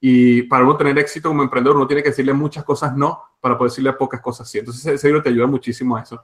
Y 0.00 0.42
para 0.42 0.64
uno 0.64 0.76
tener 0.76 0.96
éxito 0.98 1.28
como 1.28 1.42
emprendedor, 1.42 1.76
uno 1.76 1.86
tiene 1.86 2.02
que 2.02 2.10
decirle 2.10 2.32
muchas 2.32 2.64
cosas 2.64 2.96
no 2.96 3.20
para 3.40 3.58
poder 3.58 3.70
decirle 3.70 3.92
pocas 3.94 4.20
cosas 4.20 4.48
sí. 4.48 4.58
Entonces, 4.58 4.86
ese 4.86 5.08
libro 5.08 5.22
te 5.22 5.30
ayuda 5.30 5.46
muchísimo 5.46 5.96
a 5.96 6.02
eso. 6.02 6.22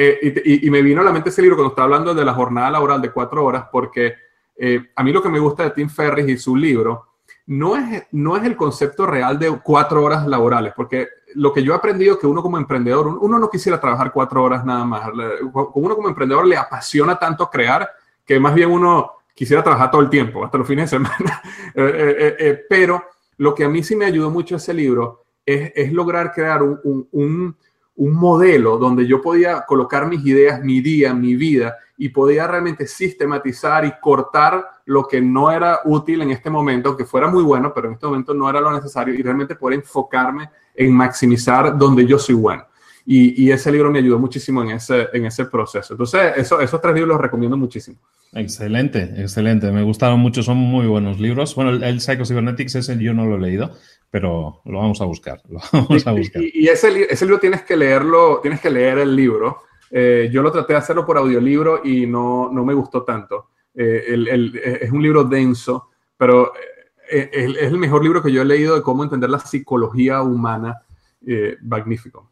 Eh, 0.00 0.60
y, 0.62 0.70
me 0.70 0.80
vino 0.80 1.00
a 1.00 1.04
la 1.04 1.12
mente 1.12 1.30
ese 1.30 1.42
libro 1.42 1.56
cuando 1.56 1.70
estaba 1.70 1.86
hablando 1.86 2.14
de 2.14 2.24
la 2.24 2.32
jornada 2.32 2.70
laboral 2.70 3.02
de 3.02 3.10
cuatro 3.10 3.44
horas, 3.44 3.64
porque 3.72 4.14
eh, 4.56 4.90
a 4.94 5.02
mí 5.02 5.12
lo 5.12 5.20
que 5.20 5.28
me 5.28 5.40
gusta 5.40 5.64
de 5.64 5.70
Tim 5.70 5.88
Ferriss 5.88 6.28
y 6.28 6.36
su 6.38 6.54
libro 6.54 7.06
no 7.46 7.76
es, 7.76 8.04
no 8.12 8.36
es 8.36 8.44
el 8.44 8.54
concepto 8.54 9.06
real 9.06 9.38
de 9.38 9.58
cuatro 9.62 10.04
horas 10.04 10.24
laborales, 10.26 10.72
porque 10.76 11.08
lo 11.34 11.52
que 11.52 11.62
yo 11.62 11.72
he 11.72 11.76
aprendido 11.76 12.14
es 12.14 12.20
que 12.20 12.26
uno 12.26 12.42
como 12.42 12.58
emprendedor, 12.58 13.08
uno 13.08 13.38
no 13.38 13.50
quisiera 13.50 13.80
trabajar 13.80 14.12
cuatro 14.12 14.42
horas 14.42 14.64
nada 14.64 14.84
más. 14.84 15.10
Uno 15.74 15.96
como 15.96 16.08
emprendedor 16.08 16.46
le 16.46 16.56
apasiona 16.56 17.18
tanto 17.18 17.50
crear 17.50 17.88
que 18.24 18.38
más 18.38 18.54
bien 18.54 18.70
uno 18.70 19.12
quisiera 19.34 19.62
trabajar 19.62 19.90
todo 19.90 20.02
el 20.02 20.10
tiempo, 20.10 20.44
hasta 20.44 20.58
los 20.58 20.66
fines 20.66 20.90
de 20.90 20.98
semana. 20.98 21.42
Eh, 21.74 22.16
eh, 22.18 22.36
eh, 22.40 22.64
pero 22.68 23.04
lo 23.36 23.54
que 23.54 23.62
a 23.62 23.68
mí 23.68 23.84
sí 23.84 23.94
me 23.94 24.06
ayudó 24.06 24.30
mucho 24.30 24.56
ese 24.56 24.74
libro 24.74 25.26
es, 25.44 25.92
lograr 25.92 26.32
crear 26.32 26.60
un, 26.62 27.56
modelo 28.06 28.78
donde 28.78 29.06
yo 29.06 29.20
podía 29.20 29.64
colocar 29.66 30.06
mis 30.06 30.24
ideas, 30.24 30.62
mi 30.62 30.80
día, 30.80 31.12
mi 31.12 31.34
vida, 31.34 31.76
y 31.96 32.10
podía 32.10 32.46
realmente 32.46 32.86
sistematizar 32.86 33.84
y 33.84 33.92
cortar 34.00 34.64
lo 34.84 35.08
que 35.08 35.20
no 35.20 35.50
era 35.50 35.80
útil 35.84 36.22
en 36.22 36.30
este 36.30 36.48
momento, 36.48 36.96
que 36.96 37.04
fuera 37.04 37.26
muy 37.26 37.42
bueno, 37.42 37.72
pero 37.74 37.88
en 37.88 37.94
este 37.94 38.06
momento 38.06 38.32
no 38.34 38.48
era 38.48 38.60
lo 38.60 38.70
necesario, 38.72 39.14
y 39.14 39.20
realmente 39.20 39.56
poder 39.56 39.80
enfocarme 39.80 40.48
en 40.76 40.94
maximizar 40.94 41.76
donde 41.76 42.06
yo 42.06 42.18
soy 42.18 42.36
bueno. 42.36 42.67
Y, 43.10 43.50
ese 43.50 43.72
libro 43.72 43.90
me 43.90 44.00
ayudó 44.00 44.18
muchísimo 44.18 44.62
en 44.62 44.72
ese, 44.72 45.08
en 45.14 45.24
ese 45.24 45.46
proceso. 45.46 45.94
Entonces, 45.94 46.30
eso, 46.36 46.60
esos 46.60 46.78
tres 46.78 46.94
libros 46.94 47.14
los 47.14 47.20
recomiendo 47.22 47.56
muchísimo. 47.56 47.96
Excelente, 48.34 49.14
excelente. 49.16 49.72
Me 49.72 49.82
gustaron 49.82 50.20
mucho, 50.20 50.42
son 50.42 50.58
muy 50.58 50.86
buenos 50.86 51.18
libros. 51.18 51.54
Bueno, 51.54 51.70
el, 51.70 51.82
el 51.84 52.02
Psycho 52.02 52.26
Cybernetics 52.26 52.74
ese 52.74 52.98
yo 52.98 53.14
no 53.14 53.24
lo 53.24 53.36
he 53.36 53.40
leído, 53.40 53.72
pero 54.10 54.60
lo 54.66 54.78
vamos 54.78 55.00
a 55.00 55.06
buscar. 55.06 55.40
Lo 55.48 55.58
vamos 55.72 56.06
a 56.06 56.12
buscar. 56.12 56.42
Y, 56.42 56.68
ese, 56.68 57.06
ese, 57.08 57.24
libro 57.24 57.40
tienes 57.40 57.62
que 57.62 57.78
leerlo, 57.78 58.40
tienes 58.42 58.60
que 58.60 58.68
leer 58.68 58.98
el 58.98 59.16
libro. 59.16 59.62
Eh, 59.90 60.28
yo 60.30 60.42
lo 60.42 60.52
traté 60.52 60.74
de 60.74 60.80
hacerlo 60.80 61.06
por 61.06 61.16
audiolibro 61.16 61.80
y 61.82 62.06
no, 62.06 62.50
no 62.52 62.62
me 62.62 62.74
gustó 62.74 63.04
tanto. 63.04 63.46
Eh, 63.74 64.04
el, 64.08 64.28
el, 64.28 64.56
es 64.82 64.90
un 64.90 65.02
libro 65.02 65.24
denso, 65.24 65.88
pero 66.14 66.52
es, 67.10 67.30
el 67.32 67.78
mejor 67.78 68.02
libro 68.02 68.22
que 68.22 68.30
yo 68.30 68.42
he 68.42 68.44
leído 68.44 68.74
de 68.74 68.82
cómo 68.82 69.02
entender 69.02 69.30
la 69.30 69.38
psicología 69.38 70.20
humana. 70.20 70.82
magnífico. 71.62 72.28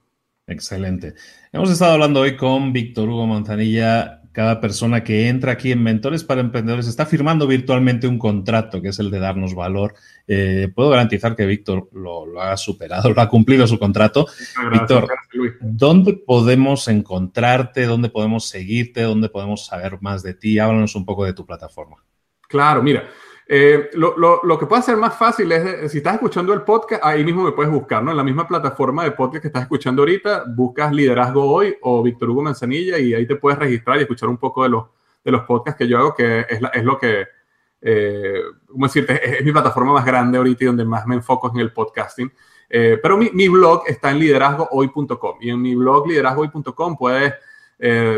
Excelente. 0.47 1.15
Hemos 1.53 1.71
estado 1.71 1.95
hablando 1.95 2.21
hoy 2.21 2.37
con 2.37 2.73
Víctor 2.73 3.09
Hugo 3.09 3.27
Manzanilla, 3.27 4.23
cada 4.37 4.61
persona 4.61 5.03
que 5.03 5.29
entra 5.29 5.53
aquí 5.53 5.73
en 5.73 5.83
Mentores 5.83 6.23
para 6.23 6.43
Emprendedores 6.43 6.87
está 6.87 7.07
firmando 7.07 7.47
virtualmente 7.47 8.07
un 8.07 8.19
contrato, 8.19 8.83
que 8.83 8.89
es 8.89 8.99
el 8.99 9.11
de 9.11 9.19
darnos 9.19 9.55
valor. 9.55 9.95
Eh, 10.29 10.71
puedo 10.75 10.91
garantizar 10.91 11.35
que 11.35 11.47
Víctor 11.47 11.89
lo, 11.93 12.39
ha 12.41 12.55
superado, 12.59 13.11
lo 13.15 13.21
ha 13.23 13.31
cumplido 13.31 13.67
su 13.67 13.79
contrato. 13.79 14.27
Víctor, 14.71 15.09
¿dónde 15.61 16.13
podemos 16.13 16.87
encontrarte? 16.89 17.87
¿Dónde 17.87 18.11
podemos 18.11 18.47
seguirte? 18.47 19.03
¿Dónde 19.03 19.31
podemos 19.31 19.65
saber 19.65 19.99
más 20.03 20.23
de 20.23 20.35
ti? 20.35 20.59
Háblanos 20.59 20.95
un 20.95 21.07
poco 21.07 21.25
de 21.25 21.33
tu 21.33 21.47
plataforma. 21.47 21.97
Claro, 22.47 22.83
mira, 22.83 23.09
eh, 23.49 23.91
lo, 23.93 24.19
lo, 24.19 24.41
lo, 24.43 24.59
que 24.59 24.67
puede 24.67 24.83
ser 24.83 24.97
más 24.97 25.17
fácil 25.17 25.53
es, 25.53 25.65
eh, 25.65 25.89
si 25.89 25.99
estás 25.99 26.15
escuchando 26.15 26.53
el 26.53 26.63
podcast, 26.63 27.05
ahí 27.05 27.25
mismo 27.25 27.45
me 27.45 27.53
puedes 27.53 27.71
buscar, 27.71 28.03
¿no? 28.03 28.11
En 28.11 28.17
la 28.17 28.25
misma 28.25 28.49
plataforma 28.49 29.05
de 29.05 29.13
podcast 29.13 29.41
que 29.43 29.47
estás 29.47 29.63
escuchando 29.63 30.03
ahorita, 30.03 30.47
buscas 30.49 30.93
Liderazgo 30.93 31.49
Hoy 31.49 31.77
o 31.83 32.03
Víctor 32.03 32.31
Hugo 32.31 32.43
Manzanilla 32.43 32.99
y 32.99 33.15
ahí 33.15 33.25
te 33.25 33.37
puedes 33.37 33.57
registrar 33.57 33.99
y 33.99 34.01
escuchar 34.01 34.29
un 34.29 34.39
poco 34.39 34.65
de 34.65 34.71
los, 34.71 34.87
de 35.25 35.31
los 35.31 35.43
podcasts 35.43 35.79
que 35.79 35.87
yo 35.87 35.97
hago, 35.97 36.13
que 36.13 36.41
es, 36.41 36.61
es 36.75 36.85
lo 36.85 36.99
que, 36.99 37.25
eh, 37.83 38.41
¿cómo 38.67 38.87
decirte? 38.87 39.39
Es, 39.39 39.45
mi 39.45 39.53
plataforma 39.53 39.93
más 39.93 40.05
grande 40.05 40.39
ahorita 40.39 40.65
y 40.65 40.67
donde 40.67 40.85
más 40.85 41.07
me 41.07 41.15
enfoco 41.15 41.49
en 41.55 41.61
el 41.61 41.73
podcasting. 41.73 42.33
Eh, 42.69 42.99
pero 43.01 43.17
mi, 43.17 43.31
mi, 43.31 43.47
blog 43.47 43.85
está 43.87 44.11
en 44.11 44.19
liderazgohoy.com 44.19 45.37
y 45.41 45.51
en 45.51 45.63
mi 45.63 45.77
blog 45.77 46.09
liderazgohoy.com 46.09 46.97
puedes 46.97 47.33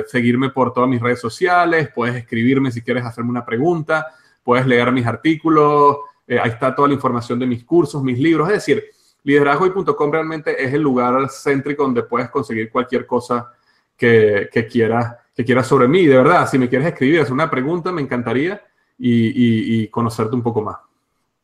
seguirme 0.07 0.51
por 0.51 0.73
todas 0.73 0.89
mis 0.89 1.03
redes 1.03 1.21
sociales, 1.21 1.91
puedes 1.93 2.15
escribirme 2.15 2.71
si 2.71 2.81
quieres 2.81 3.05
hacerme 3.05 3.31
una 3.31 3.45
pregunta 3.45 4.07
puedes 4.49 4.67
leer 4.67 4.91
mis 4.93 5.07
artículos, 5.07 5.99
eh, 6.27 6.39
ahí 6.39 6.49
está 6.49 6.75
toda 6.75 6.89
la 6.89 6.95
información 6.95 7.39
de 7.39 7.47
mis 7.47 7.65
cursos, 7.65 8.03
mis 8.03 8.19
libros, 8.19 8.49
es 8.49 8.55
decir, 8.55 8.83
liderazgoy.com 9.23 10.11
realmente 10.11 10.65
es 10.65 10.73
el 10.73 10.81
lugar 10.81 11.29
céntrico 11.29 11.83
donde 11.83 12.05
puedes 12.05 12.31
conseguir 12.31 12.71
cualquier 12.71 13.05
cosa 13.05 13.53
que, 13.95 14.49
que 14.51 14.67
quieras 14.67 15.17
que 15.37 15.45
quieras 15.45 15.67
sobre 15.67 15.87
mí. 15.87 16.07
De 16.07 16.17
verdad, 16.17 16.49
si 16.49 16.59
me 16.59 16.67
quieres 16.67 16.89
escribir, 16.89 17.21
hacer 17.21 17.35
una 17.35 17.51
pregunta, 17.51 17.93
me 17.93 18.01
encantaría 18.01 18.63
y 18.97 19.87
conocerte 19.89 20.35
un 20.35 20.43
poco 20.43 20.63
más. 20.63 20.79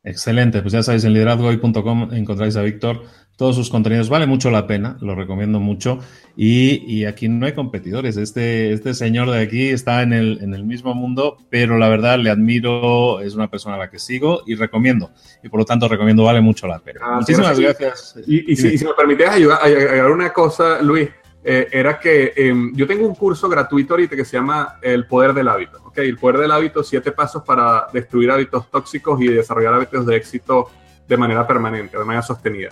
Excelente, 0.05 0.61
pues 0.61 0.71
ya 0.71 0.83
sabéis, 0.83 1.03
en 1.03 1.13
liderazgohoy.com 1.13 2.13
encontráis 2.13 2.55
a 2.55 2.61
Víctor. 2.61 3.01
Todos 3.37 3.55
sus 3.55 3.71
contenidos 3.71 4.07
vale 4.07 4.27
mucho 4.27 4.51
la 4.51 4.67
pena, 4.67 4.97
lo 5.01 5.15
recomiendo 5.15 5.59
mucho. 5.59 5.99
Y, 6.37 7.03
aquí 7.05 7.27
no 7.27 7.47
hay 7.47 7.53
competidores. 7.53 8.15
Este, 8.15 8.71
este 8.71 8.93
señor 8.93 9.29
de 9.31 9.41
aquí 9.41 9.69
está 9.69 10.03
en 10.03 10.13
el, 10.13 10.39
en 10.41 10.53
el 10.53 10.63
mismo 10.63 10.93
mundo, 10.93 11.37
pero 11.49 11.77
la 11.79 11.89
verdad 11.89 12.19
le 12.19 12.29
admiro, 12.29 13.19
es 13.19 13.33
una 13.33 13.49
persona 13.49 13.75
a 13.75 13.79
la 13.79 13.89
que 13.89 13.97
sigo 13.97 14.43
y 14.45 14.53
recomiendo. 14.55 15.09
Y 15.43 15.49
por 15.49 15.59
lo 15.59 15.65
tanto 15.65 15.87
recomiendo, 15.87 16.23
vale 16.23 16.39
mucho 16.39 16.67
la 16.67 16.79
pena. 16.79 16.99
Ah, 17.03 17.17
Muchísimas 17.19 17.59
gracias. 17.59 18.15
Y, 18.27 18.55
si, 18.55 18.85
me 18.85 18.93
permites 18.93 19.27
ayudar, 19.27 19.59
agregar 19.61 20.11
una 20.11 20.31
cosa, 20.31 20.81
Luis, 20.81 21.09
eh, 21.47 21.67
era 21.71 21.99
que 21.99 22.33
em, 22.35 22.75
yo 22.75 22.87
tengo 22.87 23.07
un 23.07 23.13
curso 23.13 23.47
gratuito 23.47 23.93
ahorita 23.93 24.15
que 24.15 24.25
se 24.25 24.35
llama 24.35 24.79
El 24.81 25.05
Poder 25.05 25.31
del 25.31 25.47
Hábito. 25.47 25.79
¿okay? 25.85 26.09
El 26.09 26.17
Poder 26.17 26.39
del 26.39 26.51
Hábito, 26.51 26.83
siete 26.83 27.11
pasos 27.11 27.43
para 27.43 27.85
destruir 27.93 28.31
hábitos 28.31 28.71
tóxicos 28.71 29.21
y 29.21 29.27
desarrollar 29.27 29.75
hábitos 29.75 30.07
de 30.07 30.15
éxito 30.15 30.71
de 31.07 31.17
manera 31.17 31.45
permanente, 31.45 31.95
de 31.95 32.03
manera 32.03 32.23
sostenida. 32.23 32.69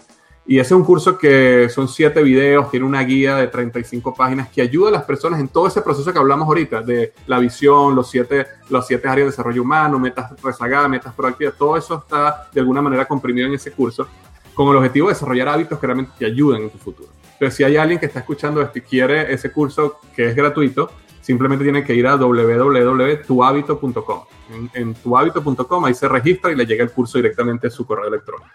Y 0.47 0.57
ese 0.57 0.73
es 0.73 0.79
un 0.79 0.83
curso 0.83 1.19
que 1.19 1.69
son 1.69 1.87
siete 1.87 2.23
videos, 2.23 2.71
tiene 2.71 2.87
una 2.87 3.03
guía 3.03 3.35
de 3.35 3.47
35 3.47 4.15
páginas 4.15 4.49
que 4.49 4.63
ayuda 4.63 4.89
a 4.89 4.91
las 4.91 5.03
personas 5.03 5.39
en 5.39 5.49
todo 5.49 5.67
ese 5.67 5.83
proceso 5.83 6.11
que 6.11 6.17
hablamos 6.17 6.47
ahorita, 6.47 6.81
de 6.81 7.13
la 7.27 7.37
visión, 7.37 7.95
los 7.95 8.09
siete, 8.09 8.47
los 8.69 8.87
siete 8.87 9.07
áreas 9.07 9.27
de 9.27 9.31
desarrollo 9.31 9.61
humano, 9.61 9.99
metas 9.99 10.33
rezagadas, 10.41 10.89
metas 10.89 11.13
proactivas, 11.13 11.55
todo 11.55 11.77
eso 11.77 11.99
está 11.99 12.49
de 12.51 12.59
alguna 12.59 12.81
manera 12.81 13.05
comprimido 13.05 13.47
en 13.47 13.53
ese 13.53 13.71
curso 13.71 14.07
con 14.55 14.67
el 14.69 14.77
objetivo 14.77 15.09
de 15.09 15.13
desarrollar 15.13 15.47
hábitos 15.47 15.77
que 15.77 15.85
realmente 15.85 16.11
te 16.17 16.25
ayuden 16.25 16.63
en 16.63 16.71
tu 16.71 16.79
futuro. 16.79 17.09
Si 17.51 17.63
hay 17.63 17.77
alguien 17.77 17.99
que 17.99 18.07
está 18.07 18.19
escuchando 18.19 18.61
esto 18.61 18.79
y 18.79 18.81
quiere 18.81 19.33
ese 19.33 19.51
curso 19.51 19.99
que 20.15 20.27
es 20.27 20.35
gratuito, 20.35 20.91
simplemente 21.21 21.63
tiene 21.63 21.83
que 21.83 21.95
ir 21.95 22.07
a 22.07 22.15
www.tuhabito.com. 22.15 24.21
En, 24.53 24.69
en 24.73 24.93
tuhabito.com 24.93 25.85
ahí 25.85 25.93
se 25.93 26.07
registra 26.07 26.51
y 26.51 26.55
le 26.55 26.65
llega 26.65 26.83
el 26.83 26.91
curso 26.91 27.17
directamente 27.17 27.67
a 27.67 27.69
su 27.69 27.85
correo 27.85 28.07
electrónico. 28.07 28.47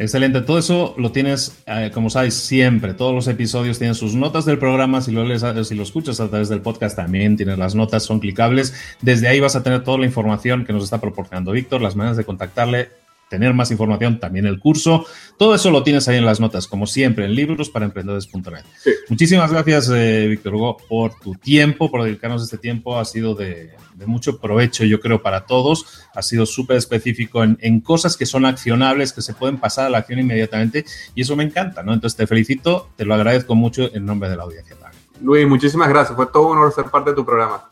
Excelente, 0.00 0.42
todo 0.42 0.58
eso 0.58 0.94
lo 0.96 1.10
tienes, 1.10 1.60
eh, 1.66 1.90
como 1.92 2.08
sabéis, 2.08 2.34
siempre. 2.34 2.94
Todos 2.94 3.12
los 3.12 3.26
episodios 3.26 3.78
tienen 3.78 3.96
sus 3.96 4.14
notas 4.14 4.44
del 4.44 4.56
programa. 4.56 5.00
Si 5.00 5.10
lo, 5.10 5.24
lees, 5.24 5.44
si 5.66 5.74
lo 5.74 5.82
escuchas 5.82 6.20
a 6.20 6.28
través 6.28 6.48
del 6.48 6.60
podcast, 6.60 6.94
también 6.94 7.36
tienes 7.36 7.58
las 7.58 7.74
notas, 7.74 8.04
son 8.04 8.20
clicables. 8.20 8.96
Desde 9.02 9.26
ahí 9.26 9.40
vas 9.40 9.56
a 9.56 9.64
tener 9.64 9.82
toda 9.82 9.98
la 9.98 10.06
información 10.06 10.64
que 10.64 10.72
nos 10.72 10.84
está 10.84 11.00
proporcionando 11.00 11.50
Víctor, 11.50 11.82
las 11.82 11.96
maneras 11.96 12.16
de 12.16 12.24
contactarle, 12.24 12.90
tener 13.28 13.54
más 13.54 13.70
información, 13.70 14.18
también 14.20 14.46
el 14.46 14.58
curso. 14.58 15.06
Todo 15.36 15.54
eso 15.54 15.70
lo 15.70 15.82
tienes 15.82 16.08
ahí 16.08 16.16
en 16.16 16.24
las 16.24 16.40
notas, 16.40 16.66
como 16.66 16.86
siempre, 16.86 17.24
en 17.24 17.34
libros 17.34 17.70
para 17.70 17.84
emprendedores.net. 17.84 18.64
Muchísimas 19.08 19.52
gracias, 19.52 19.90
eh, 19.94 20.26
Víctor 20.28 20.54
Hugo, 20.54 20.76
por 20.88 21.14
tu 21.18 21.34
tiempo, 21.34 21.90
por 21.90 22.02
dedicarnos 22.02 22.42
este 22.42 22.58
tiempo. 22.58 22.98
Ha 22.98 23.04
sido 23.04 23.34
de, 23.34 23.70
mucho 24.06 24.38
provecho, 24.38 24.84
yo 24.84 25.00
creo, 25.00 25.22
para 25.22 25.46
todos. 25.46 26.06
Ha 26.14 26.22
sido 26.22 26.46
súper 26.46 26.76
específico 26.76 27.42
en, 27.44 27.80
cosas 27.80 28.16
que 28.16 28.26
son 28.26 28.44
accionables, 28.44 29.12
que 29.12 29.22
se 29.22 29.34
pueden 29.34 29.58
pasar 29.58 29.86
a 29.86 29.90
la 29.90 29.98
acción 29.98 30.18
inmediatamente, 30.18 30.84
y 31.14 31.22
eso 31.22 31.36
me 31.36 31.44
encanta, 31.44 31.82
¿no? 31.82 31.92
Entonces 31.92 32.16
te 32.16 32.26
felicito, 32.26 32.90
te 32.96 33.04
lo 33.04 33.14
agradezco 33.14 33.54
mucho 33.54 33.94
en 33.94 34.04
nombre 34.04 34.28
de 34.28 34.36
la 34.36 34.42
audiencia. 34.42 34.76
Luis, 35.20 35.46
muchísimas 35.46 35.88
gracias. 35.88 36.16
Fue 36.16 36.26
todo 36.26 36.48
un 36.48 36.58
honor 36.58 36.72
ser 36.72 36.84
parte 36.84 37.10
de 37.10 37.16
tu 37.16 37.24
programa. 37.24 37.64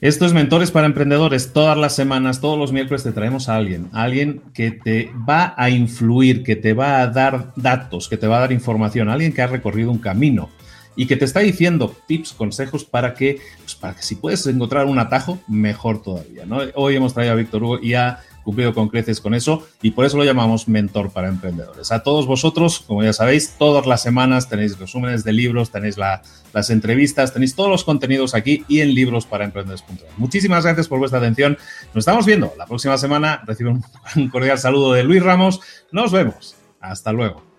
Esto 0.00 0.24
es 0.24 0.32
Mentores 0.32 0.70
para 0.70 0.86
Emprendedores. 0.86 1.52
Todas 1.52 1.76
las 1.76 1.94
semanas, 1.94 2.40
todos 2.40 2.58
los 2.58 2.72
miércoles 2.72 3.02
te 3.02 3.12
traemos 3.12 3.50
a 3.50 3.56
alguien, 3.56 3.90
alguien 3.92 4.40
que 4.54 4.70
te 4.70 5.10
va 5.28 5.52
a 5.58 5.68
influir, 5.68 6.42
que 6.42 6.56
te 6.56 6.72
va 6.72 7.02
a 7.02 7.06
dar 7.08 7.52
datos, 7.54 8.08
que 8.08 8.16
te 8.16 8.26
va 8.26 8.38
a 8.38 8.40
dar 8.40 8.52
información, 8.52 9.10
alguien 9.10 9.34
que 9.34 9.42
ha 9.42 9.46
recorrido 9.46 9.90
un 9.90 9.98
camino 9.98 10.48
y 10.96 11.04
que 11.04 11.16
te 11.16 11.26
está 11.26 11.40
diciendo 11.40 11.94
tips, 12.06 12.32
consejos 12.32 12.86
para 12.86 13.12
que, 13.12 13.40
pues 13.58 13.74
para 13.74 13.94
que 13.94 14.02
si 14.02 14.14
puedes 14.14 14.46
encontrar 14.46 14.86
un 14.86 14.98
atajo, 14.98 15.38
mejor 15.46 16.00
todavía. 16.00 16.46
¿no? 16.46 16.60
Hoy 16.76 16.96
hemos 16.96 17.12
traído 17.12 17.34
a 17.34 17.36
Víctor 17.36 17.62
Hugo 17.62 17.78
y 17.78 17.92
a 17.92 18.20
cumplido 18.42 18.74
con 18.74 18.88
creces 18.88 19.20
con 19.20 19.34
eso 19.34 19.66
y 19.82 19.92
por 19.92 20.04
eso 20.04 20.16
lo 20.16 20.24
llamamos 20.24 20.68
mentor 20.68 21.10
para 21.10 21.28
emprendedores. 21.28 21.92
A 21.92 22.02
todos 22.02 22.26
vosotros, 22.26 22.80
como 22.80 23.02
ya 23.02 23.12
sabéis, 23.12 23.54
todas 23.58 23.86
las 23.86 24.02
semanas 24.02 24.48
tenéis 24.48 24.78
resúmenes 24.78 25.24
de 25.24 25.32
libros, 25.32 25.70
tenéis 25.70 25.96
las 25.98 26.70
entrevistas, 26.70 27.32
tenéis 27.32 27.54
todos 27.54 27.70
los 27.70 27.84
contenidos 27.84 28.34
aquí 28.34 28.64
y 28.68 28.80
en 28.80 28.94
libros 28.94 29.26
para 29.26 29.44
emprendedores.com. 29.44 30.08
Muchísimas 30.16 30.64
gracias 30.64 30.88
por 30.88 30.98
vuestra 30.98 31.18
atención. 31.18 31.58
Nos 31.94 32.02
estamos 32.02 32.26
viendo 32.26 32.52
la 32.56 32.66
próxima 32.66 32.98
semana. 32.98 33.42
Recibe 33.46 33.70
un 33.70 34.28
cordial 34.30 34.58
saludo 34.58 34.92
de 34.92 35.04
Luis 35.04 35.22
Ramos. 35.22 35.60
Nos 35.92 36.12
vemos. 36.12 36.56
Hasta 36.80 37.12
luego. 37.12 37.49